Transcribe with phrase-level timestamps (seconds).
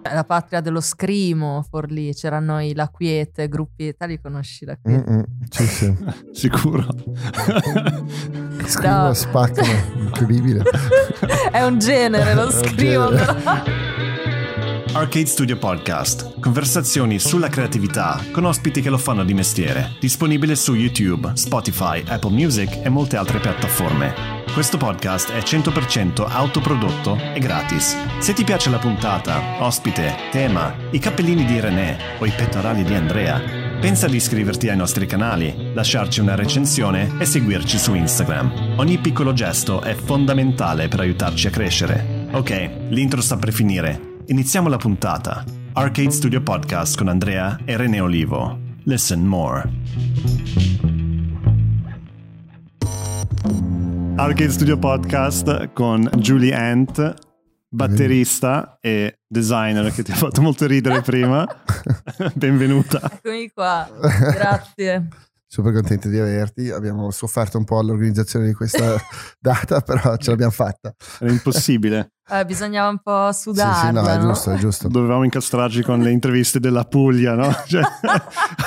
[0.00, 4.76] È la patria dello scrimo, Forlì, c'erano i La Quiete, gruppi, te li conosci La
[4.80, 5.10] Quiete?
[5.10, 5.96] Mm-mm, sì, sì.
[6.32, 6.86] Sicuro.
[8.64, 9.12] Scrivo No.
[9.12, 10.62] spaccano, incredibile.
[11.52, 13.34] È un genere lo scrimo, genere.
[13.34, 13.97] però.
[14.98, 16.40] Arcade Studio Podcast.
[16.40, 19.92] Conversazioni sulla creatività con ospiti che lo fanno di mestiere.
[20.00, 24.42] Disponibile su YouTube, Spotify, Apple Music e molte altre piattaforme.
[24.52, 27.96] Questo podcast è 100% autoprodotto e gratis.
[28.18, 32.94] Se ti piace la puntata, ospite, tema, i cappellini di René o i pettorali di
[32.94, 33.40] Andrea,
[33.78, 38.74] pensa di iscriverti ai nostri canali, lasciarci una recensione e seguirci su Instagram.
[38.78, 42.26] Ogni piccolo gesto è fondamentale per aiutarci a crescere.
[42.32, 44.07] Ok, l'intro sta per finire.
[44.30, 45.42] Iniziamo la puntata.
[45.72, 48.58] Arcade Studio Podcast con Andrea e René Olivo.
[48.84, 49.66] Listen more.
[54.16, 57.14] Arcade Studio Podcast con Julie Ant,
[57.70, 61.46] batterista e designer che ti ha fatto molto ridere prima.
[62.36, 63.00] Benvenuta.
[63.10, 63.88] Eccomi qua,
[64.30, 65.08] grazie.
[65.50, 66.68] Super contento di averti.
[66.70, 68.96] Abbiamo sofferto un po' all'organizzazione di questa
[69.40, 70.92] data, però ce l'abbiamo fatta.
[71.20, 72.10] Era impossibile.
[72.30, 74.26] Eh, bisognava un po' Sì, sudarla, sì, no, è no?
[74.26, 74.88] giusto, è giusto.
[74.88, 77.50] Dovevamo incastrarci con le interviste della Puglia, no?
[77.66, 77.80] Cioè,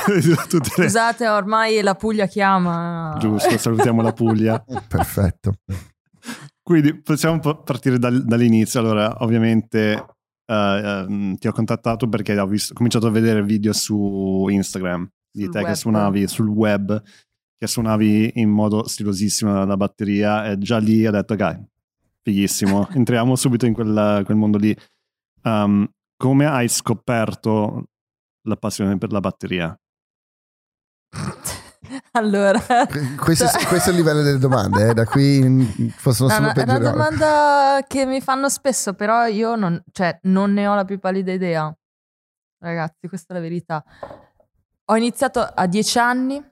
[0.08, 0.22] le-
[0.64, 3.16] Scusate, ormai la Puglia chiama.
[3.20, 4.64] Giusto, salutiamo la Puglia.
[4.88, 5.54] Perfetto.
[6.64, 8.80] Quindi possiamo partire dal- dall'inizio.
[8.80, 10.06] Allora, ovviamente
[10.46, 10.54] eh,
[11.08, 15.44] ehm, ti ho contattato perché ho, visto- ho cominciato a vedere video su Instagram di
[15.44, 15.74] Sul te che web.
[15.76, 17.02] suonavi sul web,
[17.58, 21.58] che suonavi in modo stilosissimo la batteria e già lì ho detto, dai,
[22.22, 24.76] fighissimo, entriamo subito in quel, quel mondo lì.
[25.44, 25.88] Um,
[26.18, 27.86] come hai scoperto
[28.48, 29.76] la passione per la batteria?
[32.12, 32.60] allora,
[33.18, 34.94] Questo, questo è il livello delle domande, eh.
[34.94, 36.92] da qui possono No, solo no, è una peggiorare.
[36.92, 41.32] domanda che mi fanno spesso, però io non, cioè, non ne ho la più pallida
[41.32, 41.74] idea.
[42.60, 43.84] Ragazzi, questa è la verità.
[44.92, 46.44] Ho iniziato a dieci anni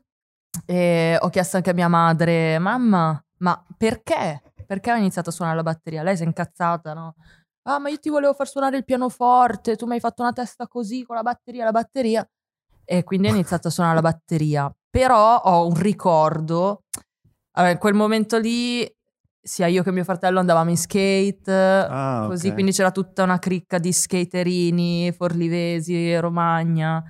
[0.65, 4.41] e ho chiesto anche a mia madre, mamma, ma perché?
[4.65, 6.03] Perché ho iniziato a suonare la batteria?
[6.03, 7.15] Lei si è incazzata, no?
[7.63, 10.69] Ah, ma io ti volevo far suonare il pianoforte, tu mi hai fatto una testa
[10.69, 12.25] così con la batteria, la batteria.
[12.85, 14.73] E quindi ho iniziato a suonare la batteria.
[14.89, 16.83] Però ho un ricordo,
[17.57, 18.89] allora, in quel momento lì,
[19.41, 22.53] sia io che mio fratello andavamo in skate, Ah, così, ok.
[22.53, 27.03] quindi c'era tutta una cricca di skaterini, forlivesi, Romagna.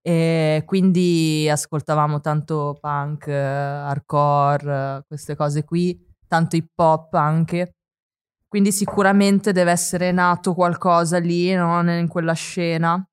[0.00, 7.74] E quindi ascoltavamo tanto punk, hardcore, queste cose qui, tanto hip hop anche.
[8.48, 11.80] Quindi sicuramente deve essere nato qualcosa lì, no?
[11.92, 13.06] in quella scena.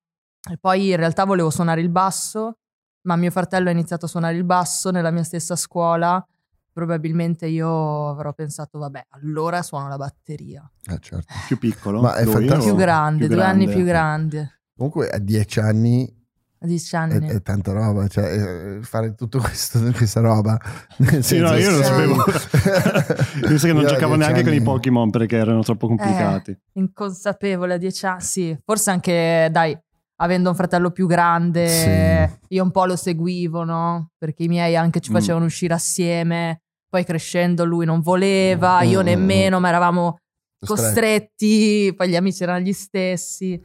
[0.49, 2.59] E poi in realtà volevo suonare il basso,
[3.01, 6.25] ma mio fratello ha iniziato a suonare il basso nella mia stessa scuola.
[6.71, 10.69] Probabilmente io avrò pensato, vabbè, allora suono la batteria.
[10.85, 11.33] Eh, certo.
[11.47, 12.01] Più piccolo?
[12.01, 12.63] Ma è fantastico.
[12.63, 13.75] Più grande, più due anni grande?
[13.75, 14.61] più grande.
[14.75, 16.24] Comunque a dieci anni
[16.59, 17.27] 10 è, anni.
[17.27, 20.59] è tanta roba, cioè eh, fare tutto questo, questa roba.
[20.97, 22.15] Nel Sì, no, io non sapevo.
[23.49, 26.51] io so che non Io giocavo neanche con i anni- Pokémon perché erano troppo complicati.
[26.51, 28.21] Eh, inconsapevole a 10 anni.
[28.21, 29.77] Sì, forse anche, dai,
[30.17, 32.55] avendo un fratello più grande, Sì.
[32.55, 34.11] io un po' lo seguivo, no?
[34.17, 35.13] Perché i miei anche ci Mm.
[35.13, 36.61] facevano uscire assieme.
[36.89, 40.17] Poi crescendo lui non voleva, Mm, io mm, nemmeno, ma eravamo
[40.65, 43.61] costretti, poi gli amici erano gli stessi.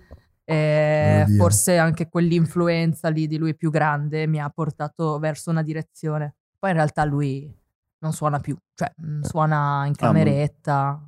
[0.50, 1.37] E Oddio.
[1.37, 6.34] forse anche quell'influenza lì di lui più grande mi ha portato verso una direzione.
[6.59, 7.49] Poi in realtà lui
[7.99, 11.00] non suona più, cioè mm, suona in cameretta,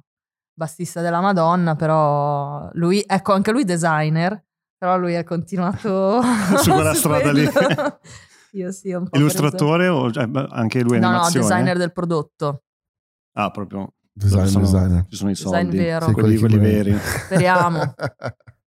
[0.54, 4.44] bassista della Madonna, però lui, ecco anche lui designer,
[4.78, 6.20] però lui ha continuato
[6.58, 7.48] Su quella strada lì.
[8.54, 11.46] Io sì, un po' Illustratore o cioè, anche lui preso- No, no, animazione?
[11.48, 12.62] designer del prodotto,
[13.34, 13.94] Ah, proprio.
[14.12, 15.06] Design, Ci sono- designer.
[15.08, 15.76] Ci sono i Design soldi.
[15.78, 16.06] vero.
[16.06, 16.98] Sì, quelli, quelli quelli veri.
[16.98, 17.94] speriamo,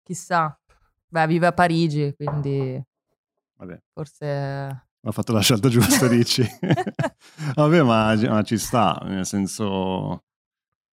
[0.03, 0.58] chissà.
[1.09, 2.81] Beh, vive a Parigi, quindi
[3.59, 4.89] Vabbè, forse...
[5.01, 6.47] ho fatto la scelta giusta, dici.
[7.55, 10.25] Vabbè, ma, ma ci sta, nel senso...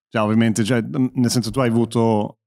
[0.08, 2.38] Cioè, ovviamente, cioè, nel senso tu hai avuto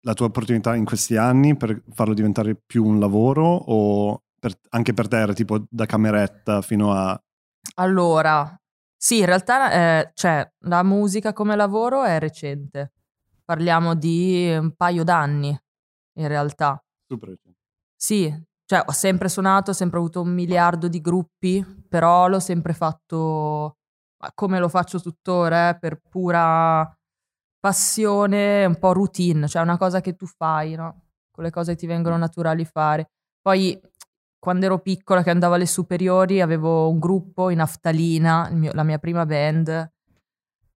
[0.00, 4.92] la tua opportunità in questi anni per farlo diventare più un lavoro o per- anche
[4.92, 7.18] per te era tipo da cameretta fino a...
[7.76, 8.60] Allora,
[8.96, 12.92] sì, in realtà eh, cioè, la musica come lavoro è recente.
[13.44, 15.56] Parliamo di un paio d'anni,
[16.18, 16.82] in realtà.
[17.06, 17.36] Super.
[17.96, 18.32] Sì,
[18.64, 23.76] cioè ho sempre suonato, ho sempre avuto un miliardo di gruppi, però l'ho sempre fatto
[24.34, 26.90] come lo faccio tuttora, eh, per pura
[27.58, 31.08] passione, un po' routine, cioè una cosa che tu fai, no?
[31.30, 33.10] Con le cose che ti vengono naturali fare.
[33.40, 33.80] Poi
[34.38, 38.98] quando ero piccola, che andavo alle superiori, avevo un gruppo in Aftalina, mio- la mia
[38.98, 39.92] prima band,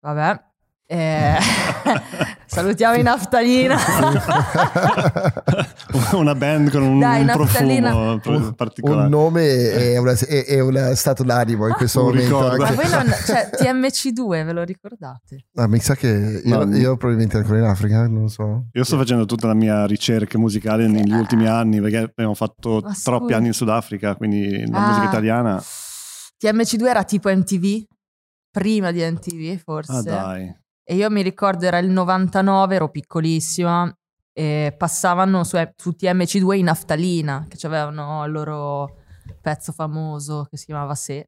[0.01, 0.52] vabbè,
[0.85, 1.37] Eh,
[2.45, 3.77] salutiamo i naftalina.
[6.13, 9.03] Una band con un, Dai, un profumo pr- particolare.
[9.05, 12.49] un nome e una, e- e un stato d'animo in questo Un momento.
[12.51, 12.63] ricordo.
[12.63, 15.45] Ma voi non, cioè, TMC2 ve lo ricordate?
[15.55, 16.75] Ah, mi sa che io, No.
[16.75, 18.65] io probabilmente ancora in Africa, non lo so.
[18.73, 22.93] Io sto facendo tutta la mia ricerca musicale negli ultimi anni perché abbiamo fatto Ma
[23.01, 23.37] troppi scusa.
[23.37, 24.87] anni in Sudafrica, quindi la Ah.
[24.87, 25.63] musica italiana.
[26.43, 27.83] TMC2 era tipo MTV,
[28.51, 29.91] prima di MTV forse.
[29.91, 30.61] Ah dai.
[30.85, 33.91] E io mi ricordo era il 99, ero piccolissima,
[34.33, 38.97] e passavano su, su TMC2 in naftalina, che avevano il loro
[39.41, 41.27] pezzo famoso che si chiamava Se.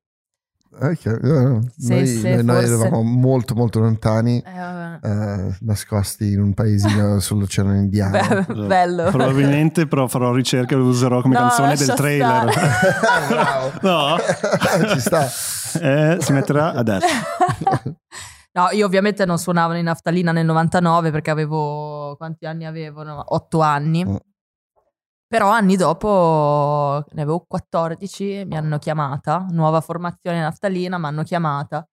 [0.78, 1.62] No.
[1.78, 7.18] Sì, noi, sì, noi- noi eravamo molto molto lontani, Eh, eh, nascosti in un paesino
[7.22, 8.44] sull'oceano indiano.
[8.46, 9.04] Beh, bello.
[9.10, 12.54] Probabilmente però farò ricerca e lo userò come No, canzone del trailer.
[13.30, 13.72] Bravo.
[13.88, 14.18] no?
[14.92, 15.30] Ci sta.
[15.80, 17.08] Eh, si metterà adesso.
[18.56, 22.16] No, io ovviamente non suonavo in naftalina nel 99 perché avevo...
[22.16, 23.04] Quanti anni avevo?
[23.04, 24.06] No, Otto anni.
[24.06, 24.16] Mm.
[25.28, 31.86] Però anni dopo, ne avevo 14, mi hanno chiamata, nuova formazione naftalina, mi hanno chiamata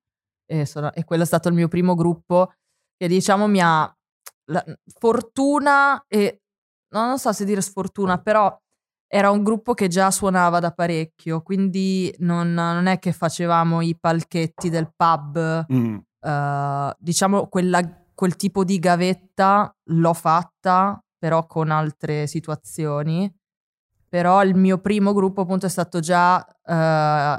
[0.46, 2.52] e, sono- e quello è stato il mio primo gruppo
[2.96, 3.92] che diciamo mi ha...
[4.50, 4.64] la-
[4.98, 6.42] fortuna e...
[6.94, 8.54] no, non so se dire sfortuna, però
[9.08, 13.96] era un gruppo che già suonava da parecchio, quindi non, non è che facevamo i
[13.98, 15.98] palchetti del pub Mm.
[16.22, 23.32] Eh, diciamo quella- quel tipo di gavetta l'ho fatta però con altre situazioni
[24.08, 27.38] però il mio primo gruppo appunto è stato già eh,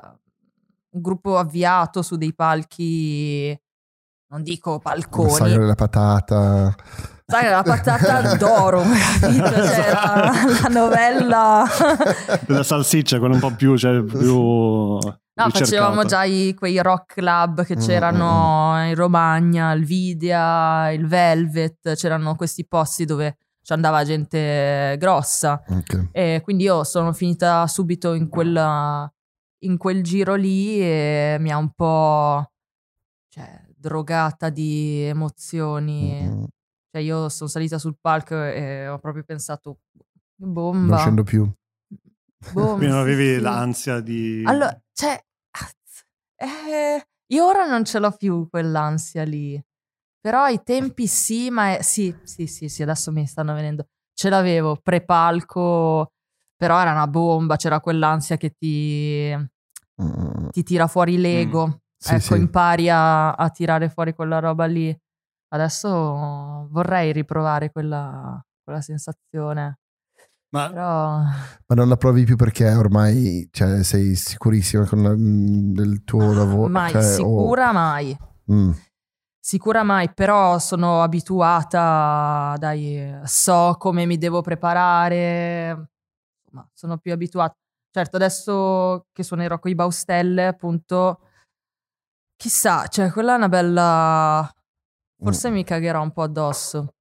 [0.90, 3.58] un gruppo avviato su dei palchi
[4.28, 6.76] non dico palconi sagra della patata.
[7.42, 8.82] Sai la patata d'oro
[9.20, 9.46] capito?
[9.52, 10.32] Cioè, la,
[10.62, 11.64] la novella
[12.46, 14.20] Della salsiccia, quella un po' più, cioè, più
[15.36, 15.66] No, ricercata.
[15.66, 21.96] facevamo già i- quei rock club che Mm, c'erano in Romagna, il Vidia, il Velvet,
[21.96, 25.60] c'erano questi posti dove ci andava gente grossa.
[25.70, 26.10] Ok.
[26.12, 29.12] E quindi io sono finita subito in, quella-
[29.64, 32.52] in quel giro lì e mi ha un po'
[33.30, 36.22] cioè, drogata di emozioni.
[36.30, 36.44] Mm,
[36.94, 39.80] Cioè, io sono salita sul palco e ho proprio pensato,
[40.36, 40.98] Non bomba.
[40.98, 41.52] scendo più.
[42.52, 43.42] bomba, Quindi non avevi sì.
[43.42, 44.44] l'ansia di...
[44.46, 45.20] Allora, cioè,
[46.36, 49.60] eh, io ora non ce l'ho più quell'ansia lì.
[50.22, 53.88] Però ai tempi sì, ma è- sì, sì, sì, sì, adesso mi stanno venendo.
[54.14, 56.12] Ce l'avevo pre-palco,
[56.56, 59.36] però era una bomba, c'era quell'ansia che ti,
[60.02, 61.80] Mm, ti tira fuori l'ego.
[61.98, 62.40] Sì, ecco, sì.
[62.42, 64.96] impari a, a tirare fuori quella roba lì.
[65.54, 69.78] Adesso vorrei riprovare quella, quella sensazione.
[70.50, 75.74] Ma Però Ma non la provi più perché ormai cioè, sei sicurissima con la- mm,
[75.74, 76.70] del tuo lavoro?
[76.70, 78.18] mai cioè, o- sicura, mai.
[78.52, 78.72] Mm,
[79.40, 85.90] Sicura mai, però sono abituata, dai, so come mi devo preparare,
[86.46, 87.54] insomma, sono più abituata.
[87.92, 91.20] Certo, adesso che suonerò con i Baustelle, appunto,
[92.38, 94.50] chissà, cioè quella è una bella...
[95.24, 95.54] Forse mm.
[95.54, 96.96] mi cagherò un po' addosso,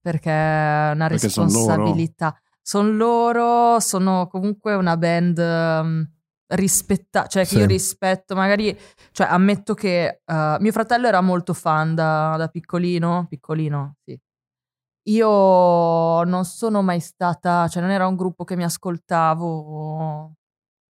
[0.00, 1.50] perché è una Perché loro.
[1.50, 2.36] responsabilità.
[2.62, 6.10] Sono loro, sono comunque una band um,
[6.48, 7.58] rispettata, cioè che Sì.
[7.58, 8.76] io rispetto, magari,
[9.12, 14.18] cioè ammetto che uh, mio fratello era molto fan da, da piccolino, piccolino, sì.
[15.04, 20.32] Io non sono mai stata, cioè non era un gruppo che mi ascoltavo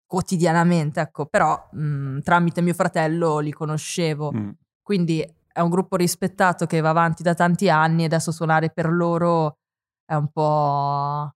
[0.05, 4.33] quotidianamente, ecco, però mh, tramite mio fratello li conoscevo.
[4.35, 4.50] mm.
[4.83, 5.25] Quindi
[5.61, 9.59] è un gruppo rispettato che va avanti da tanti anni e adesso suonare per loro
[10.05, 11.31] è un po'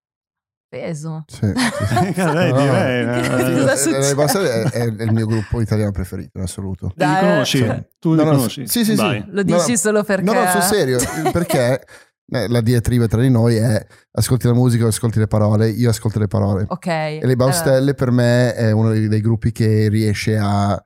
[0.69, 1.25] peso.
[1.27, 1.45] sì.
[1.95, 6.87] Eh, direi, eh, Eh, eh, è, è il mio gruppo italiano preferito in assoluto.
[6.89, 7.59] Li Dai, conosci?
[7.59, 8.67] cioè- Tu li No, no, conosci?
[8.67, 9.25] sì, sì, sì.
[9.29, 9.77] Lo dici no.
[9.77, 10.25] solo perché...
[10.25, 10.99] No, no, sul serio,
[11.31, 11.85] perché
[12.33, 15.91] eh, la diatriba tra di noi è ascolti la musica o ascolti le parole, io
[15.91, 16.65] ascolto le parole.
[16.69, 16.87] Ok.
[16.87, 20.83] E le Baustelle per me è uno dei, dei gruppi che riesce a...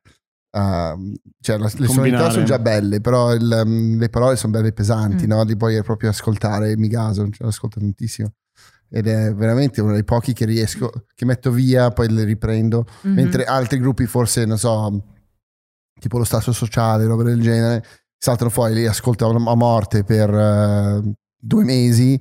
[0.58, 0.96] a-
[1.40, 5.24] cioè la- le sonorità sono già belle, però il, um, le parole sono belle pesanti,
[5.24, 5.28] Mm.
[5.28, 5.42] no?
[5.44, 8.32] Li puoi proprio ascoltare, mi gaso, cioè, lo ascolto tantissimo.
[8.90, 12.86] Ed è veramente uno dei pochi che riesco, che metto via, poi le riprendo.
[13.02, 13.12] Mhm.
[13.14, 15.04] Mentre altri gruppi, forse, non so,
[16.00, 17.84] tipo lo stato sociale, roba del genere,
[18.16, 21.02] saltano fuori, li ascolto a morte per eh,
[21.40, 22.18] due mesi,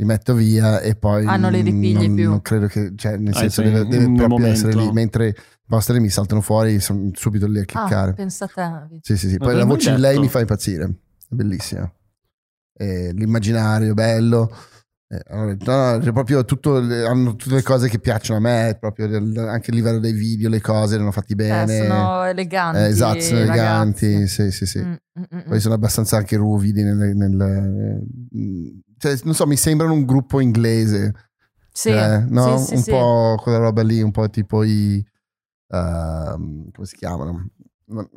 [0.00, 2.28] li metto via e poi Ah, non li ripigli non, più.
[2.30, 4.46] non credo che, cioè, nel Ah, senso, sei deve, deve proprio momento.
[4.68, 4.90] essere lì.
[4.92, 5.34] Mentre i
[5.66, 8.14] vostri mi saltano fuori, sono subito lì a Ah, chiccare.
[8.14, 8.48] pensa a
[8.88, 8.98] te.
[9.02, 9.36] sì, sì, sì.
[9.36, 11.92] Poi la voce di lei mi fa impazzire, è bellissima.
[12.72, 14.50] E l'immaginario bello.
[15.12, 18.76] Eh, allora, no, no, c'è proprio tutto, hanno tutte le cose che piacciono a me,
[18.80, 19.06] proprio
[19.50, 21.76] anche il livello dei video, le cose, li hanno fatti Eh, bene.
[21.76, 22.78] sono eleganti.
[22.78, 24.28] Eh, esatto, sono eleganti, ragazzi.
[24.28, 24.78] sì, sì, sì.
[24.78, 28.00] Mm, mm, mm, Poi sono abbastanza anche ruvidi nel, nel-
[29.00, 31.14] cioè, non so, mi sembrano un gruppo inglese.
[31.72, 32.58] Sì, cioè, no?
[32.58, 32.90] sì, sì, un sì.
[32.90, 35.02] po' quella roba lì, un po' tipo i
[35.68, 37.48] ehm, come si chiamano?
[37.86, 38.08] No,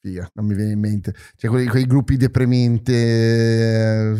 [0.00, 1.14] Figa, non mi viene in mente.
[1.36, 4.16] Cioè, quei, quei gruppi deprimente eh,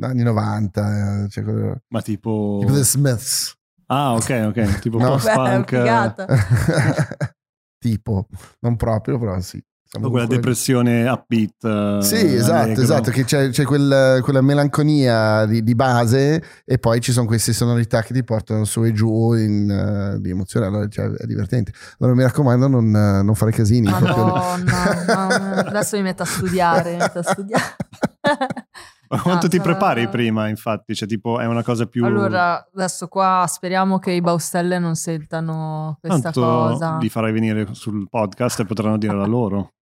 [0.00, 2.56] anni 90, eh, cioè, quello- Ma tipo...
[2.60, 3.54] tipo The Smiths.
[3.88, 4.78] Ah, ok, ok.
[4.80, 5.08] Tipo No.
[5.10, 5.70] post-punk.
[5.72, 6.26] Beh,
[7.78, 8.26] tipo,
[8.60, 9.62] non proprio, però sì.
[9.96, 11.64] O quella comunque- depressione upbeat.
[11.64, 12.82] eh, Sì, esatto, allegro.
[12.82, 17.52] esatto, che c'è, c'è quel- quella melanconia di, di base e poi ci sono queste
[17.52, 21.72] sonorità che ti portano su e giù in, eh, di emozione, allora cioè, è divertente.
[21.98, 23.88] Allora mi raccomando non, eh, non fare casini.
[23.88, 27.76] proprio- Madonna, mamma, adesso mi metto a studiare, mi metto a studiare.
[29.08, 30.94] Ma quanto Ah, ti prepari prima, infatti?
[30.94, 32.04] Cioè, tipo, è una cosa più...
[32.04, 36.98] Allora, adesso qua speriamo che i Baustelle non sentano questa Tanto cosa.
[36.98, 39.74] li farai venire sul podcast e potranno dire la loro,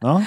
[0.00, 0.20] no?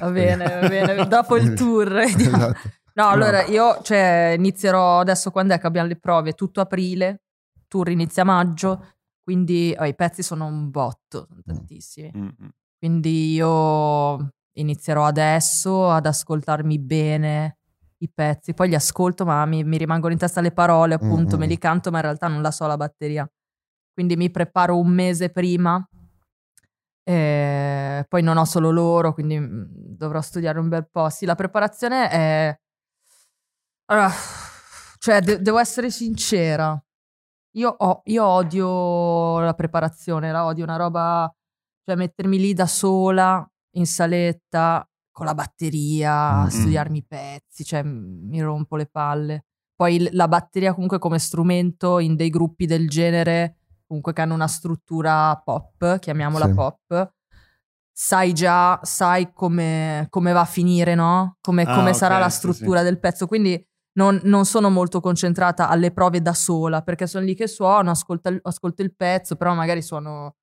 [0.00, 1.96] Va bene, va bene, dopo il tour.
[2.02, 2.80] Esatto.
[2.94, 6.34] No, allora io cioè, inizierò adesso quando è che abbiamo le prove?
[6.34, 7.22] Tutto aprile,
[7.66, 12.12] tour inizia maggio, quindi oh, i pezzi sono un botto, sono tantissimi.
[12.14, 12.48] Mm, mm.
[12.78, 17.56] Quindi io inizierò adesso ad ascoltarmi bene
[18.02, 21.40] i pezzi, poi li ascolto ma mi, mi rimangono in testa le parole, appunto, Mm,
[21.40, 23.28] me li canto ma in realtà non la so la batteria.
[23.92, 25.84] Quindi mi preparo un mese prima,
[27.04, 29.64] e poi non ho solo loro, quindi mm,
[29.96, 31.08] dovrò studiare un bel po'.
[31.10, 32.60] Sì, la preparazione è...
[33.86, 34.10] Allora,
[34.98, 36.80] cioè, de- devo essere sincera.
[37.56, 41.32] Io, ho- io odio la preparazione, la odio una roba,
[41.84, 46.48] cioè mettermi lì da sola in saletta con la batteria, Mm.
[46.48, 49.44] studiarmi i pezzi, cioè mi rompo le palle.
[49.76, 54.48] Poi la batteria comunque come strumento in dei gruppi del genere, comunque che hanno una
[54.48, 56.54] struttura pop, chiamiamola Sì.
[56.54, 57.12] pop,
[57.92, 61.36] sai già, sai come, come va a finire, no?
[61.40, 63.26] Come, Ah, come sarà ok, la sì, struttura del pezzo.
[63.26, 63.62] Quindi
[63.94, 68.30] non, non sono molto concentrata alle prove da sola, perché sono lì che suono, ascolto
[68.30, 70.36] il, ascolto il pezzo, però magari suono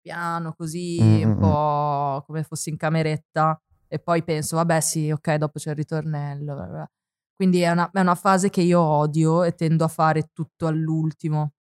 [0.00, 3.60] piano, così, Mm, un mm, po' come fossi in cameretta,
[3.92, 6.54] e poi penso, vabbè sì, ok, dopo c'è il ritornello.
[6.54, 6.90] bla bla.
[7.34, 11.52] Quindi è una, è una fase che io odio e tendo a fare tutto all'ultimo.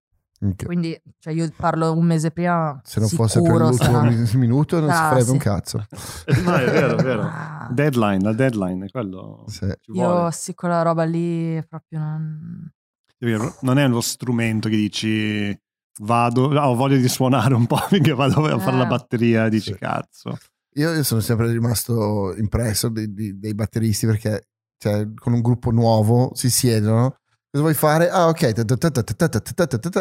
[0.42, 0.64] Ok.
[0.64, 2.80] Quindi cioè, io parlo un mese prima.
[2.84, 5.42] Se non fosse per l'ultimo sarà- mi- minuto non si sarà, farebbe un sì.
[5.42, 5.84] cazzo.
[6.44, 7.22] No, è vero, è vero.
[7.32, 9.66] Ah, Deadline, la deadline, è quello Sì.
[9.80, 10.22] ci vuole.
[10.25, 12.70] io sì, quella roba lì proprio non...
[13.18, 15.58] È vero, Non è uno strumento che dici
[16.00, 18.88] vado, ah, ho voglia di suonare un po' finché vado a fare la Eh.
[18.88, 19.78] batteria e dici Sì.
[19.78, 20.37] cazzo.
[20.74, 24.48] Io, sono sempre rimasto impresso di, di, dei batteristi perché
[24.78, 27.16] cioè, con un gruppo nuovo si siedono.
[27.50, 28.08] Cosa vuoi fare?
[28.08, 28.52] Ah, ok,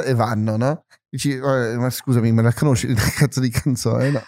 [0.05, 0.85] e vanno, no?
[1.09, 4.11] Dici, ma scusami, me la conosci la cazzo di canzone?
[4.11, 4.21] No,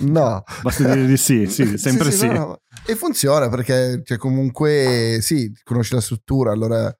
[0.00, 0.42] no.
[0.60, 2.18] basta dire di sì, sì, sempre sì.
[2.18, 2.26] sì, sì.
[2.26, 2.60] No, no.
[2.84, 6.92] E funziona perché, cioè, comunque, sì, conosci la struttura, allora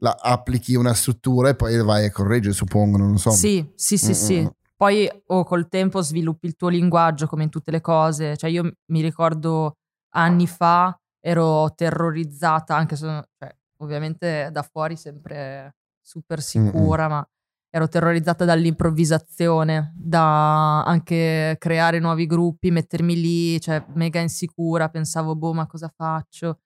[0.00, 3.30] la applichi una struttura e poi vai a correggere, suppongo, non so.
[3.30, 4.14] Sì, sì, sì, Mm-mm.
[4.14, 4.50] sì
[4.82, 5.10] mm, mm.
[5.10, 8.36] Poi o col tempo sviluppi il tuo linguaggio come in tutte le cose.
[8.36, 9.76] Cioè io mi ricordo
[10.14, 13.06] anni fa ero terrorizzata, anche se
[13.38, 17.26] cioè, ovviamente da fuori sempre super sicura, ma
[17.70, 25.54] ero terrorizzata dall'improvvisazione, da anche creare nuovi gruppi, mettermi lì, cioè mega insicura, pensavo boh,
[25.54, 26.60] ma cosa faccio?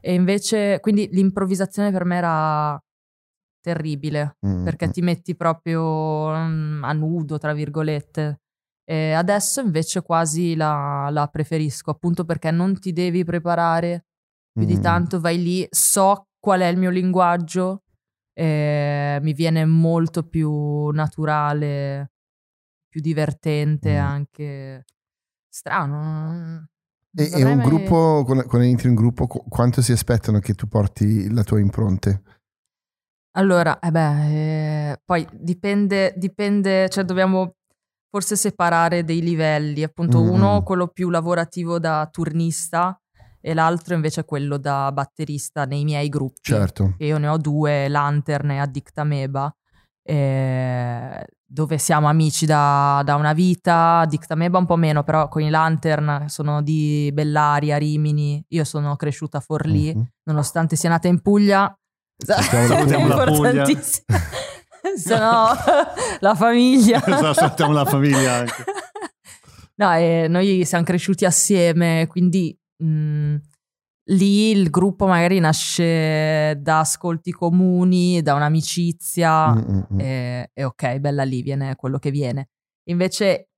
[0.00, 2.82] E invece, quindi l'improvvisazione per me era
[3.62, 4.90] terribile Mm, perché mm.
[4.90, 8.40] ti metti proprio mm, a nudo, tra virgolette.
[8.84, 14.04] E adesso invece quasi la, la preferisco, appunto perché non ti devi preparare
[14.52, 14.82] più di Mm.
[14.82, 17.84] tanto, vai lì, so qual è il mio linguaggio,
[18.34, 22.10] e mi viene molto più naturale,
[22.88, 24.04] più divertente Mm.
[24.04, 24.84] anche.
[25.48, 26.66] Strano.
[27.14, 30.66] E, e un mai- gruppo, quando, entri in gruppo, qu- quanto si aspettano che tu
[30.66, 32.22] porti la tua impronte?
[33.32, 37.54] Allora, eh beh, eh, poi dipende, dipende, cioè dobbiamo
[38.10, 42.94] forse separare dei livelli, appunto Mm, uno quello più lavorativo da turnista
[43.40, 46.40] e l'altro invece quello da batterista nei miei gruppi.
[46.42, 46.94] Certo.
[46.98, 49.50] Che io ne ho due, Lantern e Addict Ameba,
[50.02, 55.40] eh, dove siamo amici da, da una vita, Addict Ameba un po' meno, però con
[55.40, 60.06] i Lantern sono di Bellaria, Rimini, io sono cresciuta a Forlì, Mhm.
[60.24, 61.74] nonostante sia nata in Puglia.
[62.24, 63.64] Salutiamo la Puglia.
[64.96, 65.48] Se no,
[66.20, 67.00] la famiglia.
[67.00, 68.64] Salutiamo la famiglia anche.
[69.76, 73.36] No, e noi siamo cresciuti assieme, quindi mh,
[74.10, 80.00] lì il gruppo magari nasce da ascolti comuni, da un'amicizia Mm, mm, mm.
[80.00, 82.48] e, e ok, bella lì, viene quello che viene.
[82.90, 83.48] Invece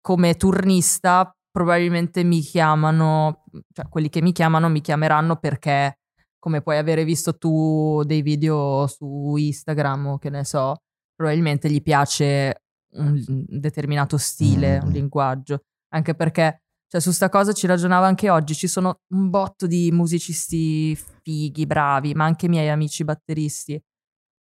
[0.00, 5.98] come turnista probabilmente mi chiamano, cioè quelli che mi chiamano mi chiameranno perché
[6.42, 10.78] come puoi avere visto tu dei video su Instagram o che ne so,
[11.14, 12.62] probabilmente gli piace
[12.96, 14.86] un determinato stile, Mm.
[14.86, 15.60] un linguaggio,
[15.94, 19.92] anche perché cioè, su sta cosa ci ragionavo anche oggi, ci sono un botto di
[19.92, 23.80] musicisti fighi, bravi, ma anche miei amici batteristi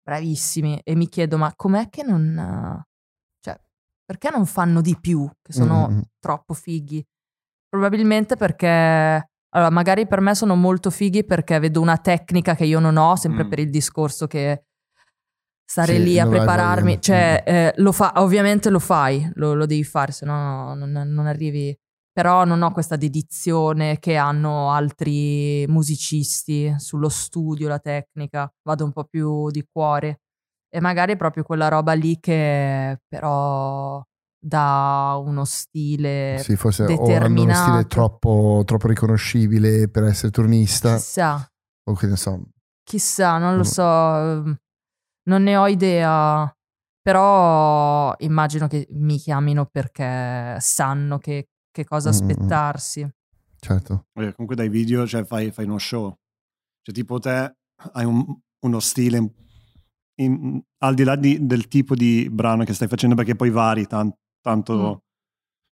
[0.02, 2.82] bravissimi e mi chiedo ma com'è che non
[3.40, 3.60] cioè
[4.04, 6.00] perché non fanno di più che sono mm.
[6.18, 7.04] troppo fighi
[7.68, 12.78] probabilmente perché allora magari per me sono molto fighi perché vedo una tecnica che io
[12.78, 13.48] non ho sempre Mm.
[13.48, 14.64] per il discorso che
[15.64, 17.00] stare Sì, lì a prepararmi.
[17.00, 21.26] cioè eh, lo fa ovviamente lo fai lo, lo devi fare se no non, non
[21.26, 21.76] arrivi.
[22.12, 28.90] Però non ho questa dedizione che hanno altri musicisti sullo studio, la tecnica, vado un
[28.92, 30.20] po' più di cuore.
[30.68, 34.02] E magari è proprio quella roba lì che però
[34.40, 37.60] dà uno stile Sì, forse hanno uno determinato.
[37.62, 41.52] stile troppo, troppo riconoscibile per essere turnista, chissà,
[41.88, 42.42] o che ne so.
[42.82, 44.56] chissà, non lo so, ehm,
[45.28, 46.52] non ne ho idea,
[47.00, 52.20] però immagino che mi chiamino perché sanno che, che cosa Mm, mm, mm.
[52.30, 53.10] aspettarsi.
[53.60, 54.06] Certo.
[54.14, 56.16] Eh, Comunque dai video cioè, fai, fai uno show.
[56.82, 57.56] Cioè tipo te
[57.92, 58.24] hai un-
[58.64, 59.32] uno stile
[60.20, 63.86] in- al di là di- del tipo di brano che stai facendo perché poi vari
[63.86, 65.02] tan- tanto,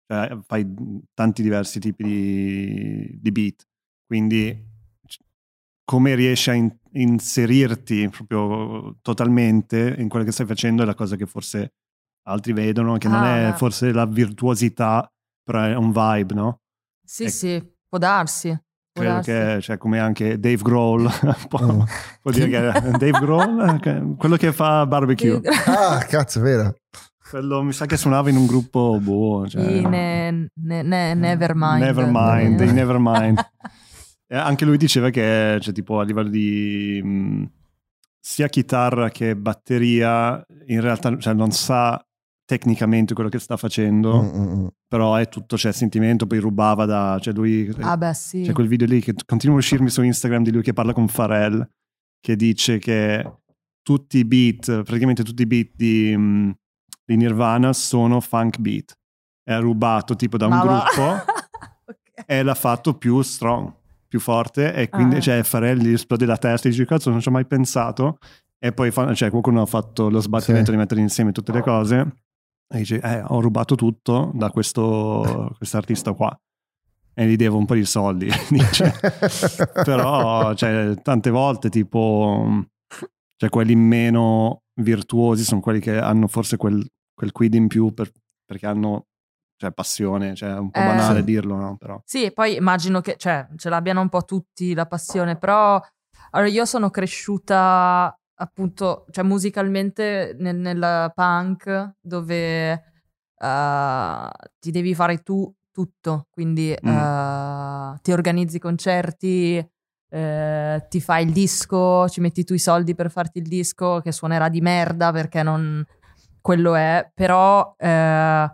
[0.08, 0.66] cioè, fai
[1.14, 3.68] tanti diversi tipi di, di beat.
[4.06, 4.64] Quindi
[5.06, 5.18] c-
[5.84, 11.16] come riesci a in- inserirti proprio totalmente in quello che stai facendo è la cosa
[11.16, 11.74] che forse
[12.28, 13.58] altri vedono, che non Ah, è beh.
[13.58, 15.12] forse la virtuosità,
[15.44, 16.62] però è un vibe, no?
[17.04, 17.32] Sì, Ecco.
[17.34, 18.58] sì, può darsi.
[18.92, 21.10] Credo che, cioè, come anche Dave Grohl,
[21.50, 21.82] può, Mm.
[22.22, 22.60] può dire che
[22.98, 26.76] Dave Grohl, quello che fa barbecue, Ah, cazzo, è vero.
[27.30, 31.82] Quello mi sa che suonava in un gruppo boh, cioè, Sì, ne- ne- ne- Nevermind.
[31.84, 32.66] Nevermind, Eh.
[32.66, 33.40] dei Nevermind.
[34.28, 37.44] E anche lui diceva che, cioè, tipo, a livello di mh,
[38.20, 42.04] sia chitarra che batteria, in realtà cioè, non sa
[42.44, 44.68] tecnicamente quello che sta facendo, Mm, mm, mm.
[44.88, 48.44] però è tutto, cioè, sentimento, poi rubava da, cioè, lui, Ah, beh, sì.
[48.44, 51.08] c'è quel video lì che continua a uscirmi su Instagram di lui che parla con
[51.08, 51.68] Pharrell,
[52.20, 53.40] che dice che
[53.82, 56.56] tutti i beat, praticamente tutti i beat di, mh,
[57.06, 58.94] di Nirvana sono funk beat.
[59.44, 61.02] È rubato tipo da un Ma gruppo
[61.88, 62.24] Ok.
[62.26, 63.72] e l'ha fatto più strong,
[64.08, 65.20] più forte e quindi Ah.
[65.20, 68.18] cioè, Pharrell gli esplode la testa e dice cazzo non ci ho mai pensato
[68.58, 70.72] e poi fa- cioè, qualcuno ha fatto lo sbattimento Sì.
[70.72, 72.14] di mettere insieme tutte le cose
[72.74, 76.36] e dice eh, ho rubato tutto da questo artista qua
[77.14, 78.94] e gli devo un po' di soldi dice.
[79.84, 82.64] però cioè, tante volte tipo
[83.38, 86.84] cioè, quelli meno virtuosi sono quelli che hanno forse quel,
[87.16, 88.12] quel quid in più per-
[88.46, 89.08] perché hanno
[89.58, 91.78] cioè, passione cioè è un po' Eh, banale dirlo no?
[91.78, 92.00] però.
[92.06, 95.82] Sì, e poi immagino che cioè, ce l'abbiano un po' tutti la passione, però
[96.32, 102.72] allora, io sono cresciuta appunto, cioè musicalmente nel, nel punk dove
[103.38, 109.70] eh, ti devi fare tu tutto, quindi eh, ti organizzi concerti,
[110.10, 114.12] eh, ti fai il disco, ci metti tu i soldi per farti il disco che
[114.12, 115.84] suonerà di merda perché non
[116.46, 118.48] quello è, però eh,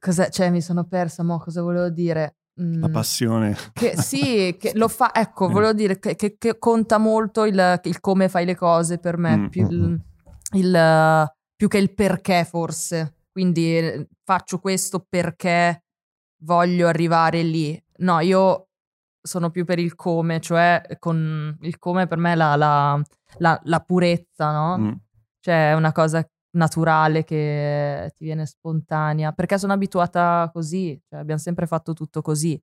[0.00, 0.28] cos'è?
[0.30, 2.38] Cioè mi sono persa, mo cosa volevo dire?
[2.60, 6.98] Mm, la passione che sì, che lo fa, ecco, volevo dire che, che- che conta
[6.98, 10.00] molto il, il come fai le cose per me, Mm, più, mm, il,
[10.54, 13.14] il- più che il perché forse.
[13.30, 15.84] Quindi faccio questo perché
[16.42, 17.80] voglio arrivare lì.
[17.98, 18.68] No, io
[19.22, 23.00] sono più per il come, cioè con il come per me la, la-
[23.38, 24.78] la- la purezza, no?
[24.78, 24.92] Mm.
[25.40, 31.40] Cioè è una cosa naturale che ti viene spontanea, perché sono abituata così, cioè abbiamo
[31.40, 32.60] sempre fatto tutto così.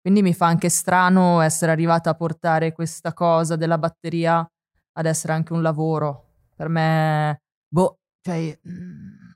[0.00, 4.48] Quindi mi fa anche strano essere arrivata a portare questa cosa della batteria
[4.92, 6.24] ad essere anche un lavoro.
[6.54, 9.30] Per me, boh, cioè, mm,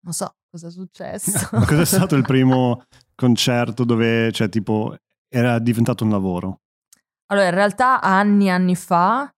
[0.00, 1.48] non so cosa è successo.
[1.56, 4.96] Ma cos'è stato il primo concerto dove, cioè, tipo,
[5.28, 6.60] era diventato un lavoro?
[7.26, 9.32] Allora, in realtà anni e anni fa,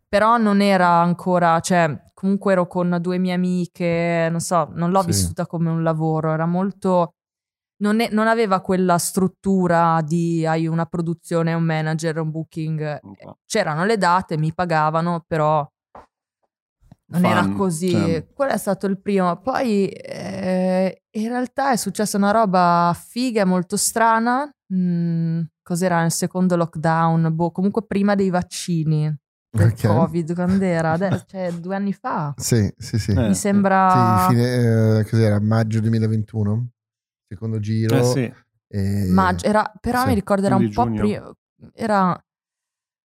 [0.08, 5.00] Però non era ancora, cioè, comunque ero con due mie amiche, non so, non l'ho
[5.04, 5.08] Sì.
[5.08, 7.14] vissuta come un lavoro, era molto.
[7.82, 13.00] Non, è- non aveva quella struttura di hai una produzione, un manager, un booking.
[13.46, 15.66] C'erano le date, mi pagavano, però
[17.12, 17.90] non Fun, era così.
[17.90, 18.28] cioè.
[18.34, 19.40] Quello è stato il primo.
[19.40, 24.52] Poi eh, in realtà è successa una roba figa, molto strana.
[24.74, 27.34] Mm, cos'era nel secondo lockdown?
[27.34, 29.10] Boh, comunque prima dei vaccini
[29.52, 29.82] del Ok.
[29.86, 30.92] Covid, quando era?
[30.92, 32.34] Adesso, cioè due anni fa.
[32.38, 33.12] Sì, sì, sì.
[33.12, 33.28] Eh.
[33.28, 35.40] Mi sembra Sì, fine, eh, cos'era?
[35.40, 36.68] Maggio 2021?
[37.28, 37.98] Secondo giro.
[37.98, 38.34] Eh sì.
[38.68, 39.46] e- maggio.
[39.46, 41.02] Era, però sì, mi ricordo era un quindi po' giugno.
[41.02, 41.34] prima.
[41.74, 42.24] Era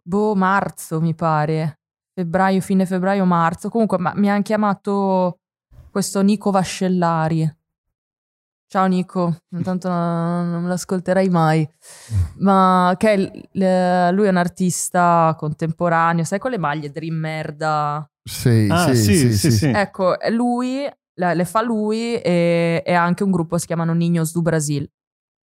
[0.01, 1.79] boh, marzo, mi pare.
[2.13, 3.69] Febbraio, fine febbraio, marzo.
[3.69, 5.39] Comunque, ma- mi hanno chiamato
[5.91, 7.56] questo Nico Vascellari.
[8.69, 11.67] Ciao Nico, intanto non, non me l'ascolterai mai.
[12.39, 18.09] Ma che il- lui è un artista contemporaneo, sai con le maglie Dream Merda?
[18.23, 19.65] Sì, Ah, sì, sì, sì, sì, sì.
[19.67, 23.93] Ecco, è lui le, le fa lui e, e ha anche un gruppo, si chiamano
[23.93, 24.83] Niños du Brasil.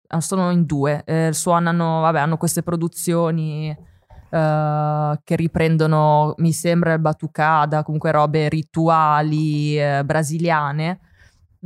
[0.07, 6.93] Eh, Sono in due, eh, suonano, vabbè, hanno queste produzioni eh, che riprendono, mi sembra,
[6.93, 10.99] il batucada, comunque robe rituali eh, brasiliane,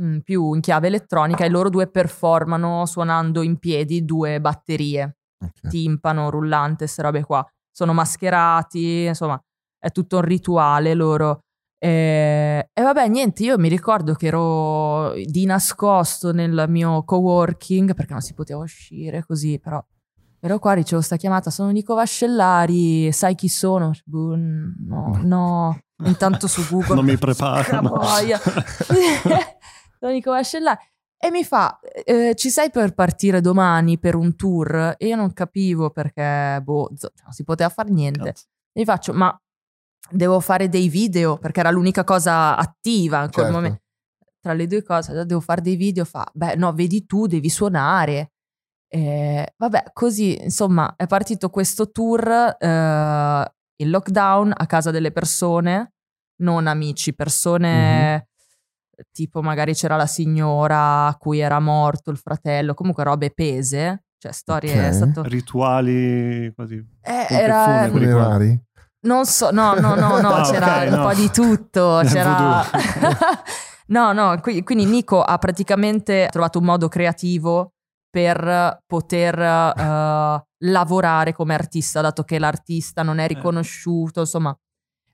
[0.00, 5.68] mm, più in chiave elettronica, e loro due performano suonando in piedi due batterie Ok.
[5.68, 7.46] timpano, rullante, queste robe qua.
[7.70, 9.38] Sono mascherati, insomma,
[9.78, 11.40] è tutto un rituale loro.
[11.78, 18.12] E, e vabbè, niente, io mi ricordo che ero di nascosto nel mio coworking perché
[18.12, 19.84] non si poteva uscire così, però
[20.40, 23.90] ero qua, ricevo sta chiamata, sono Nico Vascellari, sai chi sono?
[24.04, 25.78] Boh, no, no.
[26.04, 26.94] Intanto su Google.
[26.96, 27.90] Non mi preparano.
[27.90, 28.40] Boia.
[30.04, 30.78] sono Nico Vascellari.
[31.16, 34.94] E mi fa, eh, ci sei per partire domani per un tour?
[34.98, 38.24] E io non capivo perché, boh, zo- non si poteva fare niente.
[38.24, 38.44] Cazzo.
[38.72, 39.34] E gli faccio, ma
[40.10, 43.52] devo fare dei video perché era l'unica cosa attiva in quel Certo.
[43.52, 43.82] momento.
[44.38, 46.04] Tra le due cose, devo fare dei video.
[46.04, 48.32] Fa, beh, no, vedi tu, devi suonare.
[48.86, 55.94] Eh, vabbè, così insomma è partito questo tour eh, in lockdown a casa delle persone,
[56.42, 58.28] non amici, persone
[59.12, 64.32] tipo magari c'era la signora a cui era morto il fratello, comunque robe pese, cioè
[64.32, 64.72] storie.
[64.72, 64.78] Ok.
[64.88, 66.84] È stato, Rituali quasi.
[67.02, 67.88] eh, era.
[67.90, 68.62] Funerari?
[69.04, 71.06] non so, no, no, no, no, Ah, c'era ok, un no.
[71.06, 72.00] po' di tutto.
[72.08, 72.64] C'era...
[73.88, 77.72] no, no, qui- quindi Nico ha praticamente trovato un modo creativo
[78.08, 84.56] per poter eh, lavorare come artista, dato che l'artista non è riconosciuto, insomma.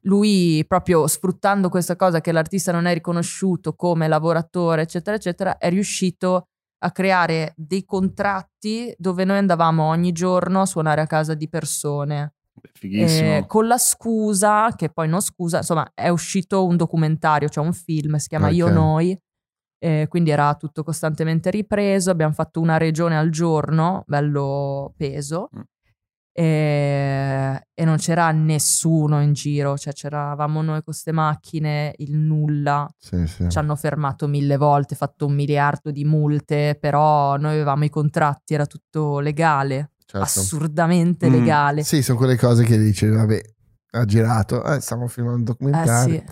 [0.04, 5.68] Lui proprio sfruttando questa cosa che l'artista non è riconosciuto come lavoratore, eccetera, eccetera, è
[5.68, 6.46] riuscito
[6.82, 12.34] a creare dei contratti dove noi andavamo ogni giorno a suonare a casa di persone.
[12.72, 13.36] Fighissimo.
[13.36, 17.72] Eh, con la scusa, che poi non scusa, insomma, è uscito un documentario, cioè un
[17.72, 18.72] film, si chiama Io Ok.
[18.72, 19.18] Noi,
[19.78, 25.60] eh, quindi era tutto costantemente ripreso, abbiamo fatto una regione al giorno, bello peso, Mm.
[26.32, 32.88] E, e non c'era nessuno in giro, cioè c'eravamo noi con queste macchine, il nulla,
[32.98, 33.48] Sì, sì.
[33.48, 38.54] ci hanno fermato mille volte, fatto un miliardo di multe, però noi avevamo i contratti,
[38.54, 40.24] era tutto legale, Certo.
[40.24, 41.32] assurdamente Mm.
[41.32, 41.82] legale.
[41.84, 43.40] Sì, sono quelle cose che dici, vabbè,
[43.92, 46.24] ha girato, eh, stiamo filmando un Eh documentario, sì.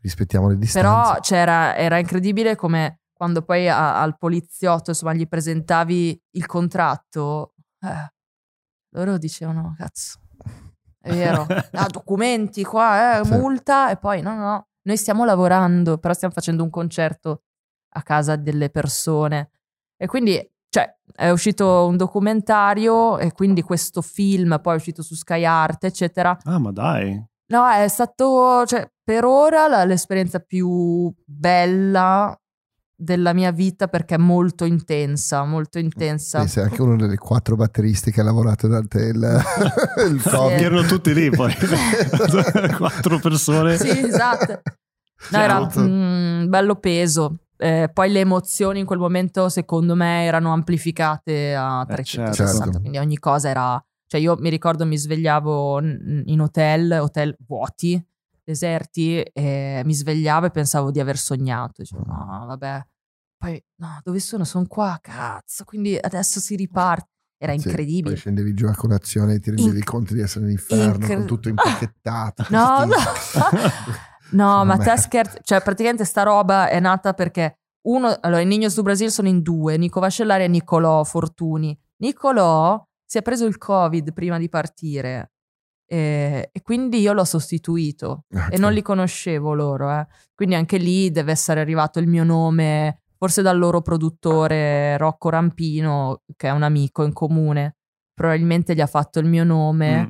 [0.00, 0.88] rispettiamo le distanze.
[0.88, 7.54] Però c'era, era incredibile come quando poi a- al poliziotto insomma, gli presentavi il contratto,
[7.80, 8.12] eh,
[8.90, 10.18] loro dicevano, cazzo,
[11.00, 13.30] è vero, ah, documenti qua, eh, Sì.
[13.32, 17.42] multa, e poi no, no, noi stiamo lavorando, però stiamo facendo un concerto
[17.94, 19.50] a casa delle persone.
[19.96, 20.38] E quindi,
[20.70, 25.84] cioè, è uscito un documentario e quindi questo film poi è uscito su Sky Art,
[25.84, 26.36] eccetera.
[26.44, 27.22] Ah, ma dai.
[27.50, 32.38] No, è stato, cioè, per ora la- l'esperienza più bella
[33.00, 36.42] della mia vita perché è molto intensa, molto intensa.
[36.42, 39.14] Sì, sei anche uno delle quattro batteristi che ha lavorato durante il,
[40.10, 40.28] il Sì.
[40.28, 40.58] Covid.
[40.58, 41.54] Erano tutti lì poi.
[42.76, 43.76] Quattro persone.
[43.76, 44.60] Sì, esatto.
[45.30, 45.80] No, era Certo.
[45.80, 47.38] mm, bello peso.
[47.56, 52.64] Eh, poi le emozioni in quel momento, secondo me, erano amplificate a Eh, 360.
[52.64, 52.80] certo.
[52.80, 53.82] Quindi ogni cosa era.
[54.06, 58.02] Cioè, io mi ricordo mi svegliavo in hotel, hotel vuoti,
[58.48, 61.74] deserti, e mi svegliavo e pensavo di aver sognato.
[61.82, 62.82] Dicevo, no, vabbè,
[63.36, 64.44] poi, no, dove sono?
[64.44, 65.64] Sono qua, cazzo.
[65.64, 67.06] Quindi adesso si riparte.
[67.40, 68.14] Era Sì, incredibile.
[68.14, 71.26] poi scendevi giù a colazione e ti rendevi Inc- conto di essere all'inferno incre- con
[71.26, 72.46] tutto impacchettato.
[72.48, 72.94] No, no.
[74.32, 75.38] No, ma te scherzi.
[75.42, 79.40] Cioè, praticamente sta roba è nata perché uno, allora, i Niños du Brasil sono in
[79.40, 81.78] due, Nico Vascellari e Nicolò Fortuni.
[82.02, 85.32] Nicolò si è preso il Covid prima di partire
[85.90, 89.90] e, e quindi io l'ho sostituito Ah, e non li conoscevo loro.
[89.90, 90.06] eh.
[90.34, 96.22] Quindi anche lì deve essere arrivato il mio nome, forse dal loro produttore Rocco Rampino,
[96.36, 97.76] che è un amico in comune.
[98.12, 100.00] Probabilmente gli ha fatto il mio nome.
[100.02, 100.06] Mm.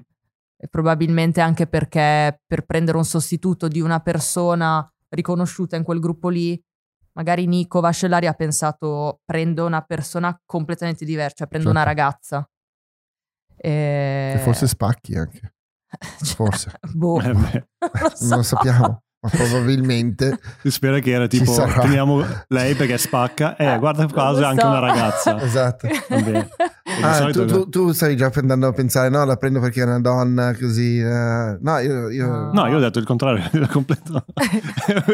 [0.61, 6.29] E probabilmente anche perché per prendere un sostituto di una persona riconosciuta in quel gruppo
[6.31, 6.61] lì,
[7.13, 11.95] magari Nico Vascellari ha pensato prendo una persona completamente diversa, cioè prendo una Certo.
[11.95, 12.51] ragazza.
[13.57, 14.33] E...
[14.37, 15.55] E forse spacchi anche.
[16.23, 16.73] Cioè, forse.
[16.95, 18.27] boh, Eh non lo so.
[18.27, 23.57] Non lo sappiamo, ma probabilmente si spera che era tipo teniamo lei perché spacca.
[23.59, 24.67] Eh, guarda c'è lo anche so.
[24.69, 25.41] una ragazza.
[25.43, 25.89] esatto.
[27.03, 30.01] Ah, tu, tu, tu stai già andando a pensare, no, la prendo perché è una
[30.01, 30.99] donna, così.
[30.99, 31.59] eh.
[31.61, 32.11] No, io.
[32.11, 32.53] io- No.
[32.53, 33.45] No, io ho detto il contrario,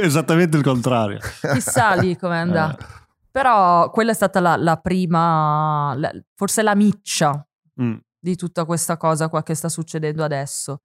[0.03, 1.19] esattamente il contrario.
[1.53, 2.39] Chissà lì com'è Eh.
[2.41, 2.87] andata.
[3.31, 7.45] Però quella è stata la, la prima, la- forse la miccia
[7.83, 7.95] Mm.
[8.25, 10.81] Di tutta questa cosa qua che sta succedendo adesso.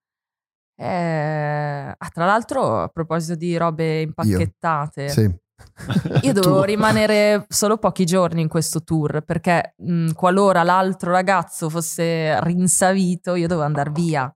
[0.76, 5.34] Eh, ah, tra l'altro, a proposito di robe impacchettate, Sì.
[6.24, 12.42] io dovevo rimanere solo pochi giorni in questo tour perché mh, qualora l'altro ragazzo fosse
[12.44, 14.34] rinsavito, io dovevo andare via.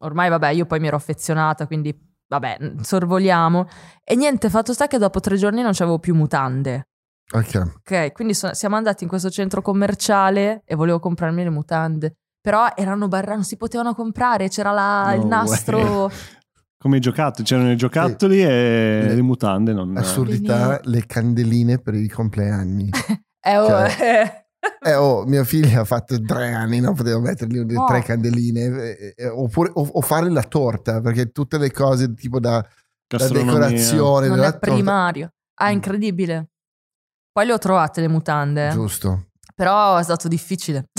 [0.00, 1.92] Ormai, vabbè, io poi mi ero affezionata, quindi
[2.28, 3.66] vabbè, sorvoliamo.
[4.04, 6.88] E niente, fatto sta che dopo tre giorni non c'avevo più mutande.
[7.34, 7.72] Ok.
[7.76, 12.14] Ok, quindi so- siamo andati in questo centro commerciale e volevo comprarmi le mutande.
[12.40, 16.10] Però erano barra, non si potevano comprare, c'era la- il No nastro.
[16.80, 18.46] Come i giocattoli, c'erano i giocattoli e
[19.02, 19.72] Le- le mutande.
[19.72, 19.96] Non...
[19.96, 22.88] Assurdità, le candeline per i compleanni.
[23.40, 24.46] Eh, oh, Cioè,
[24.84, 27.86] Eh, oh, mio figlio ha fatto tre anni, non potevo mettergli le Oh.
[27.86, 28.60] tre candeline.
[28.96, 33.16] eh, eh, oppure, o, o fare la torta, perché tutte le cose tipo da, da
[33.16, 33.52] gastronomia.
[33.54, 35.32] decorazione non della è torta- primario.
[35.60, 36.48] Ah, incredibile.
[37.38, 38.68] Poi le ho trovate le mutande.
[38.70, 39.26] Giusto.
[39.54, 40.86] però è stato difficile.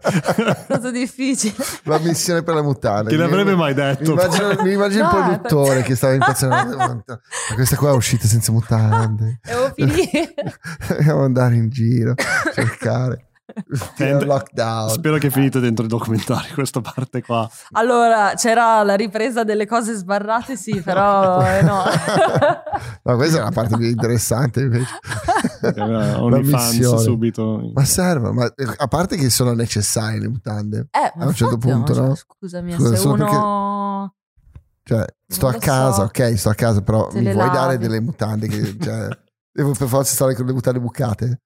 [0.00, 1.54] È stato difficile.
[1.82, 3.10] La missione per la mutanda.
[3.10, 4.12] Chi l'avrebbe Mi- mai Mi detto?
[4.12, 6.76] immagino, mi immagino No, il produttore che stava impazzendo.
[6.76, 7.02] Ma
[7.54, 9.40] questa qua è uscita senza mutande.
[9.42, 10.34] Devo finire.
[10.88, 12.14] Dobbiamo andare in giro,
[12.54, 13.26] cercare.
[13.94, 14.90] Senti, lockdown.
[14.90, 17.48] Spero che è finito dentro i documentari questa parte qua.
[17.72, 21.82] Allora, c'era la ripresa delle cose sbarrate, sì, però eh, no.
[23.02, 24.98] Ma questa è la parte più interessante invece.
[25.62, 27.02] OnlyFans missione.
[27.02, 27.70] subito.
[27.72, 30.88] Ma servono, ma a parte che sono necessarie le mutande.
[30.90, 32.14] Eh, ma A un certo punto, no, no?
[32.14, 34.14] Scusami, Scusa, se uno...
[34.88, 36.02] Cioè, sto a casa, so.
[36.04, 37.76] ok, sto a casa, però mi vuoi dare lavi.
[37.78, 39.08] delle mutande che cioè,
[39.52, 41.42] devo per forza stare con le mutande bucate?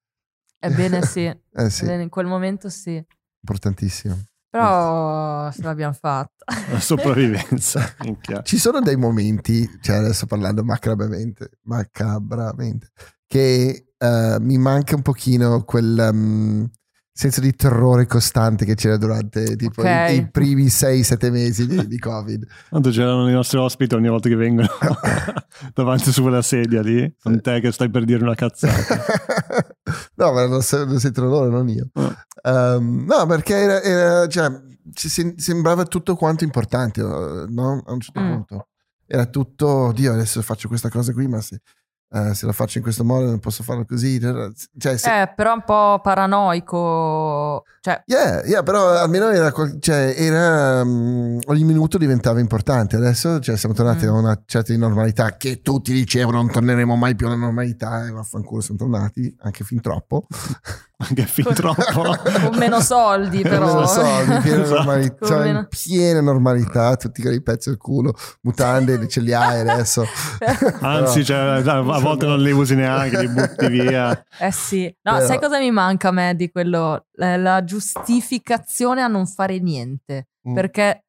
[0.63, 2.95] Ebbene sì, Eh sì, in quel momento sì.
[3.41, 4.17] importantissimo.
[4.49, 6.45] Però ce l'abbiamo fatta.
[6.71, 7.95] La sopravvivenza.
[8.43, 12.91] Ci sono dei momenti, cioè adesso parlando macabramente, macabramente
[13.33, 16.69] che eh, mi manca un pochino quel um,
[17.15, 20.09] senso di terrore costante che c'era durante tipo Ok.
[20.09, 22.45] i, i primi 6-7 mesi di, di Covid.
[22.71, 24.67] Tanto c'erano i nostri ospiti ogni volta che vengono
[25.75, 28.99] davanti su quella sedia lì, con te che stai per dire una cazzata.
[30.15, 31.89] no, ma lo, lo sentono loro, non io.
[31.93, 32.15] Oh.
[32.41, 34.51] Ehm, no, perché era, era- cioè,
[34.93, 37.83] ci sem- sembrava tutto quanto importante, no?
[37.85, 38.31] A un certo Mm.
[38.31, 38.67] punto.
[39.05, 41.61] Era tutto, oddio, adesso faccio questa cosa qui, ma se,
[42.13, 44.19] eh, se la faccio in questo modo non posso farlo così.
[44.19, 47.63] Cioè, se- Eh, però un po' paranoico.
[47.81, 52.95] Cioè, Yeah, yeah, però almeno era, cioè, era mm, ogni minuto diventava importante.
[52.95, 54.09] Adesso cioè, siamo tornati Mm.
[54.09, 58.61] a una certa normalità che tutti dicevano non torneremo mai più alla normalità e vaffanculo
[58.61, 60.25] siamo tornati, anche fin troppo.
[61.07, 62.01] Anche fin troppo.
[62.49, 63.65] con meno soldi, però.
[63.65, 64.75] Non lo so, di piena, Esatto.
[64.75, 69.19] normalità, Con cioè, meno- in piena normalità, tutti con i pezzi al culo, mutande, ce
[69.21, 70.05] li hai adesso.
[70.81, 74.25] Anzi, cioè, a volte non li usi neanche, li butti via.
[74.39, 74.83] Eh sì.
[75.03, 77.05] No, Però- sai cosa mi manca a me di quello?
[77.17, 80.27] La, la giustificazione a non fare niente.
[80.47, 80.53] Mm.
[80.55, 81.02] Perché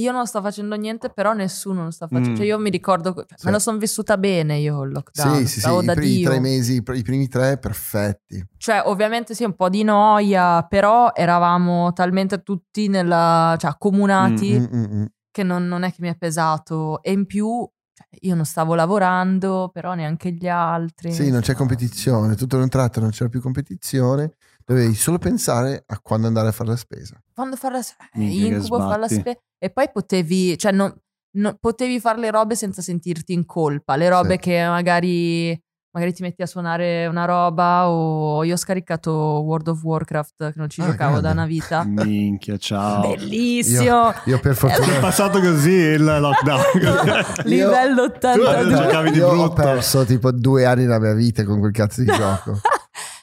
[0.00, 2.30] io non sto facendo niente, però nessuno lo sta facendo.
[2.30, 2.36] Mm.
[2.36, 3.46] Cioè, io mi ricordo, cioè, Sì.
[3.46, 5.36] me lo sono vissuta bene io il lockdown.
[5.38, 6.28] Sì, sì, sì, i, primi Dio.
[6.30, 8.44] tre mesi, i pr- i primi tre perfetti.
[8.58, 14.76] Cioè, ovviamente sì, un po' di noia, però eravamo talmente tutti nella, cioè, accomunati Mm,
[14.76, 15.04] mm, mm.
[15.30, 17.02] che non, non è che mi è pesato.
[17.02, 17.46] E in più,
[17.92, 21.12] cioè, io non stavo lavorando, però neanche gli altri.
[21.12, 25.98] Sì, non c'è competizione, tutto d'un tratto non c'era più competizione, dovevi solo pensare a
[26.00, 27.18] quando andare a fare la spesa.
[27.34, 29.38] Quando fare la spesa, che incubo fare la spesa.
[29.58, 30.94] E poi potevi, cioè, non-
[31.38, 33.96] no- potevi fare le robe senza sentirti in colpa.
[33.96, 34.38] Le robe Sì.
[34.38, 35.58] che magari,
[35.92, 40.58] magari ti metti a suonare una roba o io ho scaricato World of Warcraft che
[40.58, 41.38] non ci Ah, giocavo da grande.
[41.38, 41.84] una vita.
[41.84, 43.00] Minchia, ciao.
[43.14, 44.12] Bellissimo!
[44.26, 44.98] Io per È fortuna...
[45.00, 46.62] passato così il lockdown.
[47.44, 48.74] Livello Tu 82.
[48.74, 49.54] giocavi di io ho brutto.
[49.54, 52.60] perso tipo due anni della mia vita con quel cazzo di gioco.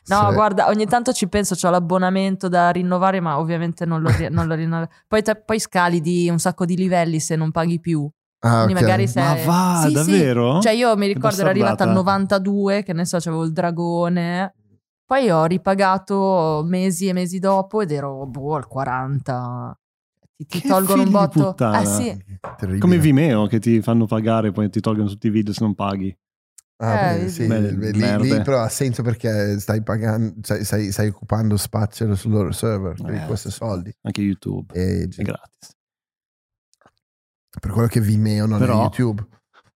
[0.06, 0.34] No, Sì.
[0.34, 4.56] guarda, ogni tanto ci penso, ho l'abbonamento da rinnovare, ma ovviamente non lo, non lo
[4.56, 4.88] rinnovo.
[5.08, 8.10] Poi, te- poi scali di un sacco di livelli se non paghi più.
[8.40, 8.82] Ah, Quindi ok.
[8.82, 9.20] magari se...
[9.22, 9.94] Ma va, Sì, sì.
[9.94, 10.60] davvero?
[10.60, 12.40] Cioè io mi ricordo ero arrivata al bastardata.
[12.40, 14.54] 92, che ne so, avevo il dragone.
[15.06, 19.78] Poi ho ripagato mesi e mesi dopo ed ero boh al 40.
[20.36, 21.50] Ti, ti tolgono un figli di botto.
[21.52, 21.82] puttana.
[21.82, 22.26] Eh sì.
[22.58, 22.80] Terribile.
[22.80, 26.14] Come Vimeo che ti fanno pagare poi ti tolgono tutti i video se non paghi.
[26.78, 31.56] Ah, Eh, sì, lì, lì però ha senso perché stai pagando, stai, stai- stai occupando
[31.56, 33.94] spazio sul loro server, Eh, questo soldi.
[34.02, 34.74] Anche YouTube.
[34.74, 35.72] E È gratis.
[37.60, 39.26] per quello che Vimeo non Però- è YouTube.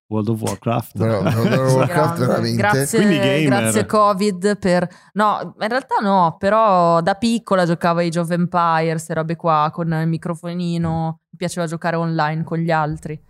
[0.10, 0.98] World of Warcraft.
[0.98, 2.56] Però- World of Warcraft veramente.
[2.58, 4.88] Grazie, grazie Covid per...
[5.14, 9.70] No, in realtà no, però da piccola giocavo a Age of Empires, queste robe qua,
[9.72, 13.22] con il microfonino, mi piaceva giocare online con gli altri.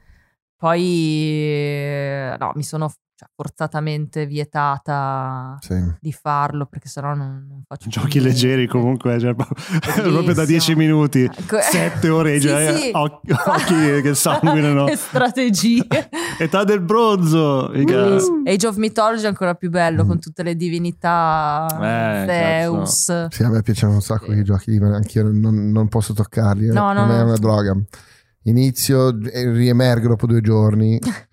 [0.55, 5.73] Poi, no, mi sono cioè, forzatamente vietata Sì.
[5.99, 8.29] di farlo, perché sennò non, non faccio Giochi niente.
[8.29, 10.45] leggeri comunque, cioè, proprio da Bellissimo.
[10.45, 11.57] 10 minuti, Ecco.
[11.59, 12.89] 7 ore, Sì, cioè, sì.
[12.93, 14.87] occhi, occhi che sanguinano.
[14.87, 15.87] e strategie.
[16.37, 17.69] Età del bronzo.
[17.71, 18.43] Bellissimo.
[18.45, 20.07] Age of Mythology è ancora più bello, Mm.
[20.07, 22.25] con tutte le divinità, Eh,
[22.61, 23.27] Zeus.
[23.29, 24.37] Sì, a me piacciono un sacco Sì.
[24.37, 26.67] i giochi ma anch'io non, non posso toccarli.
[26.67, 26.71] eh.
[26.71, 27.25] No, no, per me è no.
[27.29, 27.75] una droga.
[28.43, 30.99] Inizio e riemergo dopo due giorni.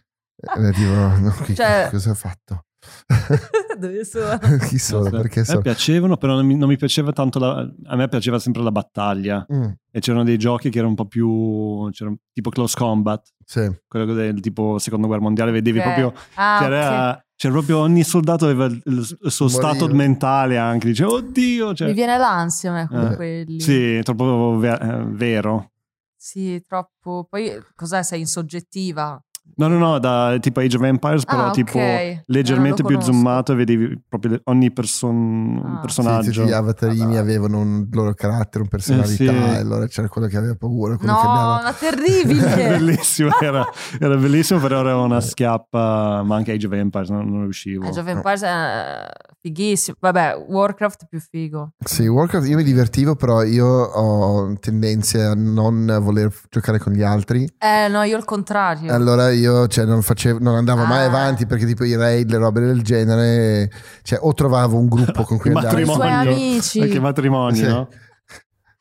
[0.44, 2.64] e tipo, no, chi- Cioè- cosa ho fatto?
[3.78, 4.38] Dove sono?
[4.68, 5.08] Chi sono?
[5.08, 5.60] Perché a me sono?
[5.62, 9.46] piacevano, però non mi, non mi piaceva tanto la, a me piaceva sempre la battaglia
[9.52, 13.70] Mm, e c'erano dei giochi che erano un po' più c'era tipo Close Combat, sì.
[13.88, 15.84] quello del tipo Seconda Guerra Mondiale, vedevi Ok.
[15.84, 17.22] proprio Ah, c'era, ok.
[17.36, 19.72] c'era proprio ogni soldato aveva il, il suo Moriva.
[19.74, 23.60] stato mentale anche, diceva oddio, cioè, Mi viene l'ansia a me con Eh, quelli.
[23.60, 25.70] sì, troppo ve- eh, vero.
[26.16, 27.26] Sì, troppo.
[27.28, 28.02] Poi cos'è?
[28.02, 29.18] Sei in soggettiva.
[29.56, 32.22] No, no, no, da tipo Age of Empires, però Ah, tipo ok.
[32.26, 35.74] leggermente Eh, più zoomato e vedevi proprio ogni person- Ah.
[35.74, 36.30] Sì, personaggio.
[36.32, 37.16] tutti gli avatarini Vabbè.
[37.18, 39.54] avevano un loro carattere, una personalità, Eh, sì.
[39.54, 41.62] e allora c'era quello che aveva paura, quello No, che andava...
[41.62, 42.54] ma terribile.
[42.78, 43.64] bellissimo, era,
[44.00, 47.86] era bellissimo, però era una schiappa, ma anche Age of Empires non, non riuscivo.
[47.86, 49.06] Age of Empires è
[49.44, 49.96] fighissimo.
[50.00, 51.72] Vabbè, Warcraft più figo.
[51.84, 57.02] Sì, Warcraft io mi divertivo, però io ho tendenze a non voler giocare con gli
[57.02, 57.46] altri.
[57.58, 58.90] Eh, no, io il contrario.
[58.92, 61.08] Allora io cioè, non, facevo, non andavo mai Ah.
[61.08, 63.70] avanti perché tipo i raid, le robe del genere,
[64.02, 65.82] cioè o trovavo un gruppo con cui andare.
[65.82, 66.30] I matrimonio.
[66.32, 66.80] amici.
[66.80, 67.68] Anche matrimonio, Sì.
[67.68, 67.88] no?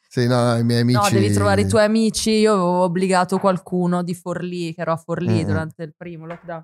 [0.07, 0.99] Sì, no, no, i miei amici.
[0.99, 2.29] No, devi trovare i tuoi amici.
[2.31, 5.47] Io avevo obbligato qualcuno di Forlì, che ero a Forlì Mm.
[5.47, 6.63] durante il primo lockdown,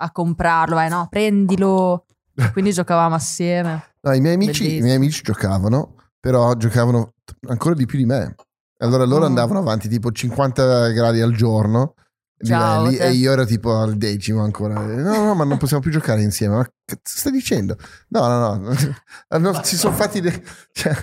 [0.00, 0.74] a comprarlo.
[0.74, 2.06] Vai, no, prendilo.
[2.52, 3.84] Quindi giocavamo assieme.
[4.00, 7.14] No, i miei amici, i miei amici giocavano, però giocavano
[7.48, 8.36] ancora di più di me.
[8.78, 9.28] Allora loro Mm.
[9.28, 11.94] andavano avanti tipo 50 gradi al giorno
[12.40, 14.80] Ciao, livelli, e io ero tipo al decimo ancora.
[14.80, 16.54] No, no, ma non possiamo più giocare insieme.
[16.54, 17.76] Ma che stai dicendo?
[18.10, 18.74] No, no,
[19.36, 19.52] no.
[19.64, 20.94] Si sono fatti dei- cioè,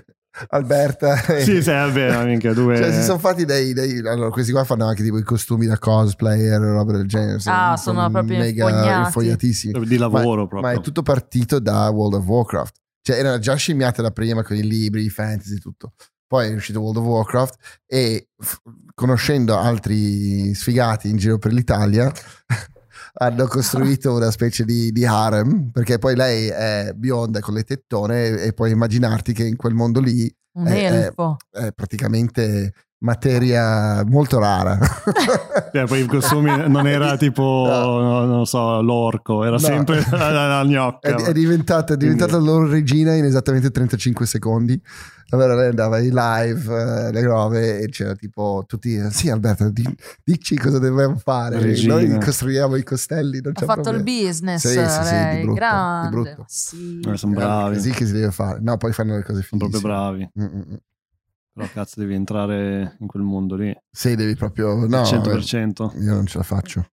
[0.50, 2.76] Alberta e- Sì, sì, è vero, minchia, due...
[2.78, 5.78] Cioè, si sono fatti dei, dei- Allora, questi qua fanno anche tipo i costumi da
[5.78, 7.40] cosplayer, roba del genere.
[7.46, 9.86] Ah, sono proprio mega infogliatissimi.
[9.86, 10.72] di lavoro Ma proprio.
[10.80, 12.76] è tutto partito da World of Warcraft.
[13.02, 15.94] Cioè, era già scimmiata da prima con i libri, i fantasy, tutto.
[16.28, 18.60] Poi è uscito World of Warcraft e f-
[18.96, 22.12] conoscendo altri sfigati in giro per l'Italia
[23.18, 28.28] hanno costruito una specie di, di harem perché poi lei è bionda con le tettone
[28.28, 31.38] e, e puoi immaginarti che in quel mondo lì Un eh, elfo.
[31.52, 32.74] è praticamente
[33.06, 34.78] materia molto rara.
[35.76, 38.00] Cioè, poi i costumi non era tipo, No.
[38.00, 39.58] no, non so, l'orco, era No.
[39.60, 41.10] sempre la, la, gnocca.
[41.10, 44.82] È, è diventata, è diventata la loro regina in esattamente 35 secondi.
[45.32, 49.98] Allora lei andava in live, eh, le robe, e c'era tipo tutti, sì Alberto, di-
[50.24, 51.60] dici cosa dobbiamo fare.
[51.60, 51.96] Regina.
[51.96, 54.22] Noi costruiamo i costelli, non Ha c'è fatto il problema.
[54.28, 54.62] business.
[54.62, 56.08] Sì, sì, sì, di brutto, grande.
[56.10, 56.36] di brutto.
[56.38, 57.00] Ma Sì.
[57.06, 58.60] Eh, sono È bravi, così che si deve fare.
[58.62, 60.30] No, poi fanno le cose sono proprio bravi.
[60.40, 60.74] Mm, mm, mm.
[61.56, 64.76] Però cazzo devi entrare in quel mondo lì, Sì, devi proprio...
[64.86, 65.96] No, al 100%.
[65.96, 66.86] eh, io non ce la faccio.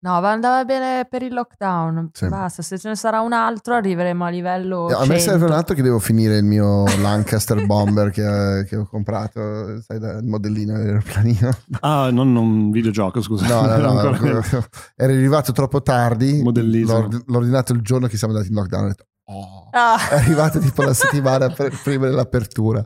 [0.00, 2.10] No, ma andava bene per il lockdown.
[2.12, 2.28] Sì.
[2.28, 4.86] Basta, se ce ne sarà un altro arriveremo a livello.
[4.86, 5.18] A me 100.
[5.18, 9.98] serve un altro che devo finire il mio Lancaster Bomber che, che ho comprato, sai,
[9.98, 11.50] da- il modellino dell'aeroplanino.
[11.80, 13.46] Ah, non un videogioco, scusa.
[13.48, 16.42] No, no, no, Ancora nel- era arrivato troppo tardi.
[16.42, 17.00] Modellino.
[17.00, 18.84] L'ho, l'ho ordinato il giorno che siamo andati in lockdown.
[18.84, 19.68] Ho detto, oh.
[19.72, 20.08] Ah.
[20.10, 22.84] È arrivato tipo la settimana per- prima dell'apertura.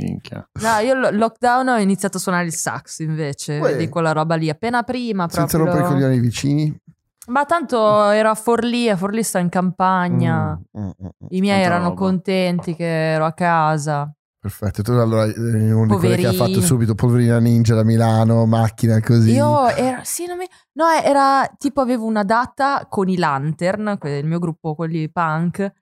[0.00, 0.48] Minchia.
[0.60, 3.76] No, io lo- lockdown ho iniziato a suonare il sax invece, Uè.
[3.76, 5.74] di quella roba lì, appena prima Senza proprio.
[5.80, 6.78] rompere i coglioni ai vicini.
[7.26, 10.52] Ma tanto ero a Forlì, a Forlì sto in campagna.
[10.78, 11.26] Mm, mm, mm, mm.
[11.30, 12.00] I miei Tanta erano roba.
[12.00, 14.12] contenti che ero a casa.
[14.38, 18.44] Perfetto, tu allora eri uno di quelli che ha fatto subito Polverina Ninja da Milano,
[18.44, 19.30] macchina così.
[19.32, 24.18] Io ero, sì, non mi- no, era tipo avevo una data con i Lantern, que-
[24.18, 25.72] il mio gruppo, quelli punk,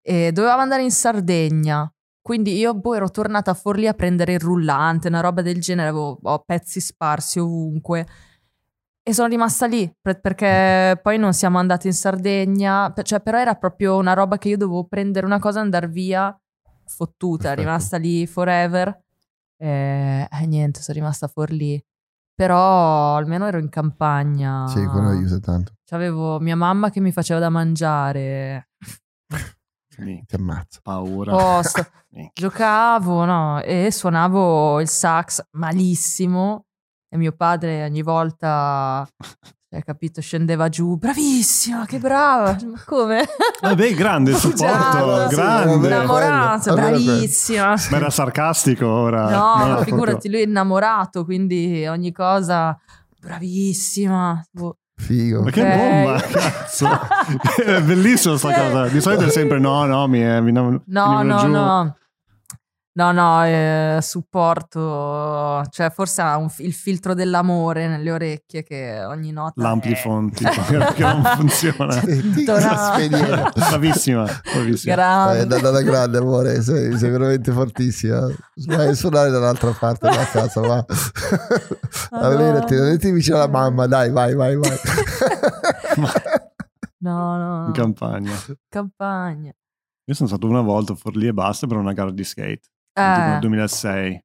[0.00, 1.92] e dovevamo andare in Sardegna.
[2.28, 5.88] Quindi io boh, ero tornata a Forlì a prendere il rullante, una roba del genere,
[5.88, 8.06] avevo ho pezzi sparsi ovunque.
[9.02, 13.38] E sono rimasta lì per- perché poi non siamo andati in Sardegna, per- cioè, però
[13.38, 16.38] era proprio una roba che io dovevo prendere una cosa e andare via,
[16.84, 17.62] fottuta, Perfetto.
[17.62, 19.00] rimasta lì forever.
[19.56, 21.82] E eh, niente, sono rimasta a Forlì.
[22.34, 24.66] Però almeno ero in campagna.
[24.68, 25.72] Sì, quello aiuta tanto.
[25.82, 28.68] C'avevo mia mamma che mi faceva da mangiare.
[30.26, 30.80] Ti ammazza.
[30.82, 31.60] paura.
[32.32, 33.60] Giocavo, no?
[33.62, 36.64] E suonavo il sax malissimo.
[37.10, 39.06] E mio padre ogni volta,
[39.70, 40.96] hai capito, scendeva giù.
[40.96, 42.56] Bravissima, che brava.
[42.70, 43.24] Ma come?
[43.60, 45.86] Vabbè, grande il supporto, grande.
[45.86, 47.74] Innamorato, bravissima.
[47.90, 49.28] Ma era sarcastico ora.
[49.30, 52.78] No, proprio- figurati, lui è innamorato, quindi ogni cosa
[53.20, 54.44] bravissima.
[54.50, 54.76] Boh.
[54.98, 55.42] Figo.
[55.42, 56.86] Ma che bomba, cazzo.
[57.64, 58.60] è bellissimo sta Sì.
[58.60, 58.88] cosa.
[58.88, 61.46] Di solito è sempre no, no, mi, mi, mi No, no, giù.
[61.46, 61.96] no.
[62.98, 69.30] No, no, eh, supporto, cioè forse ha un il filtro dell'amore nelle orecchie che ogni
[69.30, 71.92] nota è- L'amplifon tipo, che non funziona.
[71.92, 73.50] Cioè, Ti no.
[73.54, 74.92] Bravissima, bravissima.
[74.92, 75.46] Eh, grande.
[75.46, 78.26] da, da, da grande amore, sei, sei veramente fortissima.
[78.66, 80.84] Vai a suonare dall'altra parte della casa, va.
[82.18, 84.76] Allenati, allenati vicino alla mamma, dai, vai, vai, vai.
[87.00, 88.32] No, no, In campagna.
[88.68, 89.52] campagna.
[90.04, 92.62] Io sono stato una volta a Forlì e basta per una gara di skate.
[92.98, 94.24] Tipo Eh, nel 2006.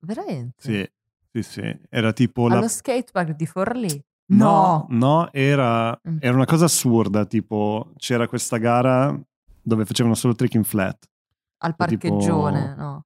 [0.00, 0.54] veramente?
[0.58, 0.90] Sì,
[1.32, 1.78] sì, sì.
[1.88, 2.56] Era tipo la...
[2.58, 4.04] Allo skatepark di Forlì?
[4.32, 6.18] No, no, era, Mm.
[6.20, 7.24] era una cosa assurda.
[7.26, 9.18] Tipo, c'era questa gara
[9.62, 11.04] dove facevano solo trick in flat.
[11.62, 13.04] Al tipo- parcheggione, no.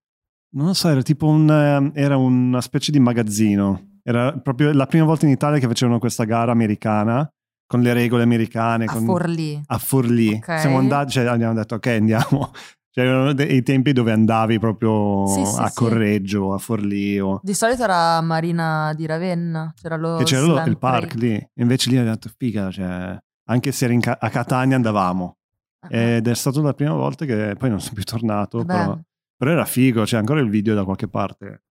[0.54, 3.98] Non lo so, era tipo un, eh, era una specie di magazzino.
[4.02, 7.28] Era proprio la prima volta in Italia che facevano questa gara americana
[7.66, 8.84] con le regole americane.
[8.84, 9.60] A con- Forlì.
[9.66, 10.34] a Forlì.
[10.34, 10.58] Ok.
[10.60, 12.50] Siamo andati, cioè abbiamo detto ok andiamo.
[12.94, 15.74] Cioè, erano dei tempi dove andavi proprio Sì, sì, a sì.
[15.74, 17.40] Correggio, a Forlì o...
[17.42, 21.44] Di solito era Marina di Ravenna, c'era lo Che c'era lo- il park lì.
[21.54, 23.18] Invece lì abbiamo detto figa, cioè,
[23.48, 25.36] anche se in Ca- a Catania andavamo.
[25.80, 28.64] Ah, Ed è stata la prima volta che poi non sono più tornato.
[28.64, 28.96] Però,
[29.36, 31.64] però era figo, c'è ancora il video da qualche parte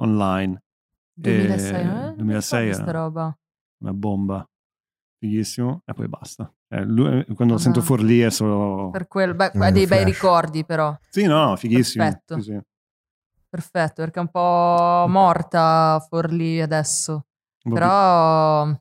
[0.00, 0.60] online.
[1.12, 3.00] 2006, eh, eh, non mi 2006 ricordo sta era.
[3.00, 3.38] roba.
[3.78, 4.48] Una bomba.
[5.20, 5.82] Fighissimo.
[5.84, 6.52] E poi basta.
[6.74, 7.58] Eh, lui- quando Vabbè.
[7.60, 8.90] sento Forlì è solo...
[8.90, 10.96] Per quel, beh, Mm, hai dei bei ricordi però.
[11.08, 12.04] Sì, no, fighissimo.
[12.04, 12.40] Perfetto.
[12.40, 12.58] Sì, sì.
[13.48, 17.26] Perfetto, perché è un po' morta Forlì adesso.
[17.62, 18.76] Po' Però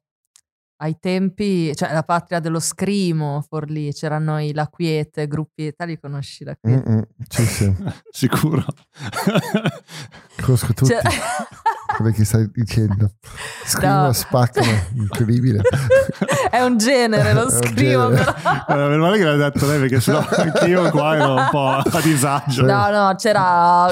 [0.77, 5.99] ai tempi, cioè la patria dello scrimo, Forlì, c'erano i La Quiete, gruppi, te li
[5.99, 6.89] conosci La Quiete?
[6.89, 7.75] Mm-mm, sì, sì.
[8.09, 8.65] Sicuro.
[10.41, 11.01] Conosco tutti Cioè-
[11.95, 13.11] quello che stai dicendo.
[13.65, 14.11] Scrivono, No.
[14.13, 15.61] spaccano, incredibile.
[16.49, 18.33] è un genere lo un scrimo, genere.
[18.43, 18.85] però.
[18.85, 22.01] Eh, Meno male che l'ha detto lei perché sennò anch'io qua ero un po' a
[22.01, 22.65] disagio.
[22.65, 23.91] No, no, c'era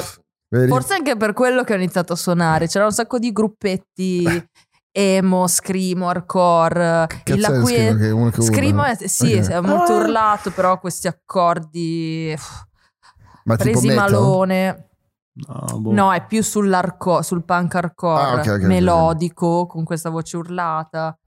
[0.53, 0.67] Vedi?
[0.67, 2.67] Forse anche per quello che ho iniziato a suonare.
[2.67, 4.25] C'era un sacco di gruppetti
[4.91, 7.07] emo, scrimo, hardcore.
[7.07, 8.41] Cazzo il Lacue- scrimo che uno che?
[8.41, 9.47] Scrimo è, sì, Ok.
[9.47, 9.99] è molto Ah!
[10.01, 12.35] urlato, però questi accordi
[13.45, 14.11] Ma presi metal?
[14.11, 14.89] malone.
[15.47, 15.91] No, boh.
[15.93, 18.61] No, è più sull'arco, sul punk hardcore, Ah, ok, ok, ok.
[18.63, 21.17] melodico, con questa voce urlata,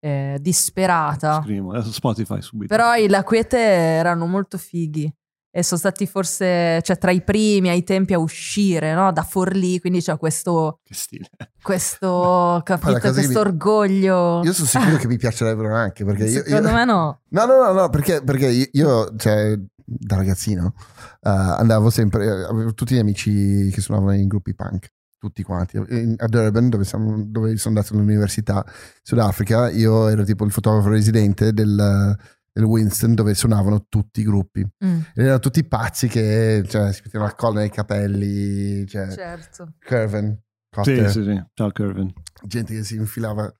[0.00, 1.40] eh, disperata.
[1.42, 1.72] Scrivo.
[1.72, 2.74] Adesso Spotify subito.
[2.74, 5.12] Però i Laquete erano molto fighi
[5.54, 9.12] e sono stati forse, cioè tra i primi ai tempi a uscire, no?
[9.12, 11.28] Da Forlì, quindi c'è questo, Che stile.
[11.60, 14.42] questo, capito, questo mi- orgoglio.
[14.44, 17.20] Io sono sicuro che mi piacerebbero anche perché io, Secondo io- me no.
[17.32, 19.58] No, no, no, no, perché, perché io, io, cioè,
[19.98, 20.74] da ragazzino
[21.20, 24.88] eh, andavo sempre, avevo tutti gli amici che suonavano in gruppi punk,
[25.18, 25.76] tutti quanti.
[25.90, 28.64] In- a Durban, dove, siamo- dove sono andato all'università
[29.02, 32.16] Sudafrica, io ero tipo il fotografo residente del,
[32.52, 34.60] del Winston, dove suonavano tutti i gruppi.
[34.84, 39.74] Mm, Ed erano tutti pazzi che cioè, si mettevano la colla nei capelli, cioè, certo.
[39.86, 40.40] Curven, Sì,
[40.74, 41.44] Cotter, sì, sì.
[41.54, 42.12] Ciao, Curvin.
[42.44, 43.52] gente che si infilava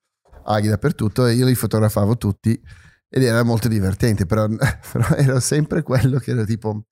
[0.45, 2.61] aghi dappertutto e io li fotografavo tutti
[3.15, 4.47] ed era molto divertente, però,
[4.91, 6.85] però ero sempre quello che era tipo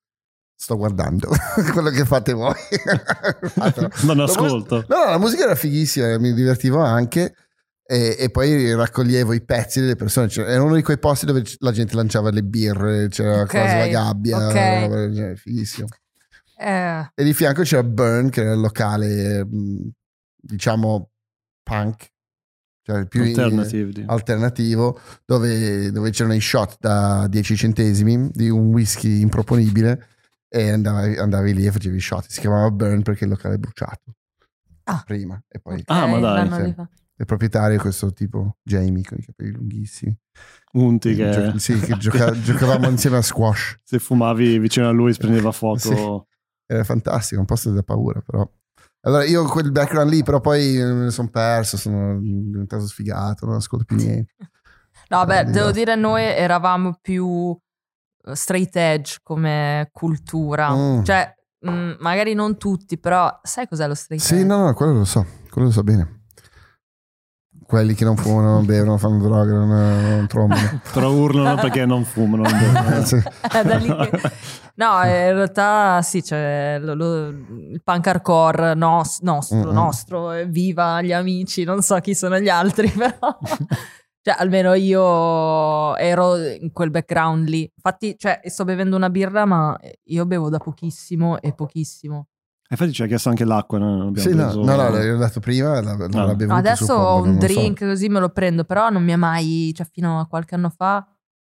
[0.55, 1.31] sto guardando
[1.73, 2.53] quello che fate voi.
[4.05, 4.85] Non La ascolto.
[4.89, 7.35] No, no, la musica era fighissima, mi divertivo anche
[7.83, 10.29] e, e poi raccoglievo i pezzi delle persone.
[10.29, 13.77] Cioè, era uno di quei posti dove la gente lanciava le birre, c'era Ok, quasi
[13.77, 14.55] la gabbia, ok.
[14.83, 15.89] roba del genere, fighissimo.
[16.59, 19.89] Eh, E di fianco c'era Burn, che era il locale, mh,
[20.37, 21.11] diciamo,
[21.63, 22.07] punk,
[22.83, 23.93] cioè il più Alternative.
[23.93, 30.07] di- alternativo, dove, dove c'erano i shot da 10 centesimi di un whisky improponibile
[30.49, 32.27] e andavi, andavi lì e facevi i shot.
[32.29, 34.15] Si chiamava Burn perché il locale è bruciato.
[34.85, 35.03] Ah.
[35.05, 35.41] Prima.
[35.49, 36.63] E poi Ah, ma dai, sì.
[36.63, 36.89] rifatto.
[37.17, 40.17] il proprietario è questo tipo, Jamie, con i capelli lunghissimi.
[40.73, 43.79] Unti che Gio- sì, che gioca- giocavamo insieme a squash.
[43.85, 45.79] se fumavi vicino a lui prendeva fuoco.
[45.79, 46.29] Sì.
[46.67, 48.49] Era fantastico, un posto da paura però.
[49.03, 53.57] Allora io quel background lì però poi me ne sono perso, sono diventato sfigato, non
[53.57, 54.35] ascolto più niente.
[55.09, 57.57] No, beh, Eh, devo dire, noi eravamo più
[58.25, 60.71] eh, straight edge come cultura.
[60.75, 61.03] Mm.
[61.03, 64.45] Cioè, mh, magari non tutti, però sai cos'è lo straight Sì, edge?
[64.45, 66.20] no, no, quello lo so, quello lo so bene.
[67.71, 70.81] Quelli che non fumano, non bevono, fanno droga, non, non trombano.
[70.93, 72.43] Però urlano perché non fumano.
[72.43, 72.97] non bevono.
[72.97, 73.17] Eh, sì.
[73.17, 74.21] È da lì che-
[74.75, 79.73] No, eh, in realtà sì, cioè, lo- lo- il punk hardcore nos- nostro, Mm-mm.
[79.73, 83.39] nostro, eh, viva gli amici, non so chi sono gli altri, però...
[84.23, 87.71] Cioè, almeno io ero in quel background lì.
[87.73, 92.27] Infatti, cioè, sto bevendo una birra, ma io bevo da pochissimo e pochissimo.
[92.73, 93.79] Infatti ci ha chiesto anche l'acqua.
[93.79, 94.09] No?
[94.09, 96.35] Abbiamo Sì, no, preso- no, no, l'ho dato prima, l'ha, l'ha Ah.
[96.35, 96.57] bevuto.
[96.57, 97.47] Adesso ho un lo so.
[97.47, 100.71] drink così me lo prendo, però non mi ha mai, cioè fino a qualche anno
[100.71, 101.05] fa,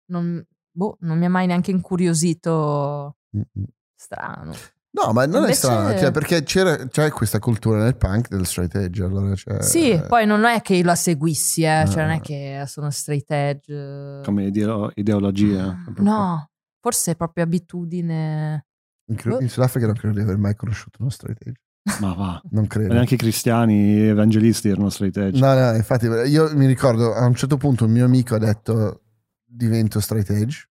[0.07, 3.17] non, boh, non mi ha mai neanche incuriosito.
[3.95, 4.53] Strano.
[4.95, 8.45] No, ma non Invece- è strano, cioè, perché c'era, c'è questa cultura nel punk del
[8.45, 9.03] straight edge.
[9.03, 12.07] Allora, cioè, Sì, poi non è che io la seguissi, eh, cioè Ah.
[12.07, 14.21] non è che sono straight edge.
[14.25, 15.83] Come ideo- ideologia.
[15.97, 16.51] No,
[16.81, 18.67] forse è proprio abitudine.
[19.07, 21.61] In, cre- in Sudafrica non credo di aver mai conosciuto uno straight edge.
[22.01, 22.41] Ma va.
[22.51, 22.93] Non credo.
[22.93, 25.41] neanche i cristiani evangelisti erano straight edge.
[25.41, 29.01] No, no, infatti io mi ricordo a un certo punto un mio amico ha detto
[29.45, 30.69] divento straight edge,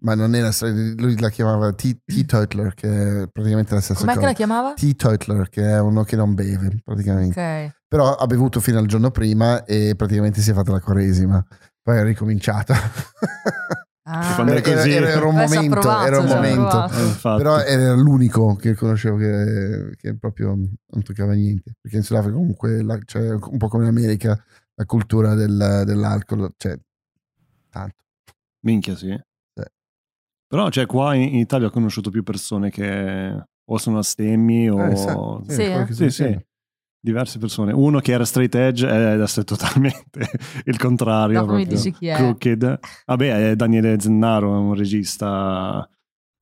[0.00, 4.00] ma non era straight edge, lui la chiamava T- teetotaler, che è praticamente la stessa
[4.00, 4.28] Com'è che cosa.
[4.30, 4.74] la chiamava?
[4.74, 7.40] Teetotaler, che è uno che non beve praticamente.
[7.40, 7.74] Ok.
[7.86, 11.44] Però ha bevuto fino al giorno prima e praticamente si è fatta la quaresima.
[11.80, 12.74] Poi è ricominciata.
[14.08, 14.34] Ah.
[14.46, 14.90] Era, così.
[14.92, 16.84] era- era un momento, provato, era un momento.
[16.86, 17.36] Eh.
[17.36, 21.74] Però era l'unico che conoscevo che, che proprio non toccava niente.
[21.80, 24.40] Perché in Sudafrica comunque la- c'è un po' come in America
[24.74, 26.78] la cultura del- dell'alcol, cioè
[27.70, 28.04] tanto.
[28.60, 29.18] Minchia, sì.
[30.48, 33.36] Però, cioè, qua in, in Italia ho conosciuto più persone che
[33.68, 34.80] o sono astemmi o...
[34.86, 36.46] Eh, sa- Sì, sto Sì, sì.
[37.06, 37.72] Diverse persone.
[37.72, 40.28] Uno che era straight edge e adesso è totalmente
[40.66, 41.38] il contrario.
[41.38, 42.16] Dopo mi proprio dici chi è.
[42.16, 42.78] Crooked.
[43.06, 45.88] Vabbè, è Daniele Zennaro, è un regista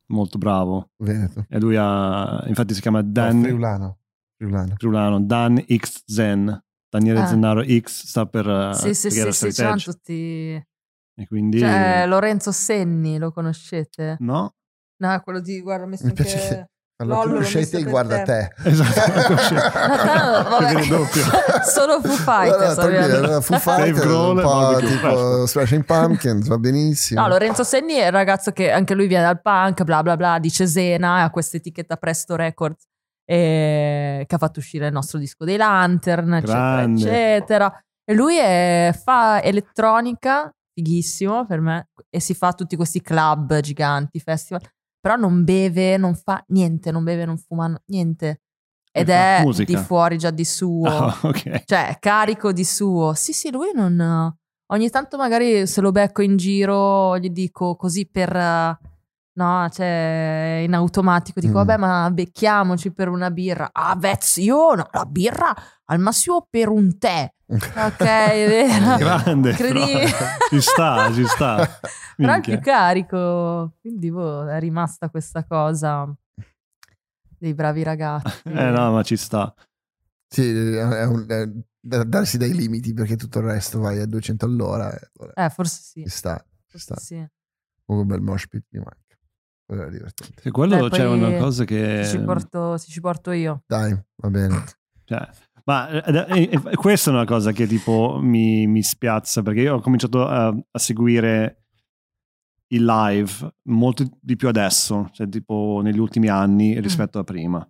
[0.07, 0.89] molto bravo.
[0.97, 1.45] Veneto.
[1.51, 2.43] E lui ha...
[2.47, 3.43] Infatti si chiama No, Dan...
[3.43, 3.99] friulano.
[4.39, 4.73] Friulano.
[4.79, 6.65] Friulano, Dan X Zen.
[6.89, 7.27] Daniele Ah.
[7.27, 8.49] Zennaro X sta per...
[8.49, 9.91] eh, Sì, sì, sì, sì, c'erano edge.
[9.91, 10.67] tutti.
[11.17, 11.59] E quindi...
[11.59, 14.17] C'è Lorenzo Senni, lo conoscete?
[14.21, 14.55] No?
[14.97, 16.23] No, quello di guarda, ho messo Mi anche...
[16.23, 18.53] piace Lollo conoscete e guarda te.
[18.63, 18.69] te.
[18.71, 19.33] Esatto.
[19.55, 21.23] No, tanto, vabbè, Perché doppio.
[21.67, 22.79] Solo Foo Fighters.
[22.79, 25.47] Allora, Foo Fighters, Grohl un po' tipo.
[25.47, 27.21] Smashing Pumpkins, va benissimo.
[27.21, 30.39] No, Lorenzo Senni è il ragazzo che anche lui viene dal punk, bla bla bla,
[30.39, 32.85] di Cesena, ha questa etichetta Presto Records,
[33.25, 37.01] e- che ha fatto uscire il nostro disco dei Lantern, eccetera, Grande.
[37.03, 37.85] eccetera.
[38.05, 44.21] E lui è- fa elettronica, fighissimo per me, e si fa tutti questi club giganti,
[44.21, 44.61] festival,
[45.05, 48.41] però non beve, non fa niente, non beve, non fuma, niente.
[48.91, 49.71] Ed è musica.
[49.71, 50.89] di fuori già di suo.
[50.89, 51.65] Ah, ok.
[51.67, 53.13] Cioè, carico di suo.
[53.13, 54.35] Sì, sì, lui non...
[54.69, 58.79] Ogni tanto magari se lo becco in giro gli dico così per...
[59.37, 61.57] No, cioè, in automatico dico, Mm.
[61.57, 63.69] vabbè, ma becchiamoci per una birra.
[63.73, 63.99] Ah,
[64.37, 65.53] io no, la birra
[65.87, 67.29] al massimo per un tè.
[67.49, 68.97] Ok, è vero.
[68.97, 69.51] Grande.
[69.51, 70.05] Incredibile.
[70.05, 70.27] però.
[70.49, 71.57] Ci sta, ci sta.
[72.17, 72.55] Però è Minchia.
[72.59, 73.73] più carico.
[73.81, 76.09] Quindi, boh, è rimasta questa cosa
[77.39, 78.43] dei bravi ragazzi.
[78.45, 79.53] Eh no, ma ci sta.
[80.29, 81.49] Sì, è un- è
[81.81, 84.97] da darsi dei limiti perché tutto il resto vai a 200 all'ora.
[85.19, 86.03] allora Eh, forse sì.
[86.03, 86.97] Ci sta, ci sta.
[86.97, 87.27] sì.
[87.87, 89.03] Un bel mosh pit mi manca.
[89.67, 90.43] Quello era divertente.
[90.43, 92.05] E quello Dai, c'è una cosa che...
[92.05, 93.63] Se ci porto, se ci porto io.
[93.67, 94.65] Dai, va bene.
[95.05, 95.29] Cioè,
[95.65, 99.77] ma eh, eh, eh, questa è una cosa che tipo mi, mi spiazza perché io
[99.77, 101.65] ho cominciato a, a seguire
[102.69, 107.67] il live molto di più adesso, cioè tipo negli ultimi anni rispetto a prima.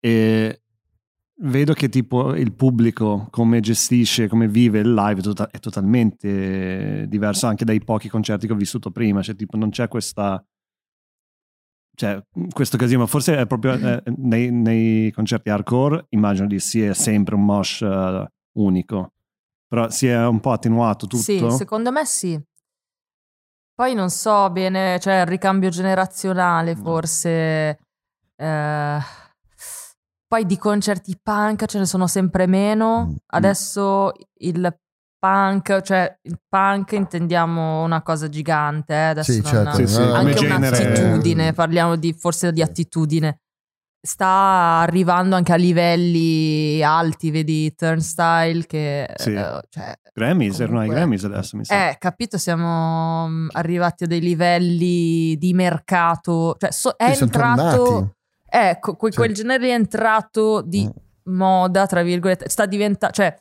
[0.00, 0.62] E
[1.42, 7.06] vedo che tipo il pubblico come gestisce, come vive il live è, tota- è totalmente
[7.08, 10.44] diverso anche dai pochi concerti che ho vissuto prima, cioè tipo non c'è questa
[11.94, 12.22] cioè,
[12.52, 17.34] questo casino, ma forse è proprio eh, nei, nei concerti hardcore, immagino di sia sempre
[17.34, 19.12] un mosh eh, unico,
[19.66, 21.22] però si è un po' attenuato tutto.
[21.22, 22.40] Sì, secondo me sì.
[23.74, 26.82] Poi non so bene, cioè il ricambio generazionale Mm.
[26.82, 27.78] forse
[28.36, 28.98] Eh,
[30.26, 33.06] poi di concerti punk ce ne sono sempre meno.
[33.06, 33.14] Mm.
[33.26, 34.76] Adesso il
[35.24, 39.76] punk, cioè il punk intendiamo una cosa gigante, eh, adesso Sì, non- certo.
[39.76, 43.38] Sì, sì, anche genere- un'attitudine, parliamo di, forse di attitudine.
[44.06, 49.08] Sta arrivando anche a livelli alti, vedi Turnstile che...
[49.16, 49.32] Sì.
[49.32, 51.88] eh, cioè, Grammys, erano ai Comunque- Grammys adesso mi sa.
[51.88, 58.16] eh, capito, siamo mm, arrivati a dei livelli di mercato, cioè so- è entrato...
[58.46, 59.16] Ecco, que- Sì.
[59.16, 61.32] quel genere è entrato di Mm.
[61.34, 63.34] moda, tra virgolette, sta diventando, cioè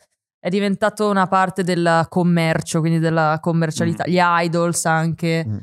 [0.43, 4.11] è diventato una parte del commercio, quindi della commercialità, Mm.
[4.11, 5.57] gli idols anche, Mm.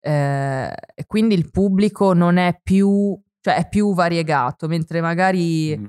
[0.00, 5.86] eh, e quindi il pubblico non è più, cioè è più variegato, mentre magari Mm.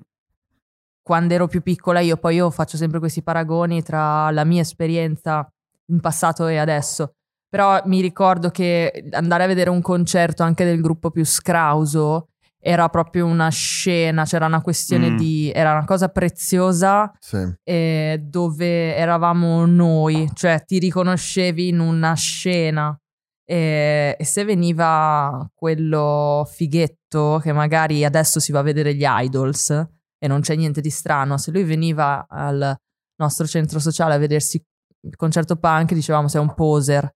[1.01, 5.45] quando ero più piccola io, poi io faccio sempre questi paragoni tra la mia esperienza
[5.87, 7.15] in passato e adesso,
[7.49, 12.29] però mi ricordo che andare a vedere un concerto anche del gruppo più scrauso
[12.65, 15.17] era proprio una scena, c'era una questione Mm.
[15.17, 17.37] di, era una cosa preziosa Sì.
[17.63, 22.97] eh, dove eravamo noi, cioè ti riconoscevi in una scena
[23.45, 29.69] e, e se veniva quello fighetto che magari adesso si va a vedere gli idols
[30.17, 32.73] e non c'è niente di strano, se lui veniva al
[33.17, 34.61] nostro centro sociale a vedersi
[35.05, 37.11] il concerto punk dicevamo sei un poser,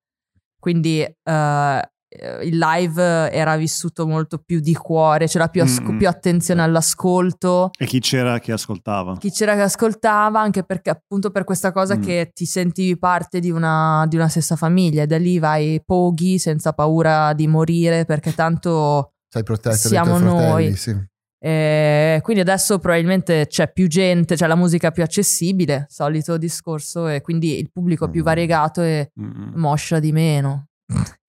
[0.59, 5.97] quindi eh, il live era vissuto molto più di cuore, c'era più, asco- Mm-mm.
[5.97, 9.17] più attenzione all'ascolto E chi c'era che ascoltava?
[9.17, 12.01] chi c'era che ascoltava, anche perché appunto per questa cosa Mm.
[12.01, 16.39] che ti sentivi parte di una, di una stessa famiglia e da lì vai poghi
[16.39, 20.75] senza paura di morire perché tanto Sei protetto Siamo fratelli, noi.
[20.77, 20.95] sì.
[21.39, 27.21] eh, quindi adesso probabilmente c'è più gente, c'è la musica più accessibile, solito discorso e
[27.21, 28.25] quindi il pubblico è più Mm.
[28.25, 29.53] variegato e Mm.
[29.55, 30.67] moscia di meno.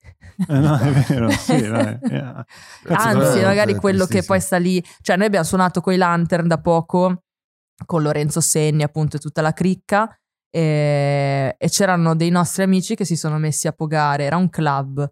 [0.46, 1.98] Eh, no, è vero, sì, dai.
[2.10, 2.46] yeah.
[2.84, 6.46] Cazzo, Anzi, magari quello che poi sta lì, cioè noi abbiamo suonato con i Lantern
[6.46, 7.24] da poco,
[7.84, 10.08] con Lorenzo Senni appunto e tutta la cricca,
[10.50, 15.06] e, e c'erano dei nostri amici che si sono messi a pogare, era un club,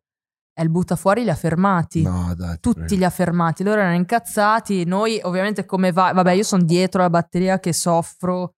[0.58, 2.02] e il butta fuori li ha fermati.
[2.02, 2.54] No, dai.
[2.54, 2.94] ti Tutti prego.
[2.94, 7.10] li ha fermati, loro erano incazzati, noi ovviamente come va, vabbè io sono dietro la
[7.10, 8.54] batteria che soffro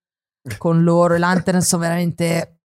[0.59, 2.61] con loro, i Lantern sono veramente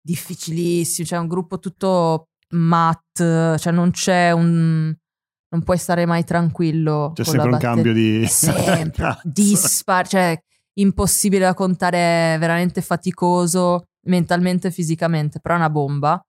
[0.00, 4.94] difficilissimi, c'è un gruppo tutto mat, cioè non c'è un...
[5.50, 7.12] non puoi stare mai tranquillo.
[7.14, 7.74] C'è con la sempre un batteria.
[7.74, 8.26] cambio di...
[8.28, 10.38] Sempre, dispar, cioè
[10.74, 16.20] impossibile da contare, è veramente faticoso mentalmente e fisicamente, però è una bomba,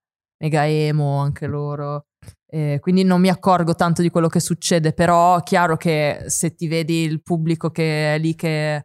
[0.43, 2.05] mega emo anche loro.
[2.47, 6.67] Eh, quindi non mi accorgo tanto di quello che succede, però chiaro che se ti
[6.67, 8.83] vedi il pubblico che è lì che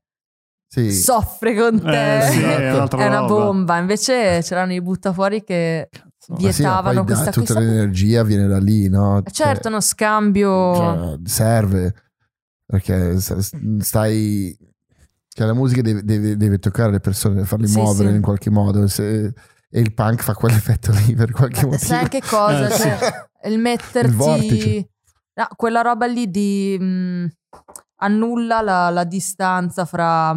[0.67, 0.91] Sì.
[0.93, 3.27] soffre con te, Eh, sì, è è è una roba.
[3.27, 3.79] bomba.
[3.79, 5.89] Invece c'erano i buttafuori che
[6.29, 6.41] Cazzo.
[6.53, 9.19] Sì, vietavano da- questa tutta questa- l'energia viene da lì, no?
[9.25, 10.75] Eh, Certo, uno scambio.
[10.75, 11.95] Cioè, serve
[12.67, 13.17] perché
[13.81, 14.57] stai
[15.29, 18.17] cioè la musica deve, deve- deve toccare le persone farle Sì, muovere sì.
[18.17, 19.33] in qualche modo se-
[19.71, 22.67] e il punk fa quell'effetto lì per qualche motivo Sai anche cosa?
[22.69, 22.81] Eh, sì.
[22.83, 24.15] cioè, il Il metterti.
[24.15, 24.89] vortice.
[25.35, 26.77] No, quella roba lì di.
[26.79, 27.27] mh,
[28.01, 30.35] annulla la, la distanza fra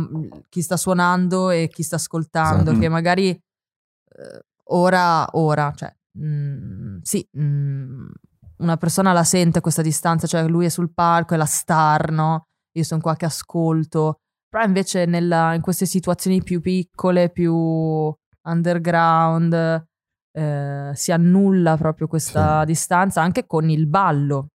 [0.50, 2.80] chi sta suonando e chi sta ascoltando, Esatto.
[2.80, 4.42] che magari eh,
[4.74, 8.12] ora, ora, cioè, mh, sì, mh,
[8.58, 12.46] una persona la sente questa distanza, cioè lui è sul palco, è la star, no?
[12.74, 14.18] Io sono qua che ascolto.
[14.50, 18.14] Però invece nella- in queste situazioni più piccole, più
[18.44, 19.86] underground,
[20.34, 24.48] eh, si annulla proprio questa distanza anche con il ballo,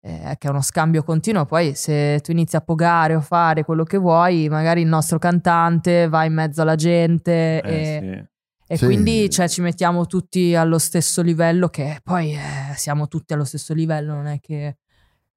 [0.00, 1.44] eh, che è uno scambio continuo.
[1.46, 6.08] Poi se tu inizi a pogare o fare quello che vuoi, magari il nostro cantante
[6.08, 8.30] va in mezzo alla gente Eh, e
[8.76, 8.84] Sì.
[8.86, 13.74] quindi cioè, ci mettiamo tutti allo stesso livello, che poi eh, siamo tutti allo stesso
[13.74, 14.78] livello, non è che...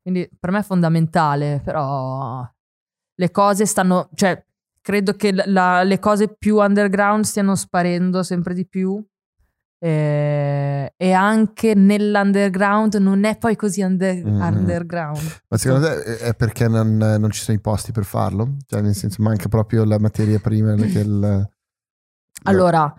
[0.02, 2.46] Quindi per me è fondamentale, però
[3.16, 4.10] le cose stanno...
[4.16, 4.44] Cioè,
[4.82, 9.02] credo che la- le cose più underground stiano sparendo sempre di più.
[9.86, 14.40] eh, e anche nell'underground non è poi così under- Mm.
[14.42, 15.20] underground.
[15.50, 18.56] ma secondo te è- perché non, non ci sono i posti per farlo?
[18.66, 21.50] cioè nel senso manca proprio la materia prima il-
[22.44, 22.94] Allora,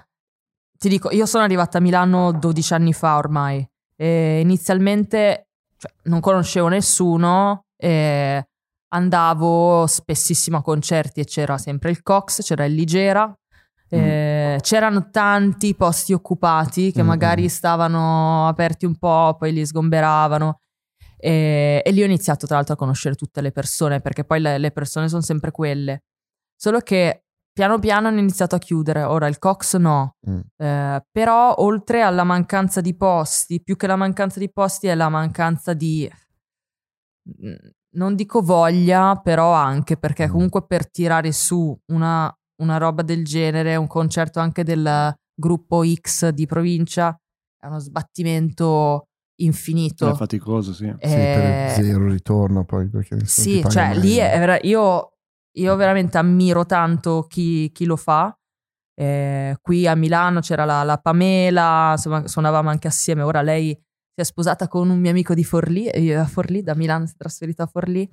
[0.85, 3.67] ti dico, io sono arrivata a Milano 12 anni fa ormai.
[3.97, 5.47] E inizialmente
[5.79, 8.47] cioè, non conoscevo nessuno, e
[8.89, 13.35] andavo spessissimo a concerti e c'era sempre il Cox, c'era il Ligera.
[13.89, 20.61] eh, C'erano tanti posti occupati che Mm, magari stavano aperti un po', poi li sgomberavano.
[21.17, 24.59] E, e lì ho iniziato tra l'altro a conoscere tutte le persone, perché poi le,
[24.59, 26.03] le persone sono sempre quelle.
[26.55, 27.24] Solo che
[27.55, 29.05] piano piano hanno iniziato a chiudere.
[29.05, 30.41] Ora il Cox no, Mm.
[30.57, 35.09] eh, però oltre alla mancanza di posti, più che la mancanza di posti è la
[35.09, 36.11] mancanza di
[37.47, 37.55] mm,
[37.97, 40.31] non dico voglia, però anche perché Mm.
[40.31, 46.29] comunque per tirare su una, una roba del genere, un concerto anche del gruppo X
[46.31, 47.17] di provincia,
[47.57, 49.07] è uno sbattimento
[49.41, 50.11] infinito.
[50.11, 50.87] È faticoso, sì.
[50.87, 55.14] Sì, per Eh, zero ritorno poi perché sì, cioè lì è vera- io,
[55.57, 58.37] io veramente ammiro tanto chi, chi lo fa.
[58.97, 63.23] Eh, qui a Milano c'era la, la Pamela, insomma, suonavamo anche assieme.
[63.23, 66.63] Ora lei si è sposata con un mio amico di Forlì, e io a Forlì,
[66.63, 68.09] da Milano si è trasferita a Forlì.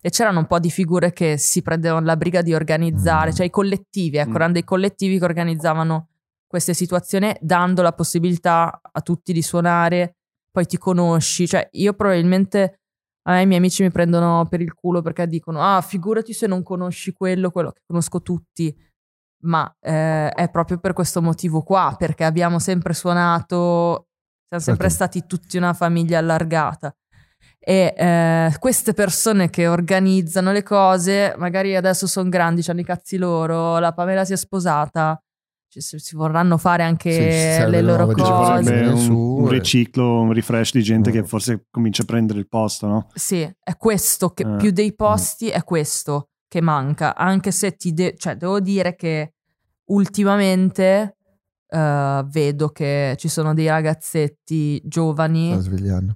[0.00, 3.34] E c'erano un po' di figure che si prendevano la briga di organizzare, Mm.
[3.34, 4.34] cioè i collettivi, ecco, Mm.
[4.36, 6.08] erano dei collettivi che organizzavano
[6.46, 10.16] queste situazioni dando la possibilità a tutti di suonare,
[10.50, 12.80] poi ti conosci, cioè io probabilmente
[13.26, 16.46] a me i miei amici mi prendono per il culo perché dicono ah figurati se
[16.46, 18.74] non conosci quello, quello che conosco tutti,
[19.44, 24.08] ma eh, è proprio per questo motivo qua, perché abbiamo sempre suonato,
[24.48, 24.94] siamo sempre Certo.
[24.94, 26.94] stati tutti una famiglia allargata.
[27.66, 33.16] E eh, queste persone che organizzano le cose, magari adesso sono grandi, hanno i cazzi
[33.16, 35.18] loro, la Pamela si è sposata,
[35.80, 38.72] si, vorranno fare anche Sì, le loro Cose.
[38.74, 41.12] un, un riciclo, un refresh di gente Mm.
[41.12, 43.08] che forse comincia a prendere il posto, no?
[43.14, 44.56] Sì, è questo che Eh.
[44.56, 49.32] più dei posti è questo che manca, anche se ti de- cioè, devo dire che
[49.86, 51.16] ultimamente
[51.68, 55.58] eh, vedo che ci sono dei ragazzetti giovani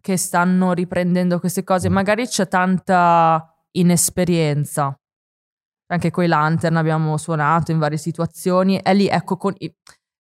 [0.00, 1.92] che stanno riprendendo queste cose, Mm.
[1.92, 4.96] magari c'è tanta inesperienza.
[5.91, 8.78] Anche con i Lantern abbiamo suonato in varie situazioni.
[8.78, 9.74] E lì, ecco, con i-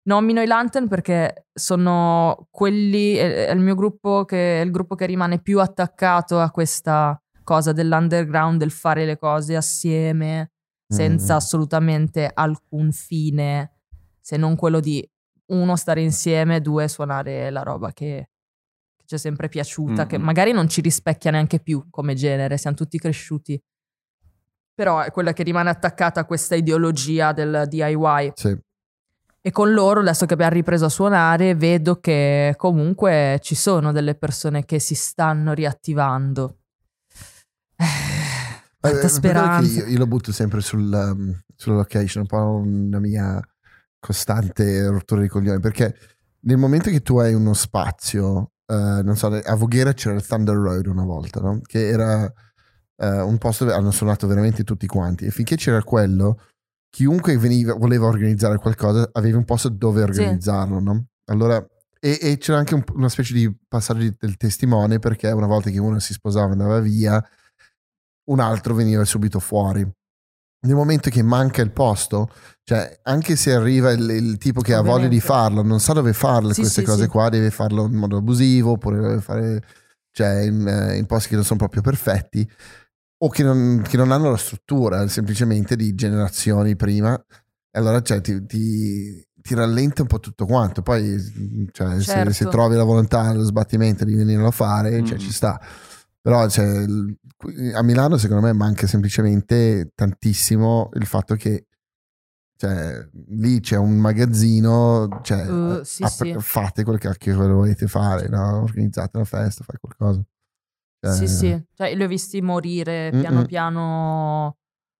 [0.08, 5.04] nomino i Lantern perché sono quelli, è, il mio gruppo che è il gruppo che
[5.06, 10.52] rimane più attaccato a questa cosa dell'underground, del fare le cose assieme,
[10.86, 11.36] senza Mm.
[11.36, 13.72] assolutamente alcun fine,
[14.20, 15.06] se non quello di
[15.48, 18.30] uno stare insieme, due suonare la roba che,
[18.96, 20.22] che ci è sempre piaciuta, che Mm.
[20.22, 23.60] magari non ci rispecchia neanche più come genere, siamo tutti cresciuti.
[24.78, 28.32] Però è quella che rimane attaccata a questa ideologia del DIY.
[28.36, 28.56] Sì.
[29.40, 34.14] E con loro, adesso che abbiamo ripreso a suonare, vedo che comunque ci sono delle
[34.14, 36.58] persone che si stanno riattivando.
[37.74, 39.80] Eh, Eh, Tanta quello che speranza.
[39.80, 43.40] Io, io lo butto sempre sul, um, sulla location, un po' una mia
[43.98, 45.92] costante rottura di coglioni, perché
[46.42, 50.54] nel momento che tu hai uno spazio, eh, non so, a Voghera c'era il Thunder
[50.54, 51.60] Road una volta, no?
[51.66, 52.32] che era
[53.00, 56.40] eh, un posto dove hanno suonato veramente tutti quanti e finché c'era quello,
[56.90, 61.06] chiunque veniva, voleva organizzare qualcosa aveva un posto dove organizzarlo, no?
[61.30, 61.64] Allora,
[62.00, 65.78] e, e c'era anche un- una specie di passaggio del testimone perché una volta che
[65.78, 67.22] uno si sposava e andava via,
[68.30, 69.86] un altro veniva subito fuori.
[70.60, 72.30] Nel momento che manca il posto,
[72.64, 75.26] cioè anche se arriva il, il tipo che ha voglia di Ovviamente.
[75.26, 77.08] farlo, non sa dove farle Sì, queste sì, cose sì.
[77.08, 79.62] qua, deve farlo in modo abusivo oppure deve fare
[80.10, 82.48] cioè, in, eh, in posti che non sono proprio perfetti
[83.20, 87.14] o che non, che non hanno la struttura semplicemente di generazioni prima.
[87.70, 90.82] E allora cioè, ti, ti- ti rallenta un po' tutto quanto.
[90.82, 92.32] Poi cioè, se- Certo.
[92.32, 95.20] se, trovi la volontà, lo sbattimento di venirlo a fare, cioè, Mm.
[95.20, 95.60] ci sta.
[96.20, 96.84] Però cioè,
[97.74, 101.66] a Milano secondo me manca semplicemente tantissimo il fatto che
[102.56, 106.36] cioè, lì c'è un magazzino, cioè, Uh, sì, apri- sì.
[106.40, 108.62] fate quel cacchio che volete fare, no?
[108.62, 110.20] organizzate una festa, fai qualcosa.
[111.00, 113.46] Cioè, Sì, sì, cioè, li ho visti morire piano Mm-mm.
[113.46, 114.56] piano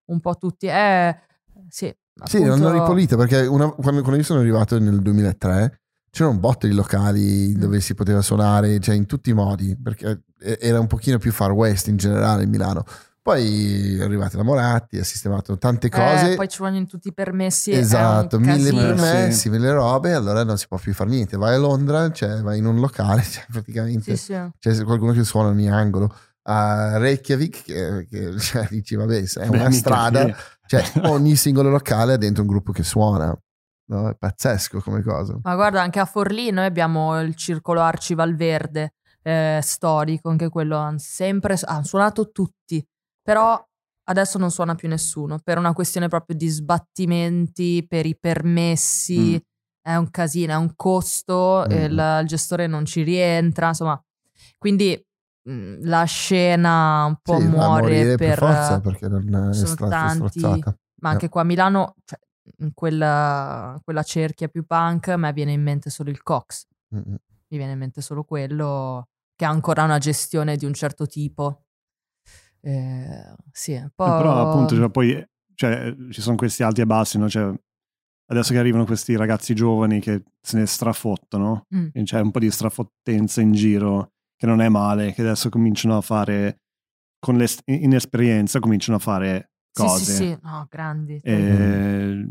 [0.07, 0.67] un po' tutti.
[0.67, 1.17] Eh,
[1.69, 1.93] sì,
[2.25, 5.81] Sì, appunto- l'hanno ripulita perché una- quando, quando io sono arrivato nel 2003
[6.11, 7.61] c'era un botto di locali Mm.
[7.61, 11.33] dove si poteva suonare, cioè in tutti i modi, perché e- era un pochino più
[11.33, 12.85] far west in generale Milano.
[13.29, 16.35] Poi è arrivata la Moratti, ha sistemato tante Eh, cose.
[16.35, 17.73] poi ci vogliono tutti i permessi.
[17.73, 18.81] è un esatto, mille casino.
[18.81, 21.37] permessi, mille robe, allora non si può più fare niente.
[21.37, 24.51] Vai a Londra, cioè, vai in un locale, cioè, praticamente Sì, sì.
[24.59, 26.11] c'è qualcuno che suona ogni angolo.
[26.45, 30.35] A Reykjavik, che, che cioè, dici, vabbè, è Beh, una mica strada,
[30.67, 33.39] cioè ogni singolo locale ha dentro un gruppo che suona.
[33.91, 34.09] No?
[34.09, 35.39] È pazzesco come cosa.
[35.43, 40.79] Ma guarda, anche a Forlì noi abbiamo il circolo Arci Valverde eh, storico, anche quello
[40.79, 42.83] hanno sempre hanno suonato tutti,
[43.29, 43.63] però
[44.05, 49.37] adesso non suona più nessuno per una questione proprio di sbattimenti, per i permessi, Mm.
[49.83, 51.73] è un casino, è un costo, Mm.
[51.73, 54.03] il, il gestore non ci rientra, insomma,
[54.57, 54.99] quindi
[55.43, 60.39] mh, la scena un po' Sì, muore morire per, forza perché non è stata tanti-
[60.39, 60.79] strozzata.
[61.03, 62.19] ma anche qua a Milano, cioè,
[62.61, 66.67] in quella, quella cerchia più punk, a me viene in mente solo il Cox.
[66.97, 67.15] Mm, mm.
[67.51, 71.65] Mi viene in mente solo quello che ha ancora una gestione di un certo tipo.
[72.61, 74.05] Eh, sì, un po'...
[74.05, 77.29] Però appunto cioè, poi cioè, ci sono questi alti e bassi, no?
[77.29, 77.53] Cioè,
[78.31, 81.89] adesso che arrivano questi ragazzi giovani che se ne strafottono, Mm.
[82.05, 86.01] c'è un po' di strafottenza in giro che non è male, che adesso cominciano a
[86.01, 86.61] fare
[87.21, 89.51] con l'inesperienza cominciano a fare
[89.83, 90.05] cose.
[90.05, 91.21] Sì, sì, sì, no, grandi.
[91.23, 92.27] E,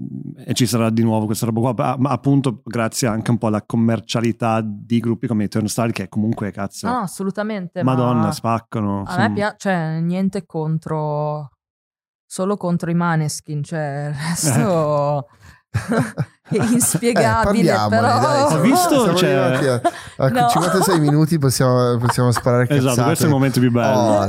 [0.45, 3.63] e ci sarà di nuovo questa roba qua, ma appunto grazie anche un po' alla
[3.63, 6.87] commercialità di gruppi come i Turnstile che comunque cazzo...
[6.87, 7.83] No, no, assolutamente.
[7.83, 9.03] Madonna, ma spaccano.
[9.05, 11.49] a me piace, cioè, niente contro,
[12.25, 15.56] solo contro i Maneskin, cioè, il resto è
[16.49, 18.19] inspiegabile, Eh, però...
[18.19, 19.81] dai, Ho visto, cioè-
[20.17, 20.49] a, No.
[20.49, 22.87] 56 minuti possiamo, possiamo sparare cazzate.
[22.89, 23.97] Esatto, questo è il momento più bello.
[23.97, 24.25] Oh.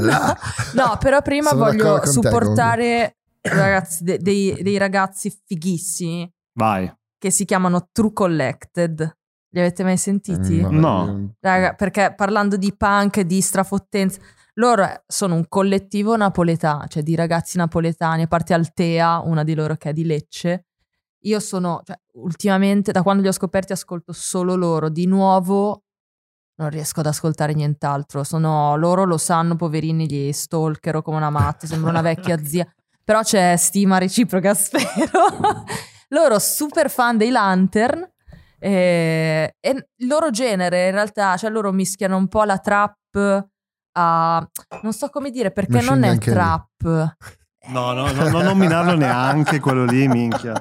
[0.74, 6.92] No, però prima Sono voglio con te, supportare ragazzi, de- dei, dei ragazzi fighissimi Vai.
[7.16, 9.16] che si chiamano True Collected.
[9.50, 10.62] Li avete mai sentiti?
[10.62, 11.34] Mm, No.
[11.40, 14.20] Raga, perché parlando di punk, di strafottenza,
[14.54, 19.76] loro sono un collettivo napoletano, cioè di ragazzi napoletani, a parte Altea, una di loro
[19.76, 20.66] che è di Lecce.
[21.28, 24.88] Io sono, cioè, ultimamente, da quando li ho scoperti, ascolto solo loro.
[24.88, 25.82] Di nuovo,
[26.56, 28.24] non riesco ad ascoltare nient'altro.
[28.24, 32.66] Sono, loro lo sanno, poverini, gli stalkero come una matta, sembra una vecchia zia.
[33.04, 35.64] Però c'è stima reciproca, spero.
[36.08, 38.10] loro super fan dei Lantern.
[38.58, 42.96] E, e il loro genere, in realtà, cioè loro mischiano un po' la trap
[43.92, 44.48] a...
[44.82, 47.16] non so come dire, perché Machine non è trap.
[47.68, 50.58] No, no, no, non nominarlo neanche quello lì, minchia.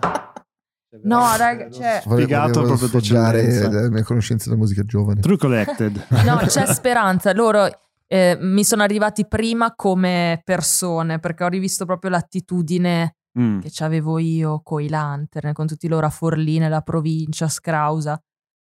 [1.04, 2.00] No, raga, cioè...
[2.04, 5.22] Spiegato proprio sfoggiare le mie conoscenze della musica giovane.
[5.22, 6.08] True Collected.
[6.26, 7.34] No, c'è speranza.
[7.34, 7.70] Loro
[8.08, 13.60] eh, mi sono arrivati prima come persone perché ho rivisto proprio l'attitudine Mm.
[13.60, 18.20] che avevo io con i lantern, con tutti loro a Forlì nella provincia, Scrausa.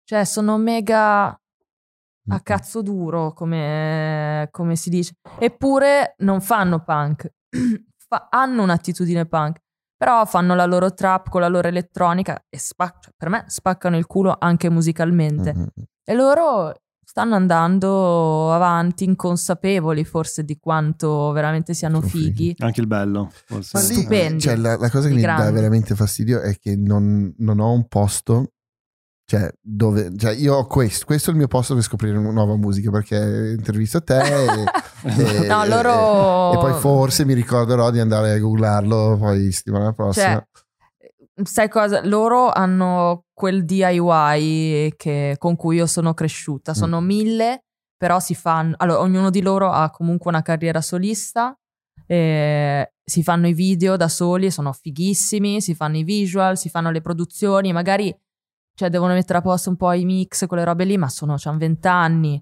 [0.02, 5.12] Cioè, sono mega a cazzo duro, come, come si dice.
[5.38, 7.30] Eppure non fanno punk.
[8.08, 9.58] Fa- hanno un'attitudine punk.
[9.96, 13.96] Però fanno la loro trap con la loro elettronica e spac- cioè, per me spaccano
[13.96, 15.54] il culo anche musicalmente.
[15.54, 15.82] Mm, mm.
[16.04, 16.74] E loro
[17.16, 22.54] stanno andando avanti inconsapevoli forse di quanto veramente siano Sono fighi.
[22.58, 23.30] Anche il bello.
[23.46, 23.78] Forse.
[23.78, 24.40] Stupendi.
[24.40, 25.54] cioè, la, la cosa che mi dà grandi.
[25.54, 28.52] veramente fastidio è che non, non ho un posto.
[29.28, 30.16] Cioè, dove.
[30.16, 31.04] Cioè, io ho questo.
[31.04, 32.90] Questo è il mio posto per scoprire nuova musica.
[32.92, 34.20] Perché intervisto te.
[34.20, 34.64] E,
[35.42, 39.16] e- No, loro- e, e poi forse mi ricorderò di andare a googlarlo.
[39.18, 40.34] Poi settimana prossima.
[40.34, 42.00] Cioè, sai cosa?
[42.06, 46.72] Loro hanno quel DIY che- con cui io sono cresciuta.
[46.72, 47.64] Sono mille,
[47.96, 48.74] però si fanno.
[48.78, 51.52] Allora, ognuno di loro ha comunque una carriera solista.
[52.06, 55.60] eh, si fanno i video da soli, sono fighissimi.
[55.60, 57.72] Si fanno i visual, si fanno le produzioni.
[57.72, 58.16] Magari
[58.76, 61.58] cioè, devono mettere a posto un po' i mix, quelle robe lì, ma sono hanno
[61.58, 62.40] 20 anni.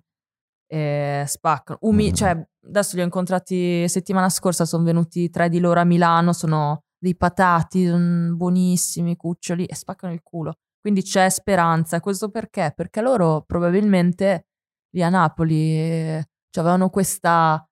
[0.66, 1.78] eh, spaccano.
[1.82, 2.14] Umi- Mm.
[2.14, 6.82] cioè, adesso li ho incontrati settimana scorsa, sono venuti tre di loro a Milano, sono
[6.98, 10.54] dei patati mm, buonissimi, cuccioli e spaccano il culo.
[10.80, 12.00] Quindi c'è speranza.
[12.00, 12.72] Questo perché?
[12.74, 14.46] Perché loro probabilmente
[14.94, 17.64] lì a Napoli eh, cioè, avevano questa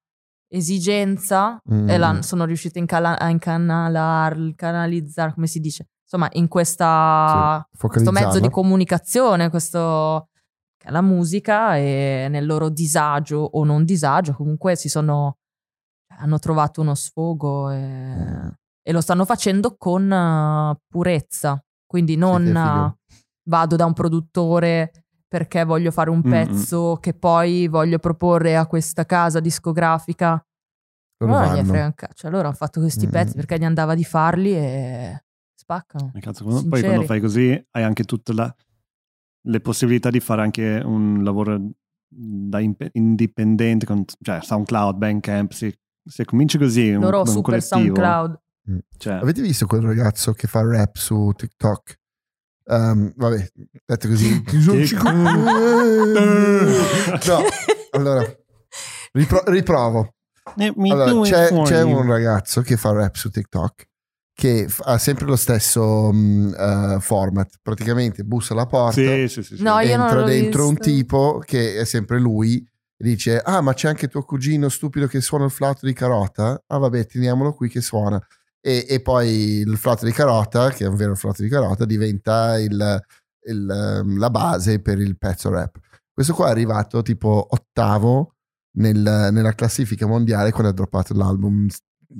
[0.48, 1.88] esigenza Mm.
[1.88, 3.28] e la, sono riusciti a, incala- a
[4.54, 5.88] canalizzare, come si dice?
[6.12, 10.28] Insomma, in questa, Sì, questo mezzo di comunicazione, questo
[10.76, 15.38] che è la musica e nel loro disagio o non disagio, comunque si sono
[16.18, 18.52] hanno trovato uno sfogo e,
[18.82, 21.64] e lo stanno facendo con eh, purezza.
[21.86, 22.52] Quindi non
[23.48, 24.92] vado da un produttore
[25.26, 26.30] perché voglio fare un Mm-mm.
[26.30, 30.44] pezzo che poi voglio proporre a questa casa discografica.
[31.18, 31.30] Loro
[31.86, 32.28] un cazzo.
[32.28, 33.10] Loro hanno fatto questi Mm.
[33.10, 35.22] pezzi perché gli andava di farli e
[35.80, 36.12] spaccano.
[36.20, 38.54] Cazzo, quando- poi quando fai così hai anche tutte la-
[39.46, 41.58] le possibilità di fare anche un lavoro
[42.14, 47.42] da impe- indipendente con cioè SoundCloud, Bandcamp, se, se cominci così un, Loro un super
[47.60, 48.40] collettivo, SoundCloud.
[48.98, 51.98] cioè, Avete visto quel ragazzo che fa rap su TikTok?
[52.66, 53.48] Ehm, vabbè,
[53.86, 54.42] detto così.
[57.26, 57.38] no,
[57.92, 58.24] allora,
[59.12, 60.14] ripro- riprovo.
[60.56, 63.86] Eh, Allora, c'è, c'è un ragazzo che fa rap su TikTok
[64.42, 67.58] che f- ha sempre lo stesso mm, eh, format.
[67.62, 69.62] Praticamente bussa alla porta, Sì, sì, sì, sì.
[69.62, 70.82] No, io non entra dentro un visto.
[70.90, 72.56] tipo che è sempre lui.
[72.56, 76.60] e Dice: Ah, ma c'è anche tuo cugino stupido che suona il flauto di carota?
[76.66, 78.20] Ah, vabbè, teniamolo qui che suona.
[78.60, 79.28] E, e poi
[79.60, 83.00] il flauto di carota, che è un vero flauto di carota, diventa il-
[83.44, 85.78] il, ehm, la base per il pezzo rap.
[86.12, 88.34] Questo qua è arrivato tipo ottavo
[88.78, 91.66] nel- nella classifica mondiale quando ha droppato l'album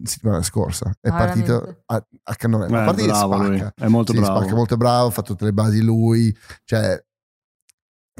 [0.05, 0.93] settimana scorsa.
[1.01, 2.65] È Ah, partito a, a cannone.
[2.65, 3.73] Eh, a bravo lui, spacca.
[3.77, 4.39] è molto Sì, bravo.
[4.41, 7.03] spacca molto bravo, ha fatto tutte le basi lui, cioè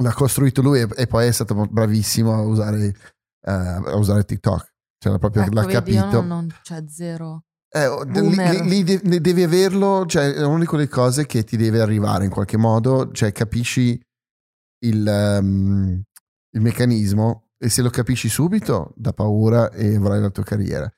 [0.01, 2.95] l'ha costruito lui e, e poi è stato bravissimo a usare, eh,
[3.53, 4.71] a usare TikTok.
[4.99, 6.11] Cioè, proprio Ecco, l'ha vedi, capito.
[6.21, 7.45] non, non c'è zero.
[7.75, 11.81] Eh, lì, lì- lì devi averlo, cioè è una di quelle cose che ti deve
[11.81, 13.99] arrivare in qualche modo, cioè capisci
[14.85, 16.03] il, ehm,
[16.55, 20.93] il meccanismo E se lo capisci subito, dà paura e avrai la tua carriera.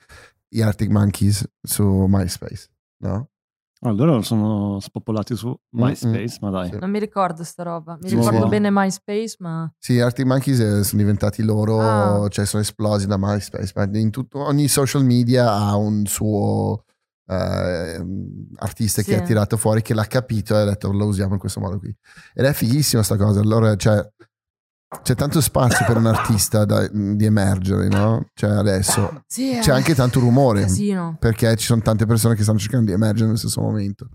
[0.55, 3.31] Gli Arctic Monkeys su MySpace, no?
[3.81, 6.71] Allora sono spopolati su MySpace, ma dai.
[6.71, 6.79] Sì.
[6.79, 7.99] Non mi ricordo sta roba.
[8.01, 8.49] Mi Sì, ricordo sì.
[8.49, 9.71] bene MySpace, ma...
[9.77, 12.29] Sì, Arctic Monkeys eh, sono diventati loro, Ah.
[12.29, 16.85] cioè sono esplosi da MySpace, ma in tutto, ogni social media ha un suo
[17.27, 18.05] eh,
[18.57, 19.11] artista Sì.
[19.11, 21.79] che ha tirato fuori, che l'ha capito e ha detto lo usiamo in questo modo
[21.79, 21.95] qui.
[22.33, 24.07] Ed è fighissima sta cosa, allora cioè,
[25.03, 28.27] c'è tanto spazio per un artista da- di emergere, no?
[28.35, 31.17] Cioè adesso Sì, c'è eh, anche tanto rumore, casino.
[31.19, 34.09] perché ci sono tante persone che stanno cercando di emergere nello stesso momento.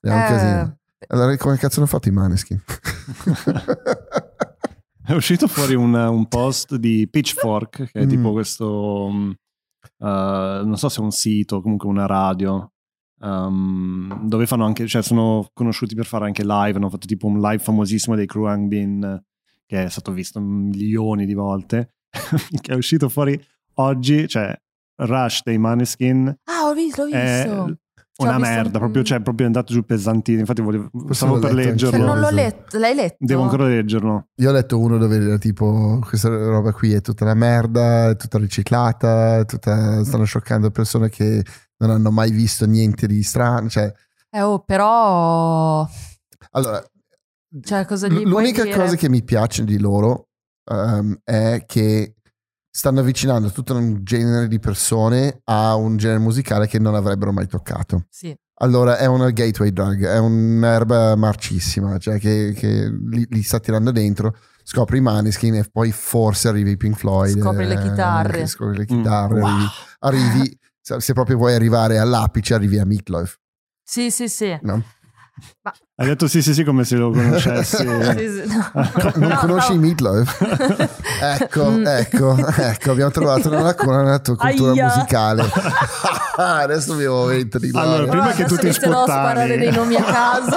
[0.00, 0.76] È un Eh, casino.
[1.08, 2.60] Allora come cazzo hanno fatto i Maneskin?
[5.04, 8.08] È uscito fuori un, un post di Pitchfork, che è Mm.
[8.08, 12.72] tipo questo, mm, eh, non so se è un sito o comunque una radio,
[13.20, 17.40] um, dove fanno anche, cioè sono conosciuti per fare anche live, hanno fatto tipo un
[17.40, 19.22] live famosissimo dei Crew Hang Bin,
[19.68, 21.96] che è stato visto milioni di volte,
[22.60, 23.38] che è uscito fuori
[23.74, 24.58] oggi, cioè
[25.00, 27.52] Rush dei Maneskin Ah, ho visto, l'ho è visto.
[27.54, 27.76] una
[28.20, 31.34] Cioè, ho visto merda, un- proprio, cioè, proprio è andato giù pesantino, infatti volevo, stavo
[31.34, 31.62] l'ho per anch'io.
[31.76, 32.78] Cioè, leggerlo, non l'ho letto.
[32.78, 33.16] L'hai letto?
[33.20, 34.28] devo ancora leggerlo.
[34.36, 38.16] Io ho letto uno dove era tipo questa roba qui è tutta una merda, è
[38.16, 41.44] tutta riciclata, è tutta- stanno scioccando persone che
[41.76, 43.68] non hanno mai visto niente di strano.
[43.68, 43.92] Cioè,
[44.30, 45.86] Eh, oh, però...
[46.52, 46.82] allora,
[47.62, 48.76] Cioè, cosa gli l- puoi l'unica dire?
[48.76, 50.28] cosa che mi piace di loro
[50.70, 52.14] ehm, è che
[52.70, 57.46] stanno avvicinando tutto un genere di persone a un genere musicale che non avrebbero mai
[57.46, 58.04] toccato.
[58.10, 58.36] Sì.
[58.60, 63.92] Allora è una gateway drug, è un'erba marcissima, cioè che, che li, li sta tirando
[63.92, 67.38] dentro, scopri i Maneskin e poi forse arrivi Pink Floyd.
[67.40, 68.46] Scopri le eh, chitarre.
[68.46, 68.96] Scopri le Mm.
[68.96, 69.58] chitarre, Wow.
[70.00, 73.36] arrivi, se proprio vuoi arrivare all'apice arrivi a Meatloaf,
[73.82, 74.58] Sì, sì, sì.
[74.62, 74.82] no?
[76.00, 77.76] Hai detto sì sì sì come se lo conoscessi.
[77.88, 78.70] Sì, sì, no.
[79.16, 79.80] Non No, conosci no.
[79.80, 80.40] Meatloaf?
[81.40, 81.86] ecco, Mm.
[81.86, 84.84] ecco, ecco, abbiamo trovato una lacuna nella tua cultura Aia.
[84.84, 85.42] musicale.
[86.38, 88.10] Adesso mi momento di Allora, gloria.
[88.10, 90.56] prima No, che tu ti inizierò a sparare dei nomi a caso.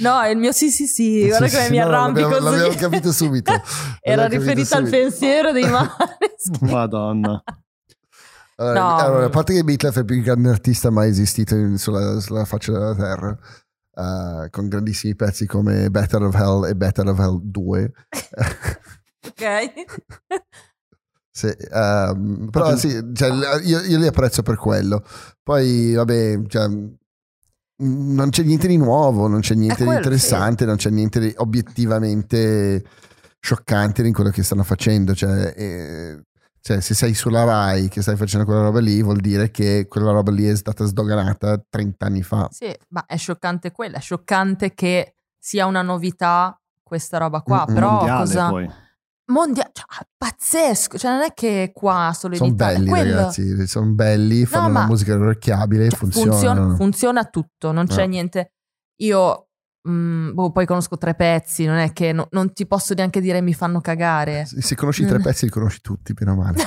[0.00, 1.26] no, è il mio sì, sì, sì.
[1.28, 3.52] Guarda Sì, come sì, mi no, arrampico l'abbiamo, l'abbiamo su- capito subito.
[4.02, 6.68] Era L'abbiamo riferita al pensiero dei Maneskin.
[6.70, 7.42] Madonna.
[8.56, 8.96] Allora, No.
[8.96, 12.44] allora, a parte che Meatloaf è il più grande artista mai esistito in- sulla, sulla
[12.44, 13.36] faccia della terra,
[13.96, 17.92] eh, con grandissimi pezzi come Better of Hell e Better of Hell 2.
[19.26, 19.72] ok.
[21.36, 23.28] Sì, ehm, però sì, cioè,
[23.62, 25.04] io, io li apprezzo per quello.
[25.42, 26.66] Poi, vabbè, cioè,
[27.78, 32.82] non c'è niente di nuovo, non c'è niente di interessante, non c'è niente di obiettivamente
[33.38, 35.14] scioccante in quello che stanno facendo.
[35.14, 36.22] Cioè, eh,
[36.66, 40.10] cioè, se sei sulla Rai che stai facendo quella roba lì, vuol dire che quella
[40.10, 42.48] roba lì è stata sdoganata 30 anni fa.
[42.50, 43.98] Sì, ma è scioccante quella.
[43.98, 47.64] È scioccante che sia una novità questa roba qua.
[47.70, 48.48] Mm, però Mondiale cosa...
[48.48, 48.70] poi.
[49.26, 50.98] Mondiale, cioè, pazzesco.
[50.98, 52.78] Cioè, non è che qua solo in Sono Italia.
[52.78, 53.66] belli, Quello- ragazzi.
[53.68, 58.08] Sono belli, fanno una ma- musica orecchiabile, Cioè, funziona, funziona tutto, non c'è No.
[58.08, 58.52] niente.
[59.02, 59.45] Io
[59.88, 63.40] mm, boh, poi conosco tre pezzi, non è che no- non ti posso neanche dire
[63.40, 64.44] mi fanno cagare.
[64.46, 65.22] Se se conosci i tre Mm.
[65.22, 66.58] pezzi, li conosci tutti, o male.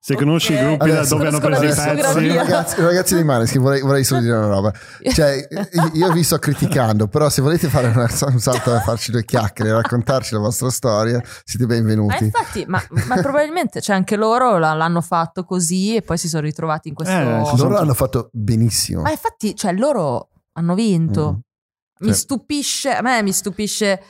[0.00, 3.62] Se conosci i gruppi da Adesso- dove hanno preso i pezzi, ragazzi, ragazzi di Maneskin
[3.62, 4.72] vorrei, vorrei solo dire una roba
[5.12, 5.46] cioè
[5.94, 9.70] io vi sto criticando però se volete fare una- un salto a farci due chiacchiere
[9.70, 14.58] e raccontarci la vostra storia siete Ma benvenuti infatti, ma, ma probabilmente cioè, anche loro
[14.58, 17.14] l'hanno fatto così e poi si sono ritrovati in questo.
[17.14, 21.32] Eh, loro hanno fatto benissimo Ma infatti, cioè, loro hanno vinto.
[21.32, 21.38] Mm.
[22.00, 24.02] Mi Cioè- stupisce, a me mi stupisce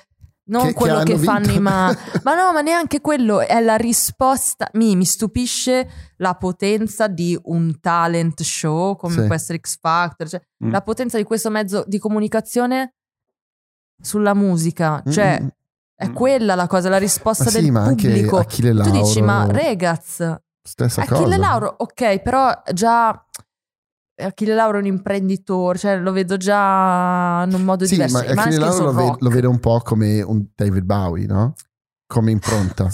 [0.46, 1.86] non Che- che quello che, hanno fanno i ma...
[2.22, 4.68] ma no, ma neanche quello, è la risposta.
[4.74, 9.24] Mi, mi stupisce la potenza di un talent show come Sì.
[9.26, 10.70] può essere X Factor, cioè, Mm.
[10.70, 12.94] la potenza di questo mezzo di comunicazione
[14.02, 15.46] sulla musica, cioè Mm,
[15.96, 18.36] è quella la cosa, la ma risposta sì del ma anche pubblico.
[18.38, 20.24] Achille Tu dici, ma ragazzi,
[20.62, 23.23] stessa Achille cosa Lauro, ok, però già
[24.16, 28.18] Achille Lauro è un imprenditore, cioè lo vedo già in un modo sì diverso.
[28.34, 31.54] ma Achille Lauro lo, ve- lo vedo un po' come un David Bowie no?
[32.06, 32.88] come impronta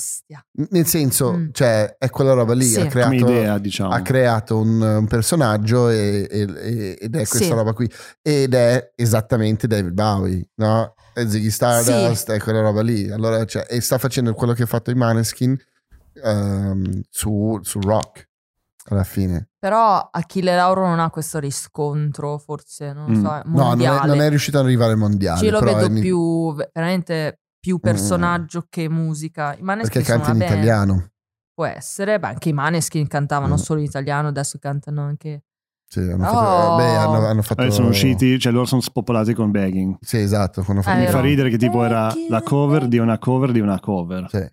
[0.70, 1.48] nel senso Mm.
[1.52, 2.76] cioè è quella roba lì Sì.
[2.76, 3.90] ha come creato idea, diciamo.
[3.92, 7.50] ha creato un, un personaggio e- e- ed è questa Sì.
[7.50, 7.90] roba qui
[8.22, 10.94] ed è esattamente David Bowie no?
[11.12, 14.66] è Ziggy Stardust è quella roba lì allora, cioè, e sta facendo quello che ha
[14.66, 15.54] fatto i Maneskin
[16.22, 18.28] ehm, su, su rock
[18.86, 23.22] alla fine Però Achille Lauro non ha questo riscontro, forse, non Mm.
[23.22, 24.06] so, è no non è, mondiale.
[24.06, 27.78] non è riuscito ad arrivare al mondiale Ci lo però vedo in- più, veramente più
[27.78, 29.54] personaggio che musica.
[29.54, 31.11] I Maneskin perché canta in band, italiano
[31.52, 33.58] Può essere, beh, anche i Maneskin cantavano Mm.
[33.58, 35.42] solo in italiano, adesso cantano anche
[35.86, 36.32] Sì, hanno Oh.
[36.32, 39.96] fatto, beh, hanno, hanno fatto Eh, sono usciti, cioè loro sono spopolati con begging.
[40.00, 40.64] Sì, esatto.
[40.68, 43.78] Hanno fatto Mi fa ridere che tipo era la cover di una cover di una
[43.80, 44.26] cover.
[44.30, 44.48] Sì.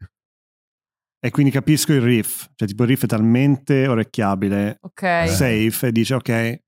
[1.20, 2.48] E quindi capisco il riff.
[2.56, 5.28] Cioè, tipo il riff è talmente orecchiabile, Ok.
[5.30, 6.62] safe, e dice ok,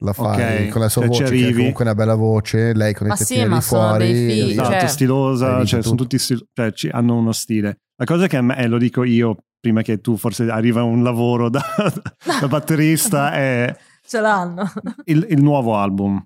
[0.00, 2.74] La fai Ok, con la sua se ci voce, che comunque una bella voce.
[2.74, 4.12] Lei con i sì, tettini sono fuori.
[4.12, 7.80] dei figli, esatto, cioè- stilosa, cioè, sono tutti stil- cioè, ci- hanno uno stile.
[7.96, 11.02] La cosa che a me, e lo dico io prima che tu forse arriva un
[11.02, 11.62] lavoro da,
[12.40, 13.74] da batterista, è
[14.06, 14.70] Ce l'hanno.
[15.06, 16.24] il, il nuovo album.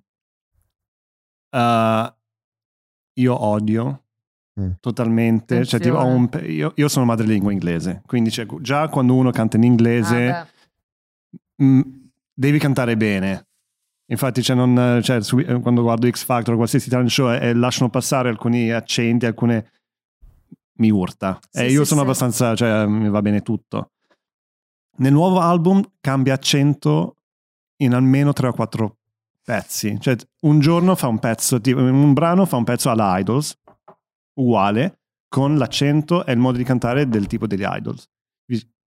[1.56, 2.12] Uh,
[3.14, 4.04] io odio
[4.58, 4.70] Mm.
[4.80, 5.64] totalmente.
[5.64, 9.62] Cioè, tipo, un io, io sono madrelingua inglese, quindi cioè, già quando uno canta in
[9.64, 10.46] inglese Ah,
[11.62, 11.80] mm,
[12.32, 13.46] devi cantare bene.
[14.10, 17.54] Infatti, cioè, non- cioè, su- eh, quando guardo X Factor o qualsiasi talent show e
[17.54, 19.70] lasciano passare alcuni accenti, alcune
[20.78, 21.38] mi urta.
[21.48, 22.06] Sì, e io sì, sono sì.
[22.06, 23.92] abbastanza, cioè, mi va bene tutto.
[24.96, 27.16] Nel nuovo album cambia accento
[27.76, 28.96] in almeno 3 o 4
[29.44, 29.96] pezzi.
[30.00, 33.56] Cioè, un giorno fa un pezzo, tipo, un brano fa un pezzo alla Idols,
[34.40, 38.08] uguale, con l'accento e il modo di cantare del tipo degli Idols.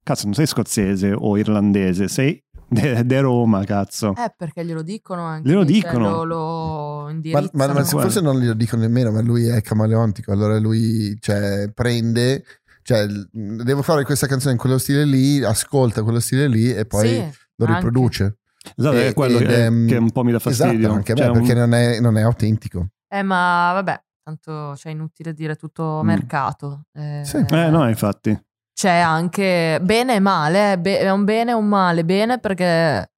[0.03, 4.13] Cazzo, non sei scozzese o irlandese, sei de, de Roma, cazzo.
[4.17, 5.47] Eh, perché glielo dicono anche.
[5.47, 6.23] Glielo cioè, dicono.
[6.25, 10.33] lo, lo Ma, ma- ma forse non glielo dico nemmeno, ma lui è camaleontico.
[10.33, 12.43] Allora lui cioè, prende,
[12.81, 17.07] cioè, devo fare questa canzone in quello stile lì, ascolta quello stile lì e poi
[17.07, 17.15] Sì,
[17.55, 17.73] lo anche.
[17.85, 18.37] riproduce.
[18.75, 20.79] Esatto, E- è quello ed, che, ehm, che un po' mi dà fastidio.
[20.79, 22.87] Esatto, anche a me, Cioè, un- perché non è, non è autentico.
[23.07, 24.03] Eh, ma vabbè,
[24.33, 26.07] tanto cioè, inutile dire tutto Mm.
[26.07, 26.83] mercato.
[26.93, 27.37] Eh, Sì.
[27.49, 28.37] Eh no, infatti.
[28.73, 32.03] C'è anche bene e male, eh, be- è un bene e un male.
[32.05, 33.11] Bene perché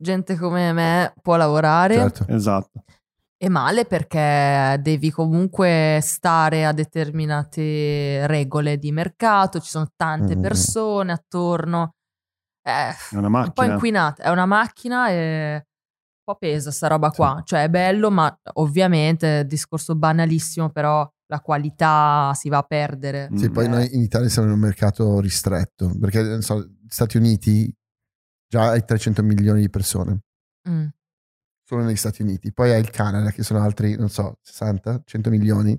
[0.00, 2.24] gente come me può lavorare Certo.
[2.28, 2.84] Esatto.
[3.36, 10.40] e male perché devi comunque stare a determinate regole di mercato, ci sono tante Mm.
[10.40, 11.90] persone attorno.
[12.62, 13.72] È È una un po' macchina.
[13.74, 15.66] inquinata, è una macchina e
[16.24, 17.42] po' pesa sta roba qua.
[17.44, 23.28] Cioè è bello, ma ovviamente discorso banalissimo, però la qualità si va a perdere.
[23.30, 23.36] Mm.
[23.36, 23.68] Sì, poi Eh.
[23.68, 27.72] noi in Italia siamo in un mercato ristretto, perché non so, Stati Uniti
[28.48, 30.20] già hai 300 milioni di persone,
[30.68, 30.86] Mm.
[31.64, 32.52] solo negli Stati Uniti.
[32.52, 35.78] Poi hai il Canada, che sono altri, non so, 60, 100 milioni.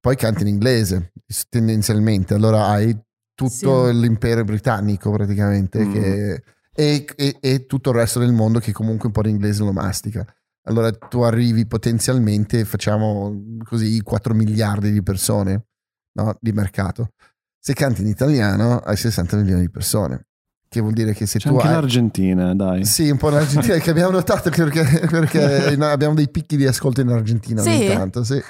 [0.00, 1.12] Poi canti in inglese,
[1.48, 2.34] tendenzialmente.
[2.34, 2.92] Allora hai
[3.34, 3.98] tutto Sì.
[4.00, 5.92] l'impero britannico praticamente Mm.
[5.92, 6.42] che-
[6.74, 9.72] e, e- e tutto il resto del mondo che comunque un po' di inglese lo
[9.72, 10.24] mastica.
[10.64, 15.64] Allora tu arrivi potenzialmente, facciamo così 4 miliardi di persone
[16.12, 17.10] no, di mercato.
[17.58, 20.26] Se canti in italiano hai 60 milioni di persone,
[20.68, 21.74] che vuol dire che se C'è tu anche hai...
[21.74, 22.84] l'Argentina, dai.
[22.84, 27.00] Sì, un po' in Argentina, che abbiamo notato perché, perché abbiamo dei picchi di ascolto
[27.02, 27.86] in Argentina ogni Sì?
[27.86, 28.40] tanto, sì.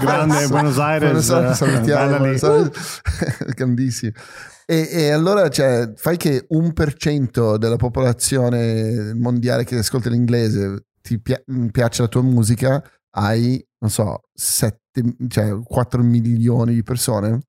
[0.00, 2.18] Grande Buenos Aires, Buenos Aires, eh, salutiamo.
[2.18, 3.00] Buenos Aires.
[3.54, 4.12] grandissimo.
[4.70, 10.88] E, e allora cioè, fai che un per cento della popolazione mondiale che ascolta l'inglese
[11.00, 11.42] ti pia-
[11.72, 14.78] piace la tua musica, hai, non so, 7,
[15.28, 17.40] cioè 4 milioni di persone.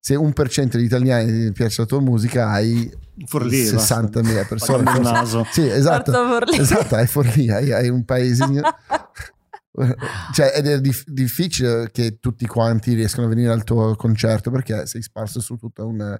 [0.00, 2.90] Se un per cento degli italiani ti piace la tua musica, hai
[3.26, 4.84] Forlì, 60.000 persone.
[4.84, 5.12] Forse.
[5.12, 5.46] naso.
[5.50, 6.10] Sì, esatto.
[6.52, 8.62] Esatto, hai Forlì, hai, hai un paesino.
[10.32, 14.86] cioè, ed è dif- difficile che tutti quanti riescano a venire al tuo concerto perché
[14.86, 16.18] sei sparso su tutta una,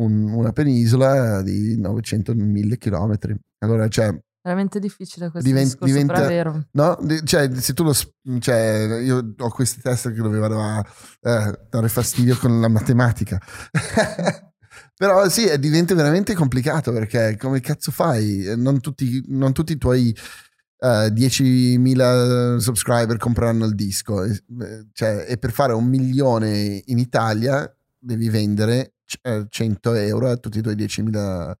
[0.00, 3.36] un- una penisola di 900-1000 chilometri.
[3.58, 6.66] Allora, cioè, Veramente difficile questo Diven- discorso, diventa- vero.
[6.72, 6.98] no?
[7.24, 7.92] Cioè, se tu lo.
[8.38, 10.80] Cioè, io ho questi test che dovevano
[11.20, 13.38] eh, dare fastidio con la matematica.
[14.96, 18.54] Però sì, diventa veramente complicato perché come cazzo fai?
[18.56, 20.14] Non tutti, non tutti i tuoi
[20.78, 24.24] eh, 10.000 subscriber compreranno il disco.
[24.24, 24.42] Eh,
[24.92, 28.94] Cioè, e per fare un milione in Italia devi vendere
[29.48, 31.52] 100 euro a tutti i tuoi 10.000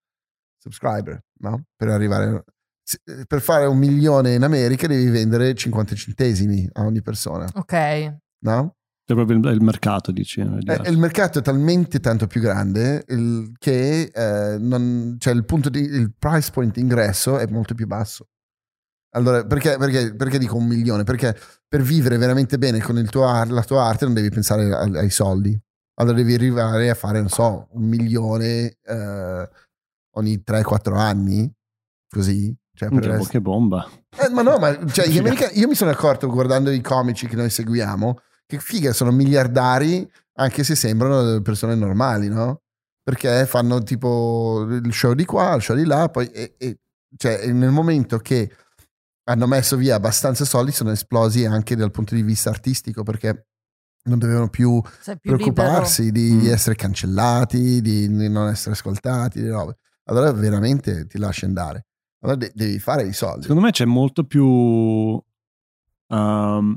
[0.58, 1.64] subscriber, no?
[1.76, 2.44] Per arrivare
[2.82, 8.16] se- per fare un milione in America devi vendere 50 centesimi a ogni persona, Ok.
[8.44, 8.74] no?
[9.04, 10.40] C'è proprio il, il mercato, dici.
[10.40, 10.90] è Eh, diverso.
[10.90, 15.80] il mercato è talmente tanto più grande il- che eh, non- cioè il, punto di,
[15.80, 18.28] il price point ingresso è molto più basso.
[19.14, 21.02] Allora, perché, perché- perché dico un milione?
[21.02, 21.36] Perché
[21.66, 24.96] per vivere veramente bene con il tuo ar- la tua arte non devi pensare ai,
[24.96, 25.58] ai soldi.
[26.00, 29.48] Allora devi arrivare a fare, non so, un milione eh,
[30.16, 31.52] ogni 3-4 anni,
[32.08, 32.56] così.
[32.74, 33.86] Cioè, per Minchia, rest- che bomba.
[34.16, 37.36] Eh, ma no, ma cioè, gli americani, io mi sono accorto guardando i comici che
[37.36, 42.62] noi seguiamo che figa sono miliardari anche se sembrano persone normali, no?
[43.02, 46.78] Perché fanno tipo il show di qua, il show di là, poi e- e-
[47.16, 48.50] cioè, nel momento che
[49.28, 53.49] hanno messo via abbastanza soldi sono esplosi anche dal punto di vista artistico perché
[54.04, 56.38] non dovevano più più preoccuparsi di, Mm.
[56.40, 59.76] di essere cancellati, di, di non essere ascoltati, di robe.
[60.04, 61.86] Allora veramente ti lasci andare.
[62.22, 63.42] allora de- devi fare i soldi.
[63.42, 64.44] Secondo me c'è molto più.
[64.44, 65.22] um,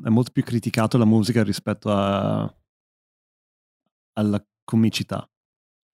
[0.05, 2.53] è molto più criticato la musica rispetto a,
[4.13, 5.27] alla comicità.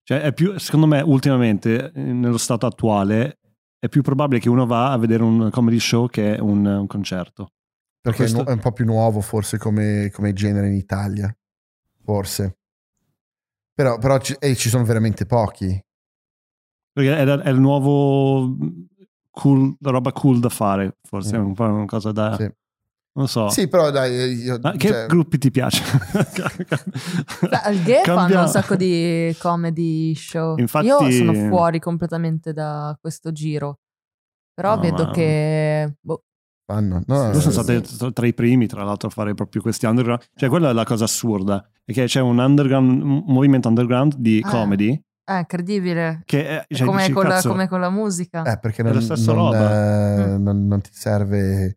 [0.04, 3.40] Cioè, è più, secondo me, ultimamente, nello stato attuale,
[3.78, 7.54] è più probabile che uno va a vedere un comedy show che un, un concerto.
[8.02, 11.34] Perché è questo- è un po' più nuovo forse come, come genere in Italia.
[12.04, 12.58] Forse.
[13.74, 15.80] Però, però ci, e ci sono veramente pochi.
[16.92, 18.56] Perché è, è il nuovo
[19.32, 21.46] cool, la roba cool da fare, forse è Mm.
[21.46, 22.36] un po' una cosa da...
[22.36, 22.52] Sì.
[23.12, 23.50] Non so.
[23.50, 26.00] Sì, però dai, io, Ma che cioè, gruppi ti piacciono?
[26.14, 30.58] Beh, al gay fanno Cambia- un sacco di comedy show.
[30.58, 33.80] Infatti- Io sono fuori completamente da questo giro.
[34.54, 35.96] Però No, vedo ma- che...
[36.00, 36.24] boh,
[36.74, 37.02] fanno.
[37.08, 39.86] No, Loro sono eh, stati tra- tra i primi, tra l'altro, a fare proprio questi
[39.88, 40.22] underground.
[40.36, 41.68] Cioè, quella è la cosa assurda.
[41.84, 44.50] È che c'è un underground, un movimento underground di Ah.
[44.50, 46.22] comedy è incredibile.
[46.26, 48.44] che è, È cioè, come, dici, con la, come con la musica.
[48.44, 49.72] Eh, perché È non, la stessa non, roba.
[50.34, 50.44] eh, Mm.
[50.44, 51.76] non- non ti serve.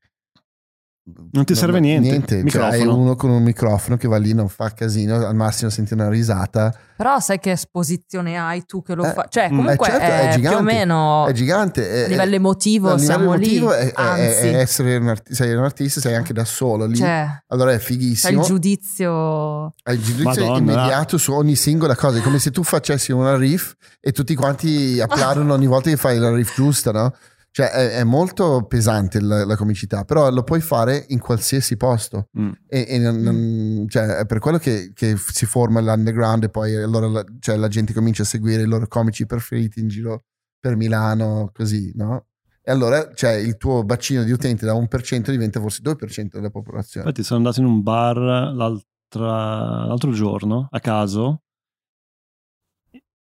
[1.04, 2.44] Non ti serve niente.
[2.48, 5.94] Cioè, hai uno con un microfono che va lì, non fa casino, al massimo senti
[5.94, 6.72] una risata.
[6.96, 9.24] Però sai che esposizione hai tu che lo Eh, fai?
[9.28, 11.90] Cioè, mm, comunque eh, certo, è è, più gigante, o meno È gigante.
[11.90, 13.74] È, a livello emotivo a livello siamo emotivo lì.
[13.74, 16.94] è, è- Anzi, è essere un artista, sei un artista, sei anche da solo lì.
[16.96, 18.42] cioè, allora è c'è il fighissimo.
[18.44, 19.72] giudizio...
[19.82, 20.58] Hai il giudizio Madonna.
[20.58, 22.18] immediato su ogni singola cosa.
[22.18, 26.18] È come se tu facessi una riff e tutti quanti applaudono ogni volta che fai
[26.18, 27.12] la riff giusta, no?
[27.54, 32.28] Cioè è, è molto pesante la, la comicità, però lo puoi fare in qualsiasi posto.
[32.38, 32.50] Mm.
[32.66, 36.74] E, e non- non- cioè, è per quello che, che si forma l'underground e poi
[36.74, 40.24] allora la, cioè, la gente comincia a seguire i loro comici preferiti in giro
[40.58, 42.28] per Milano, così, no?
[42.62, 47.06] E allora cioè, il tuo bacino di utenti da 1% diventa forse 2% della popolazione.
[47.06, 51.42] Infatti sono andato in un bar l'altra- l'altro giorno, a caso,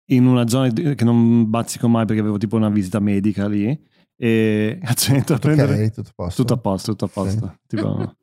[0.09, 4.79] in una zona che non bazzico mai perché avevo tipo una visita medica lì e
[4.83, 5.85] cazzo entro a Tutto prendere...
[5.85, 6.41] ok, tutto a posto.
[6.41, 7.55] Tutto a posto, tutto a posto.
[7.67, 8.15] Tipo,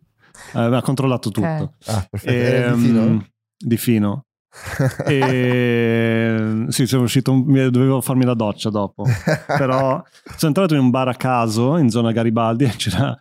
[0.55, 1.47] eh, ha controllato tutto.
[1.47, 1.69] Ok.
[1.87, 2.09] Ah.
[2.23, 3.01] Era di fino?
[3.03, 4.25] Ehm, di fino.
[5.07, 9.05] E sì, sono uscito, dovevo farmi la doccia dopo.
[9.47, 10.03] Però
[10.37, 13.17] sono entrato in un bar a caso in zona Garibaldi e c'era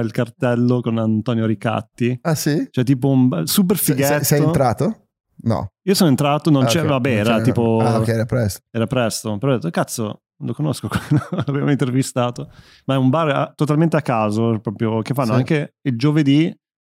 [0.00, 2.18] il cartello con Antonio Ricatti.
[2.22, 2.66] ah sì?
[2.70, 4.18] Cioè, tipo un super fighetto.
[4.18, 5.06] se- sei entrato?
[5.44, 5.72] No.
[5.82, 7.78] Io sono entrato, non Ah, c'era, ok, vabbè, non era c'era- tipo.
[7.80, 8.60] Ah, ok, era presto.
[8.70, 9.36] Era presto.
[9.38, 10.88] Però ho detto, cazzo, lo conosco,
[11.46, 12.50] l'abbiamo intervistato.
[12.86, 15.38] Ma è un bar a- totalmente a caso, proprio che fanno Sì.
[15.38, 16.44] anche il giovedì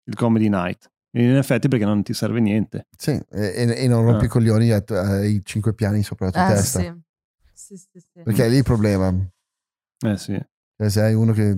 [0.09, 0.89] il comedy night.
[1.17, 2.87] In effetti, perché non ti serve niente.
[2.95, 4.27] Sì, e, e- non rompi Ah.
[4.27, 6.79] i coglioni ai ai cinque piani sopra la tua Eh testa.
[6.79, 6.93] sì.
[7.53, 8.21] Sì, sì, sì.
[8.23, 9.13] Perché è lì il problema.
[10.05, 10.39] Eh sì.
[10.79, 11.57] Cioè, se hai uno che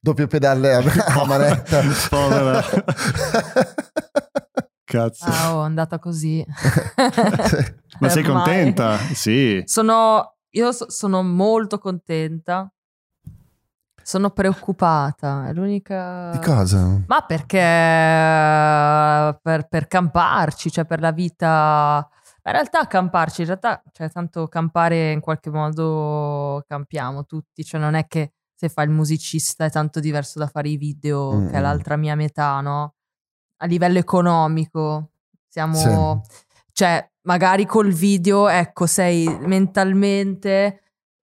[0.00, 1.80] doppio pedale a, a manetta
[2.10, 2.62] Povera.
[4.88, 5.26] Cazzo.
[5.26, 6.42] Oh, è andata così.
[8.00, 8.96] Ma sei contenta?
[8.96, 9.62] Sì.
[9.66, 12.72] Sono, io so- sono molto contenta.
[14.02, 15.46] Sono preoccupata.
[15.48, 16.30] È l'unica.
[16.30, 16.98] di cosa?
[17.06, 17.58] Ma perché
[19.42, 22.08] per, per camparci, cioè per la vita.
[22.44, 27.92] In realtà camparci, in realtà, cioè tanto campare in qualche modo campiamo tutti, cioè non
[27.92, 31.56] è che se fai il musicista è tanto diverso da fare i video, Mm, che
[31.56, 32.94] è l'altra mia metà, no?
[33.60, 35.10] A livello economico
[35.48, 36.22] siamo,
[36.72, 40.82] cioè magari col video, ecco, sei mentalmente,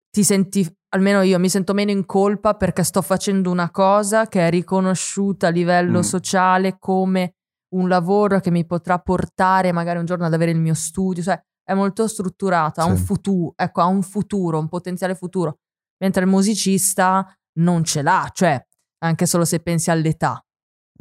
[0.09, 4.47] ti senti, almeno io mi sento meno in colpa perché sto facendo una cosa che
[4.47, 6.01] è riconosciuta a livello Mm.
[6.01, 7.35] sociale come
[7.75, 11.41] un lavoro che mi potrà portare magari un giorno ad avere il mio studio, cioè
[11.63, 13.03] è molto strutturata, ha un Sì.
[13.05, 15.59] futuro, ecco, ha un futuro, un potenziale futuro,
[15.99, 17.25] mentre il musicista
[17.59, 18.63] non ce l'ha, cioè
[18.99, 20.44] anche solo se pensi all'età.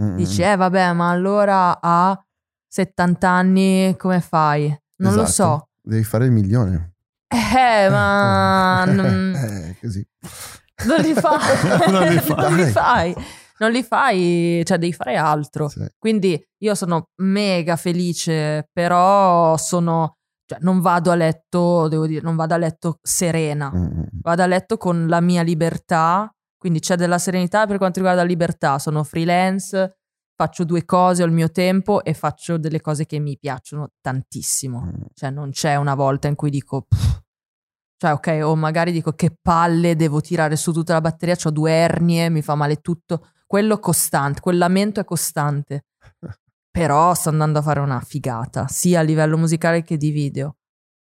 [0.02, 2.18] Mm, Dici, eh vabbè, ma allora a
[2.68, 4.66] 70 anni come fai?
[4.96, 5.56] Non lo Esatto.
[5.58, 5.68] so.
[5.82, 6.94] Devi fare il milione.
[7.28, 10.06] Eh, ma Eh, così.
[10.86, 11.38] non li fai.
[11.90, 12.36] Non li fai.
[12.36, 13.14] non li fai.
[13.58, 15.68] Non li fai, cioè devi fare altro.
[15.68, 15.86] Sì.
[15.96, 22.34] Quindi io sono mega felice, però sono, cioè non vado a letto, devo dire, non
[22.34, 23.70] vado a letto serena.
[23.72, 24.02] Mm.
[24.22, 26.28] Vado a letto con la mia libertà,
[26.64, 28.78] quindi c'è della serenità per quanto riguarda la libertà.
[28.78, 29.98] Sono freelance,
[30.34, 34.80] faccio due cose, ho il mio tempo e faccio delle cose che mi piacciono tantissimo.
[34.80, 35.02] Mm.
[35.12, 36.86] Cioè non c'è una volta in cui dico...
[36.88, 37.20] "Pff".
[37.98, 41.70] Cioè ok, o magari dico che palle, devo tirare su tutta la batteria, ho due
[41.70, 43.32] ernie, mi fa male tutto.
[43.46, 45.84] Quello costante, quel lamento è costante.
[46.72, 50.56] Però sto andando a fare una figata, sia a livello musicale che di video.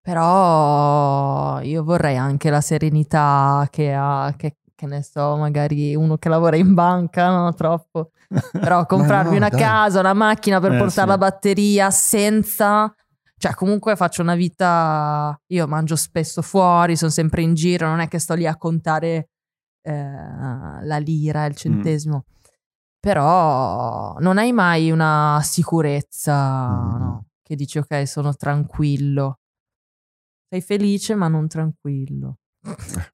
[0.01, 6.27] Però io vorrei anche la serenità che ha, che, che ne so, magari uno che
[6.27, 7.53] lavora in banca, no?
[7.53, 8.09] Troppo.
[8.51, 9.59] Però comprarmi no, una dai.
[9.59, 11.07] casa, una macchina per Eh, portare sì.
[11.07, 12.91] la batteria senza
[13.37, 18.07] cioè comunque faccio una vita, io mangio spesso fuori, sono sempre in giro, non è
[18.07, 19.29] che sto lì a contare
[19.81, 19.91] eh,
[20.83, 22.25] la lira, il centesimo.
[22.99, 26.99] Però non hai mai una sicurezza, Mm.
[26.99, 27.25] no?
[27.41, 29.39] Che dici ok, sono tranquillo.
[30.47, 32.37] Sei felice ma non tranquillo.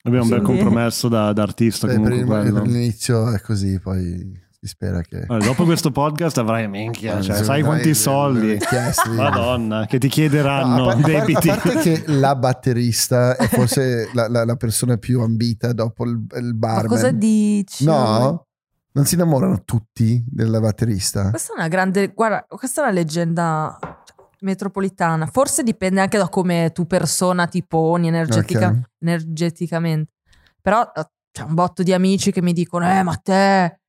[0.03, 2.61] Abbiamo un bel compromesso da, da artista Beh, per, comunque il- quello.
[2.61, 5.23] per l'inizio è così, poi si spera che...
[5.27, 8.57] Allora, dopo questo podcast avrai minchia, cioè, sai quanti soldi?
[8.57, 9.09] Chiesti.
[9.11, 11.49] Madonna, che ti chiederanno No, a, par- a par- debiti.
[11.49, 16.25] a parte che la batterista è forse la, la- la persona più ambita dopo il,
[16.37, 16.87] il Ma barman.
[16.87, 17.85] cosa dici?
[17.85, 18.45] No?
[18.91, 21.29] Non si innamorano tutti della batterista?
[21.29, 23.77] Questa è una grande, guarda, questa è una leggenda
[24.41, 25.25] metropolitana.
[25.27, 28.79] Forse dipende anche da come tu persona ti poni energetica- Ok.
[28.99, 30.11] energeticamente.
[30.61, 33.79] Però eh, c'è un botto di amici che mi dicono, eh, ma te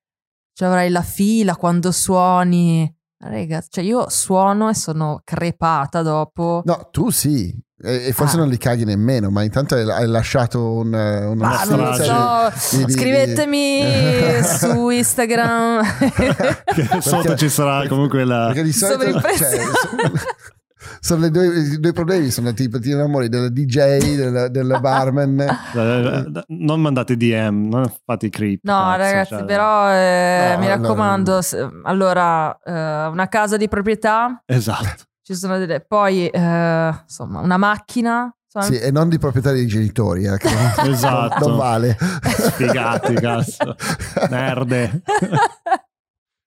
[0.52, 2.92] ci avrai la fila quando suoni.
[3.20, 6.62] Raga, cioè io suono e sono crepata dopo.
[6.64, 7.52] No, tu sì.
[7.80, 8.40] E, e forse Ah.
[8.40, 12.76] non li caghi nemmeno, ma intanto hai, hai lasciato un, una Ma non lo so,
[12.76, 13.82] di- di- di- scrivetemi
[14.42, 15.82] su Instagram.
[17.00, 18.46] Sotto ci sarà comunque la...
[18.46, 19.62] Perché di solito Sovraimpressione.
[19.62, 20.10] cioè,
[21.00, 25.36] sono le due, i due problemi sono tipo ti innamori del DJ, del, del barman.
[25.72, 28.60] la- Non mandate DM, non fate creep.
[28.64, 31.40] No, cazzo, ragazzi, cioè- però eh, No, mi no, raccomando, no.
[31.42, 35.05] se- allora, eh, una casa di proprietà, Esatto.
[35.28, 35.80] Ci sono delle...
[35.82, 38.34] Poi, eh, insomma, una macchina.
[38.46, 41.48] insomma, Sì, e non di proprietà dei genitori, eh, che non- Esatto.
[41.48, 41.98] non vale.
[42.22, 43.76] Sfigati, cazzo.
[44.30, 45.02] Merde.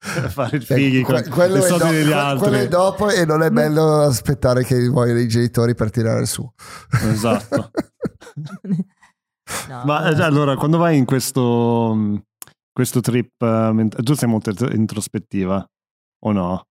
[0.04, 2.40] Fare il fighi con Que- quello, i è soldi do- degli altri.
[2.50, 6.44] quello è dopo e non è bello aspettare che muoiono i genitori per tirare su.
[7.08, 7.70] Esatto.
[9.70, 12.20] no, Ma eh, allora, quando vai in questo,
[12.72, 15.64] questo trip, ment- tu sei molto int- introspettiva
[16.24, 16.66] o no?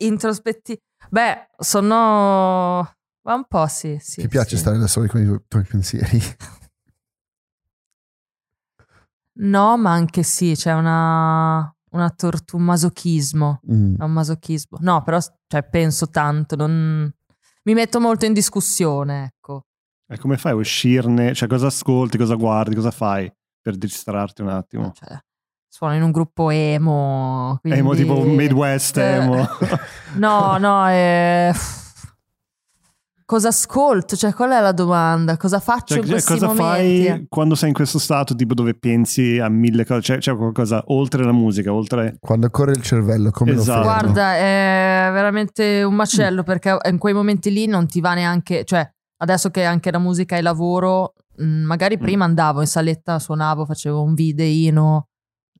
[0.00, 0.78] Introspetti...
[1.10, 2.94] Beh, sono...
[3.22, 4.22] Ma un po' sì, sì.
[4.22, 4.62] Ti piace sì.
[4.62, 6.20] stare da soli con i tuoi, tuoi pensieri?
[9.42, 11.74] No, ma anche sì, c'è una...
[11.92, 13.60] una tortu- un masochismo.
[13.72, 13.94] Mm.
[13.96, 14.78] È un masochismo.
[14.80, 17.10] No, però cioè, penso tanto, non...
[17.64, 19.64] mi metto molto in discussione, ecco.
[20.06, 21.32] E come fai a uscirne?
[21.32, 23.32] Cioè, cosa ascolti, cosa guardi, cosa fai
[23.62, 24.92] per distrarti un attimo?
[24.92, 25.18] Cioè,
[25.72, 27.56] suono in un gruppo emo.
[27.60, 27.78] Quindi...
[27.78, 29.46] Emo tipo Midwest, Eh, emo.
[30.16, 31.52] No, no, eh,
[33.24, 34.16] cosa ascolto?
[34.16, 35.36] Cioè, qual è la domanda?
[35.36, 37.06] Cosa faccio Cioè, in cioè, questi cosa momenti?
[37.08, 40.00] fai quando sei in questo stato tipo dove pensi a mille cose?
[40.00, 42.16] C'è, c'è qualcosa oltre la musica, oltre...
[42.18, 43.78] Quando corre il cervello, come Esatto.
[43.78, 44.00] lo fermo?
[44.12, 48.84] Guarda, è veramente un macello perché in quei momenti lì non ti va neanche, cioè
[49.18, 52.00] adesso che anche la musica è lavoro, mh, magari Mm.
[52.02, 55.06] prima andavo in saletta, suonavo, facevo un videino,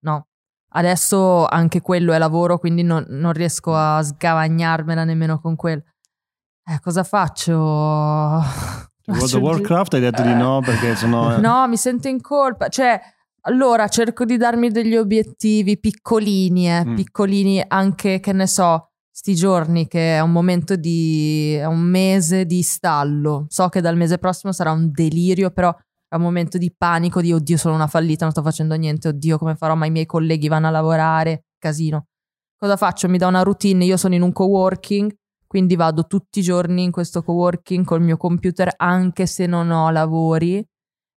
[0.01, 0.27] no.
[0.73, 5.83] Adesso anche quello è lavoro, quindi non, non riesco a sgavagnarmela nemmeno con quello.
[6.65, 7.53] Eh, cosa faccio?
[9.03, 11.39] Cioè, World of Warcraft hai detto di no perché sennò...
[11.41, 12.69] No, mi sento in colpa.
[12.69, 13.01] Cioè,
[13.43, 16.95] allora cerco di darmi degli obiettivi piccolini, eh, Mm.
[16.95, 21.55] piccolini anche, che ne so, sti giorni che è un momento di...
[21.55, 23.47] è un mese di stallo.
[23.49, 25.75] So che dal mese prossimo sarà un delirio, però
[26.11, 29.39] è un momento di panico, di oddio sono una fallita, non sto facendo niente, oddio
[29.39, 32.07] come farò, ma i miei colleghi vanno a lavorare, casino.
[32.57, 33.09] Cosa faccio?
[33.09, 35.15] Mi do una routine, io sono in un coworking,
[35.47, 39.91] quindi vado tutti i giorni in questo coworking col mio computer anche se non ho
[39.91, 40.65] lavori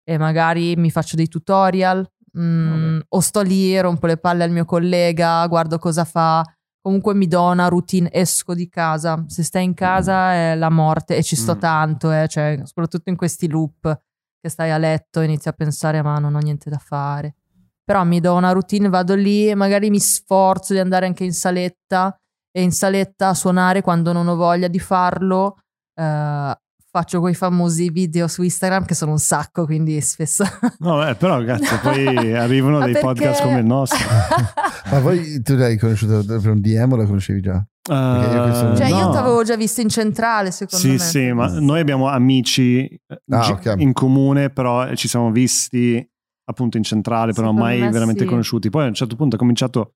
[0.04, 2.08] e magari mi faccio dei tutorial
[2.38, 6.44] mm, o sto lì, rompo le palle al mio collega, guardo cosa fa.
[6.82, 9.24] Comunque mi do una routine, esco di casa.
[9.28, 11.60] Se stai in casa è la morte e ci sto Mm.
[11.60, 14.00] tanto, eh, cioè, soprattutto in questi loop
[14.44, 17.36] che stai a letto e inizi a pensare ma non ho niente da fare.
[17.82, 21.32] Però mi do una routine, vado lì e magari mi sforzo di andare anche in
[21.32, 22.14] saletta
[22.52, 25.60] e in saletta a suonare quando non ho voglia di farlo.
[25.96, 26.58] eh,
[26.96, 30.44] faccio quei famosi video su Instagram che sono un sacco, quindi spesso.
[30.80, 32.06] No, beh, però cazzo, poi
[32.36, 33.98] arrivano dei perché- podcast come il nostro.
[34.92, 37.66] Ma voi tu l'hai conosciuto per un DM o la conoscevi già?
[37.90, 39.12] Io questo- Cioè, io no.
[39.12, 40.98] ti avevo già visto in centrale, secondo Sì, me.
[41.00, 43.76] sì, ma noi abbiamo amici eh, Ah, gi- ok.
[43.80, 46.06] in comune, però ci siamo visti
[46.46, 48.26] appunto in centrale, però Secondo mai me veramente sì.
[48.28, 48.70] conosciuti.
[48.70, 49.96] Poi a un certo punto ha cominciato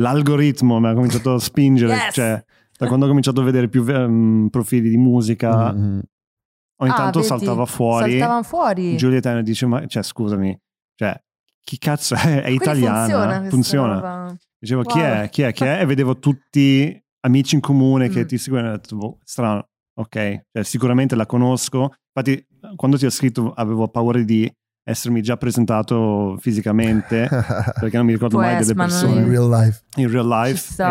[0.00, 2.14] l'algoritmo, mi ha cominciato a spingere, Yes!
[2.14, 2.44] cioè
[2.78, 5.98] da quando ho cominciato a vedere più ehm, profili di musica, Mm, mm.
[6.82, 7.26] ogni Ah, tanto vedi?
[7.26, 8.10] saltava fuori.
[8.12, 8.96] Saltavano fuori.
[8.96, 10.56] Giulietta dice, ma cioè scusami,
[10.94, 11.20] cioè
[11.64, 12.18] chi cazzo è?
[12.18, 12.98] È Quindi italiana?
[13.00, 13.48] Funziona.
[13.48, 14.36] Funziona.
[14.60, 15.06] Dicevo chi Wow.
[15.08, 15.28] è?
[15.30, 15.52] Chi è?
[15.52, 15.80] Chi è?
[15.80, 18.26] E vedevo tutti amici in comune che Mm.
[18.26, 19.68] ti seguono e ho detto, boh, strano,
[19.98, 21.92] ok, cioè, sicuramente la conosco.
[22.14, 22.46] Infatti,
[22.76, 24.50] quando ti ho scritto avevo paura di
[24.84, 27.28] essermi già presentato fisicamente
[27.78, 29.82] perché non mi ricordo Può mai essere, delle non- in persone real life.
[29.96, 30.82] in real life.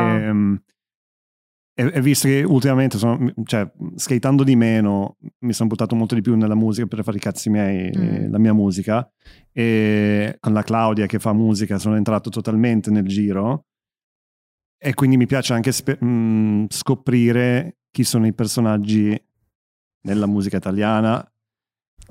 [1.80, 6.16] E, e, e visto che ultimamente sono, cioè, skateando di meno, mi sono buttato molto
[6.16, 8.32] di più nella musica per fare i cazzi miei, Mm.
[8.32, 9.08] la mia musica.
[9.52, 13.66] E con la Claudia che fa musica sono entrato totalmente nel giro.
[14.80, 19.20] E quindi mi piace anche spe- mh, scoprire chi sono i personaggi
[20.06, 21.26] nella musica italiana.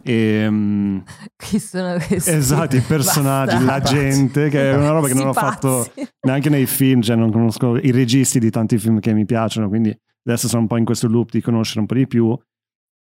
[0.03, 1.05] E, mh,
[1.37, 2.31] Chi sono questi?
[2.31, 3.89] esatto, i personaggi, la Bastardi.
[3.89, 5.91] gente, che è una roba che non ho fatto
[6.27, 9.97] neanche nei film, cioè non conosco i registi di tanti film che mi piacciono, quindi
[10.25, 12.37] adesso sono un po' in questo loop di conoscere un po' di più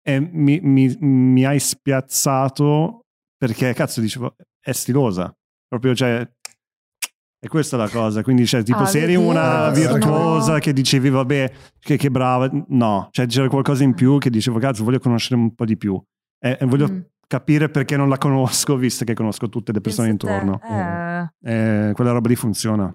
[0.03, 3.07] e mi, mi- mi hai spiazzato
[3.37, 5.35] perché cazzo dicevo è stilosa,
[5.67, 6.29] proprio cioè
[7.47, 10.73] e questa è la cosa, quindi cioè, tipo Ah, se eri una virtuosa sono- che
[10.73, 14.99] dicevi vabbè che, che brava, no, cioè c'era qualcosa in più che dicevo cazzo voglio
[14.99, 16.01] conoscere un po' di più
[16.39, 16.99] e, e voglio Mm.
[17.27, 20.61] capire perché non la conosco visto che conosco tutte le persone Pensa te, intorno.
[21.43, 21.89] eh.
[21.89, 22.95] Eh, quella roba lì funziona.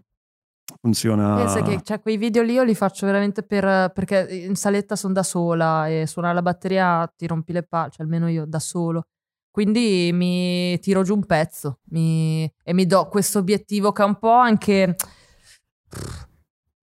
[0.80, 1.36] Funziona.
[1.36, 5.14] Pensa che cioè, quei video lì io li faccio veramente per, perché in saletta sono
[5.14, 9.04] da sola e suonare la batteria ti rompi le palle, cioè almeno io da solo.
[9.52, 14.18] Quindi mi tiro giù un pezzo mi- e mi do questo obiettivo che è un
[14.18, 14.96] po' anche...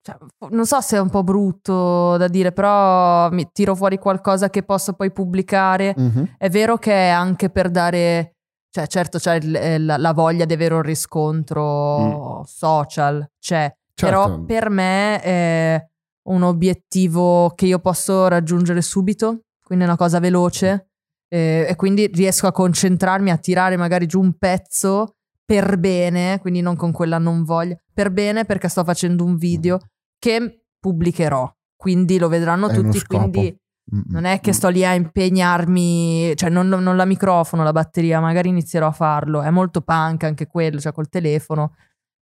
[0.03, 0.17] cioè,
[0.51, 4.63] non so se è un po' brutto da dire, però mi tiro fuori qualcosa che
[4.63, 5.95] posso poi pubblicare.
[5.97, 6.35] Mhm.
[6.39, 8.37] È vero che è anche per dare,
[8.71, 14.27] cioè certo c'è il- eh, la, la voglia di avere un riscontro social, c'è, però
[14.27, 14.45] Certo.
[14.45, 15.89] per me è
[16.29, 20.91] un obiettivo che io posso raggiungere subito, quindi è una cosa veloce
[21.35, 26.61] eh, e quindi riesco a concentrarmi, a tirare magari giù un pezzo per bene, quindi
[26.61, 29.79] non con quella non voglia, per bene perché sto facendo un video
[30.19, 33.57] che pubblicherò, quindi lo vedranno È tutti, quindi
[33.95, 38.19] Mm, non è che sto lì a impegnarmi, cioè non, non la microfono, la batteria,
[38.19, 39.43] magari inizierò a farlo.
[39.43, 41.75] È molto punk anche quello, cioè col telefono,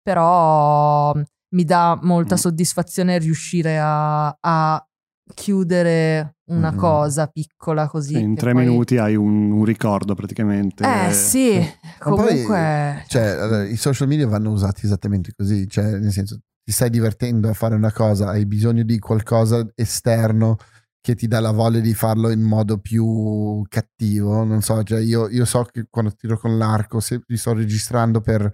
[0.02, 1.12] però
[1.54, 2.38] mi dà molta Mm.
[2.38, 4.86] soddisfazione riuscire a, a
[5.34, 6.76] chiudere una Mm.
[6.76, 8.18] cosa piccola così.
[8.18, 10.84] in tre poi- minuti hai un, un ricordo praticamente.
[10.84, 11.52] Eh sì,
[11.98, 13.04] poi- comunque...
[13.06, 17.48] Cioè, allora, i social media vanno usati esattamente così, cioè, nel senso, ti stai divertendo
[17.48, 20.56] a fare una cosa, hai bisogno di qualcosa esterno
[21.00, 25.28] che ti dà la voglia di farlo in modo più cattivo, non so, cioè io,
[25.28, 28.48] io so che quando tiro con l'arco, se mi sto registrando per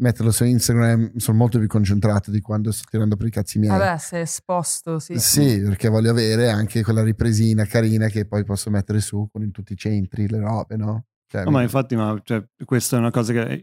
[0.00, 3.70] metterlo su Instagram, sono molto più concentrato di quando sto tirando per i cazzi miei.
[3.76, 5.18] Vabbè, se è esposto, sì.
[5.18, 9.50] Sì, perché voglio avere anche quella ripresina carina che poi posso mettere su con in
[9.50, 11.04] tutti i centri, le robe, no?
[11.26, 13.62] Cioè, No, ma infatti, ma, cioè, questa è una cosa che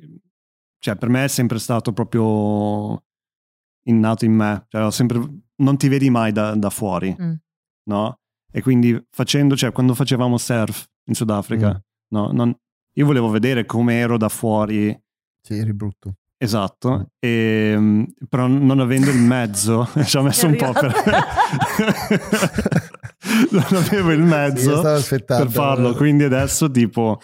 [0.79, 3.03] cioè, per me è sempre stato proprio
[3.85, 4.65] innato in me.
[4.69, 5.19] Cioè, ho sempre,
[5.55, 7.33] non ti vedi mai da, da fuori, Mm.
[7.89, 8.19] no?
[8.51, 11.77] E quindi facendo, cioè, quando facevamo surf in Sudafrica, Mm.
[12.09, 12.31] no?
[12.31, 12.55] Non-
[12.93, 14.97] io volevo vedere come ero da fuori.
[15.41, 16.15] Sì, eri brutto.
[16.39, 16.45] Mm.
[16.45, 20.93] Esatto, e, mm, però non avendo il mezzo ci ho messo un po' per...
[23.51, 25.43] non avevo il Sì, mezzo aspettando.
[25.45, 27.19] per farlo, quindi adesso tipo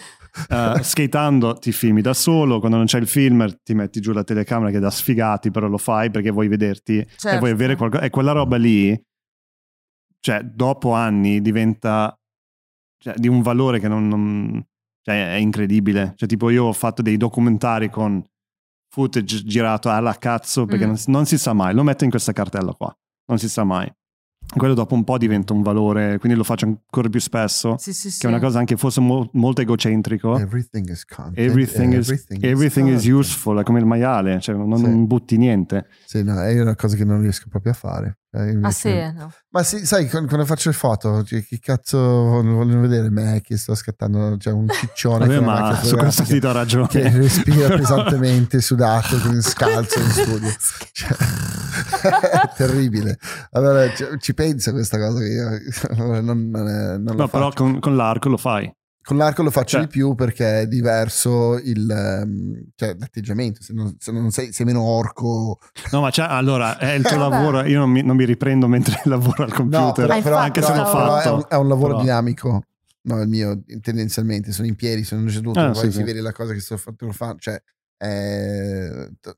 [0.50, 4.24] eh, skateando ti filmi da solo, quando non c'è il filmer ti metti giù la
[4.24, 7.38] telecamera che è da sfigati, però lo fai perché vuoi vederti e Certo.
[7.40, 8.04] vuoi avere qualcosa.
[8.04, 9.00] E quella roba lì,
[10.20, 12.18] cioè dopo anni diventa
[12.98, 14.08] cioè, di un valore che non...
[14.08, 14.66] non-
[15.06, 16.14] cioè, è incredibile.
[16.16, 18.24] Cioè tipo io ho fatto dei documentari con
[18.94, 20.88] footage girato alla cazzo perché Mm.
[20.90, 22.96] non, si- non si sa mai, lo metto in questa cartella qua,
[23.26, 23.92] non si sa mai.
[24.56, 28.12] Quello dopo un po' diventa un valore, quindi lo faccio ancora più spesso Sì, sì,
[28.12, 28.20] sì.
[28.20, 30.38] che è una cosa anche forse mo- molto egocentrico.
[30.38, 31.40] Everything is content.
[31.40, 32.08] Everything, is,
[32.40, 33.06] everything is content.
[33.18, 34.84] useful, è come il maiale, cioè non, Sì.
[34.84, 35.88] non butti niente.
[36.06, 38.18] Sì, no, è una cosa che non riesco proprio a fare.
[38.34, 39.32] Cioè, Ah sì, no.
[39.50, 43.58] Ma sì, sai, quando quando faccio le foto, cioè, chi cazzo vogliono vedere me che
[43.58, 46.88] sto scattando, c'è un ciccione Vabbè, ma su questo sito ha ragione.
[46.88, 50.50] che respira pesantemente, sudato, scalzo in studio.
[50.94, 53.18] Cioè, è terribile.
[53.52, 55.48] Allora ci- ci pensa questa cosa che io
[55.98, 58.72] allora, non, non, è- non lo No, però con, con l'arco lo fai.
[59.06, 63.62] Con l'arco lo faccio Cioè- di più perché è diverso il, ehm, cioè, l'atteggiamento.
[63.62, 65.60] Se non, se non sei, sei meno orco,
[65.92, 67.66] No, ma c'è, allora è il tuo lavoro.
[67.66, 70.62] Io non mi, non mi riprendo mentre lavoro al computer, No, però, però- infatti, anche
[70.62, 71.28] se l'ho però- però fatto.
[71.30, 72.64] è un, è un lavoro Però- dinamico.
[73.06, 76.04] No, il mio tendenzialmente sono in piedi, sono seduto, Ah, poi sì, si sì.
[76.04, 77.36] vede la cosa che sto facendo.
[77.40, 77.62] Cioè,
[77.98, 79.38] è- t-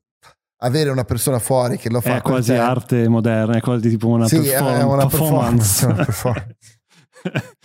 [0.58, 4.08] avere una persona fuori che lo fa È quasi te- arte moderna, è quasi tipo
[4.08, 5.84] una, Sì, perform- è una performance.
[5.86, 6.56] una performance.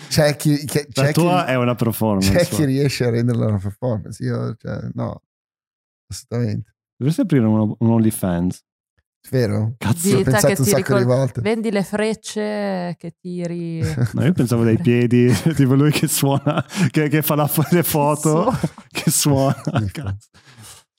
[0.09, 2.31] C'è chi, che- La c'è tua chi- è una performance.
[2.33, 4.23] c'è chi riesce a renderla una performance.
[4.23, 5.21] Io, cioè, no,
[6.07, 6.73] assolutamente.
[6.97, 8.63] Dovresti aprire un, un OnlyFans.
[9.29, 9.75] Vero?
[9.77, 10.17] Cazzo.
[10.17, 11.41] Ho pensato che un ti sacco di ricor- volte.
[11.41, 13.79] Vendi le frecce che tiri.
[14.13, 18.51] No, io pensavo dai piedi, tipo lui che suona, che, che fa la- le foto,
[18.89, 19.61] che suona.
[19.91, 20.29] Cazzo.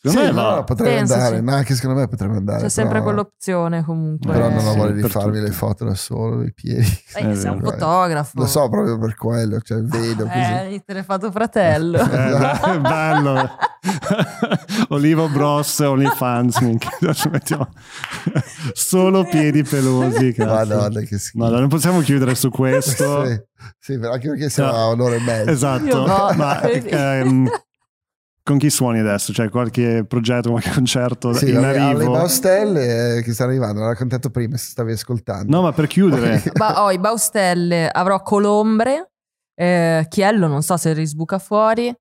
[0.05, 0.55] Secondo Sì, me va.
[0.57, 1.21] no, potrebbe Pensaci.
[1.21, 2.63] andare, ma anche secondo me potrebbe andare.
[2.63, 4.33] C'è sempre però- quell'opzione comunque.
[4.33, 5.45] Però non ho Sì, voglia di farmi tutti.
[5.45, 6.81] le foto da solo, dei piedi.
[7.15, 7.71] Eh, sei un vero.
[7.71, 8.41] fotografo.
[8.41, 10.39] Lo so proprio per quello, cioè vedo così.
[10.73, 11.99] Eh, te ne fa tuo fratello.
[12.01, 13.49] Eh, bello.
[14.91, 16.59] Olivo Bros, OnlyFans.
[17.31, 17.69] mettiamo
[18.73, 20.33] solo piedi pelosi.
[20.33, 20.53] cazzo.
[20.53, 21.39] Madonna, che schifo.
[21.45, 23.25] Madonna, non possiamo chiudere su questo.
[23.27, 23.41] Sì,
[23.79, 24.77] sì, però anche perché siamo No.
[24.79, 25.51] a un'ora e mezza.
[25.51, 25.85] Esatto.
[25.85, 26.33] Io no.
[26.37, 27.49] Ma ehm,
[28.43, 29.33] con chi suoni adesso?
[29.33, 32.13] C'è qualche progetto, qualche concerto Sì, in alle, alle arrivo?
[32.13, 35.55] Baustelle eh, che stanno arrivando, l'ho raccontato prima se stavi ascoltando.
[35.55, 36.43] No, ma per chiudere.
[36.55, 39.13] Ba- ho i Baustelle, avrò Colombre,
[39.55, 41.95] eh, Chiello, non so se risbuca fuori.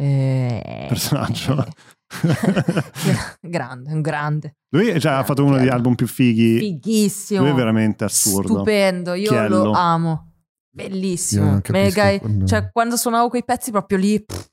[0.00, 1.66] Eh, Personaggio.
[3.40, 4.56] grande, un grande.
[4.70, 6.58] Lui cioè, ha fatto uno degli album più fighi.
[6.58, 7.40] Fighissimo.
[7.42, 8.54] Lui è veramente assurdo.
[8.54, 9.64] Stupendo, io Chiello.
[9.64, 10.32] lo amo.
[10.72, 11.60] Bellissimo.
[11.70, 14.46] Mega, quando- cioè, quando suonavo quei pezzi proprio lì pff,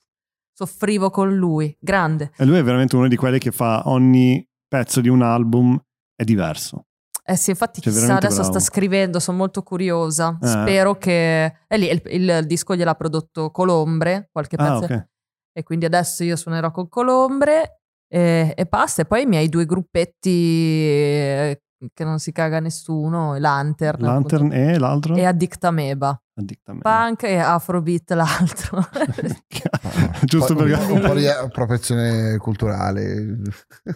[0.57, 1.75] soffrivo con lui.
[1.79, 2.31] Grande.
[2.35, 5.79] E lui è veramente uno di quelli che fa ogni pezzo di un album
[6.15, 6.85] è diverso.
[7.23, 8.49] Eh sì, infatti Cioè, chissà adesso bravo.
[8.51, 10.35] sta scrivendo, sono molto curiosa.
[10.41, 10.47] Eh.
[10.47, 11.43] Spero che...
[11.67, 14.93] E lì il, il disco gliel'ha prodotto Colombre, qualche Ah, pezzo.
[14.93, 15.07] ok.
[15.51, 19.03] E quindi adesso io suonerò con Colombre e, e basta.
[19.03, 21.61] E poi i miei due gruppetti eh,
[21.93, 25.15] che non si caga nessuno, Lantern, Lantern appunto, e l'altro?
[25.15, 26.21] e Addictameba.
[26.35, 26.87] Addictamente.
[26.87, 28.87] Punk e Afrobeat l'altro.
[30.23, 30.91] Giusto po'- perché...
[30.91, 33.37] un po' di appropriazione culturale.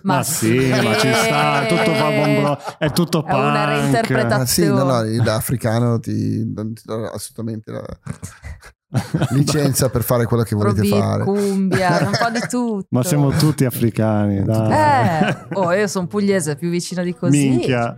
[0.03, 3.67] Ma sì, ma ci sta, è tutto fa bombro, è tutto È una punk.
[3.67, 4.41] reinterpretazione.
[4.41, 7.83] Ah, sì, no, no, da africano ti, non ti do assolutamente la
[9.31, 11.23] licenza per fare quello che volete Afrobeat, fare.
[11.23, 12.87] cumbia, un po' di tutto.
[12.89, 15.29] Ma siamo tutti africani, dai.
[15.29, 17.49] Eh, oh, io sono pugliese, più vicina di così.
[17.49, 17.97] Minchia.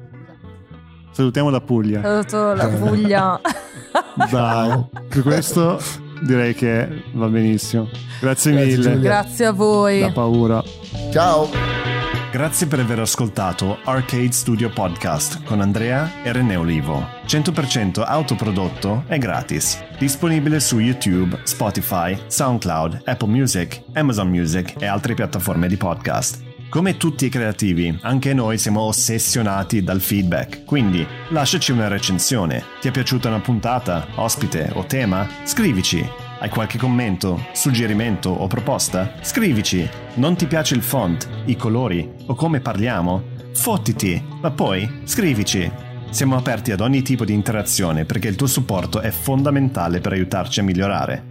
[1.11, 2.01] Salutiamo la Puglia.
[2.01, 3.39] Saluto la Puglia.
[4.29, 5.79] Dai, per questo
[6.21, 7.87] direi che va benissimo.
[8.19, 8.81] Grazie Grazie, mille.
[8.81, 8.99] Giulia.
[8.99, 9.99] Grazie a voi.
[9.99, 10.63] Da paura.
[11.11, 12.02] Ciao!
[12.33, 17.07] Grazie per aver ascoltato Arcade Studio Podcast con Andrea e René Olivo.
[17.27, 19.79] 100% autoprodotto e gratis.
[19.99, 26.41] Disponibile su YouTube, Spotify, SoundCloud, Apple Music, Amazon Music e altre piattaforme di podcast.
[26.69, 32.63] Come tutti i creativi, anche noi siamo ossessionati dal feedback, quindi lasciaci una recensione.
[32.81, 35.29] Ti è piaciuta una puntata, ospite o tema?
[35.43, 36.22] Scrivici.
[36.43, 39.13] Hai qualche commento, suggerimento o proposta?
[39.21, 39.89] Scrivici.
[40.15, 43.23] Non ti piace il font, i colori o come parliamo?
[43.53, 45.71] Fottiti, ma poi scrivici.
[46.09, 50.59] Siamo aperti ad ogni tipo di interazione perché il tuo supporto è fondamentale per aiutarci
[50.59, 51.27] a migliorare.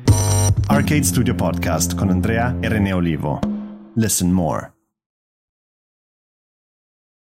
[0.69, 3.39] Arcade Studio Podcast con Andrea e René Olivo.
[3.97, 4.72] Listen more.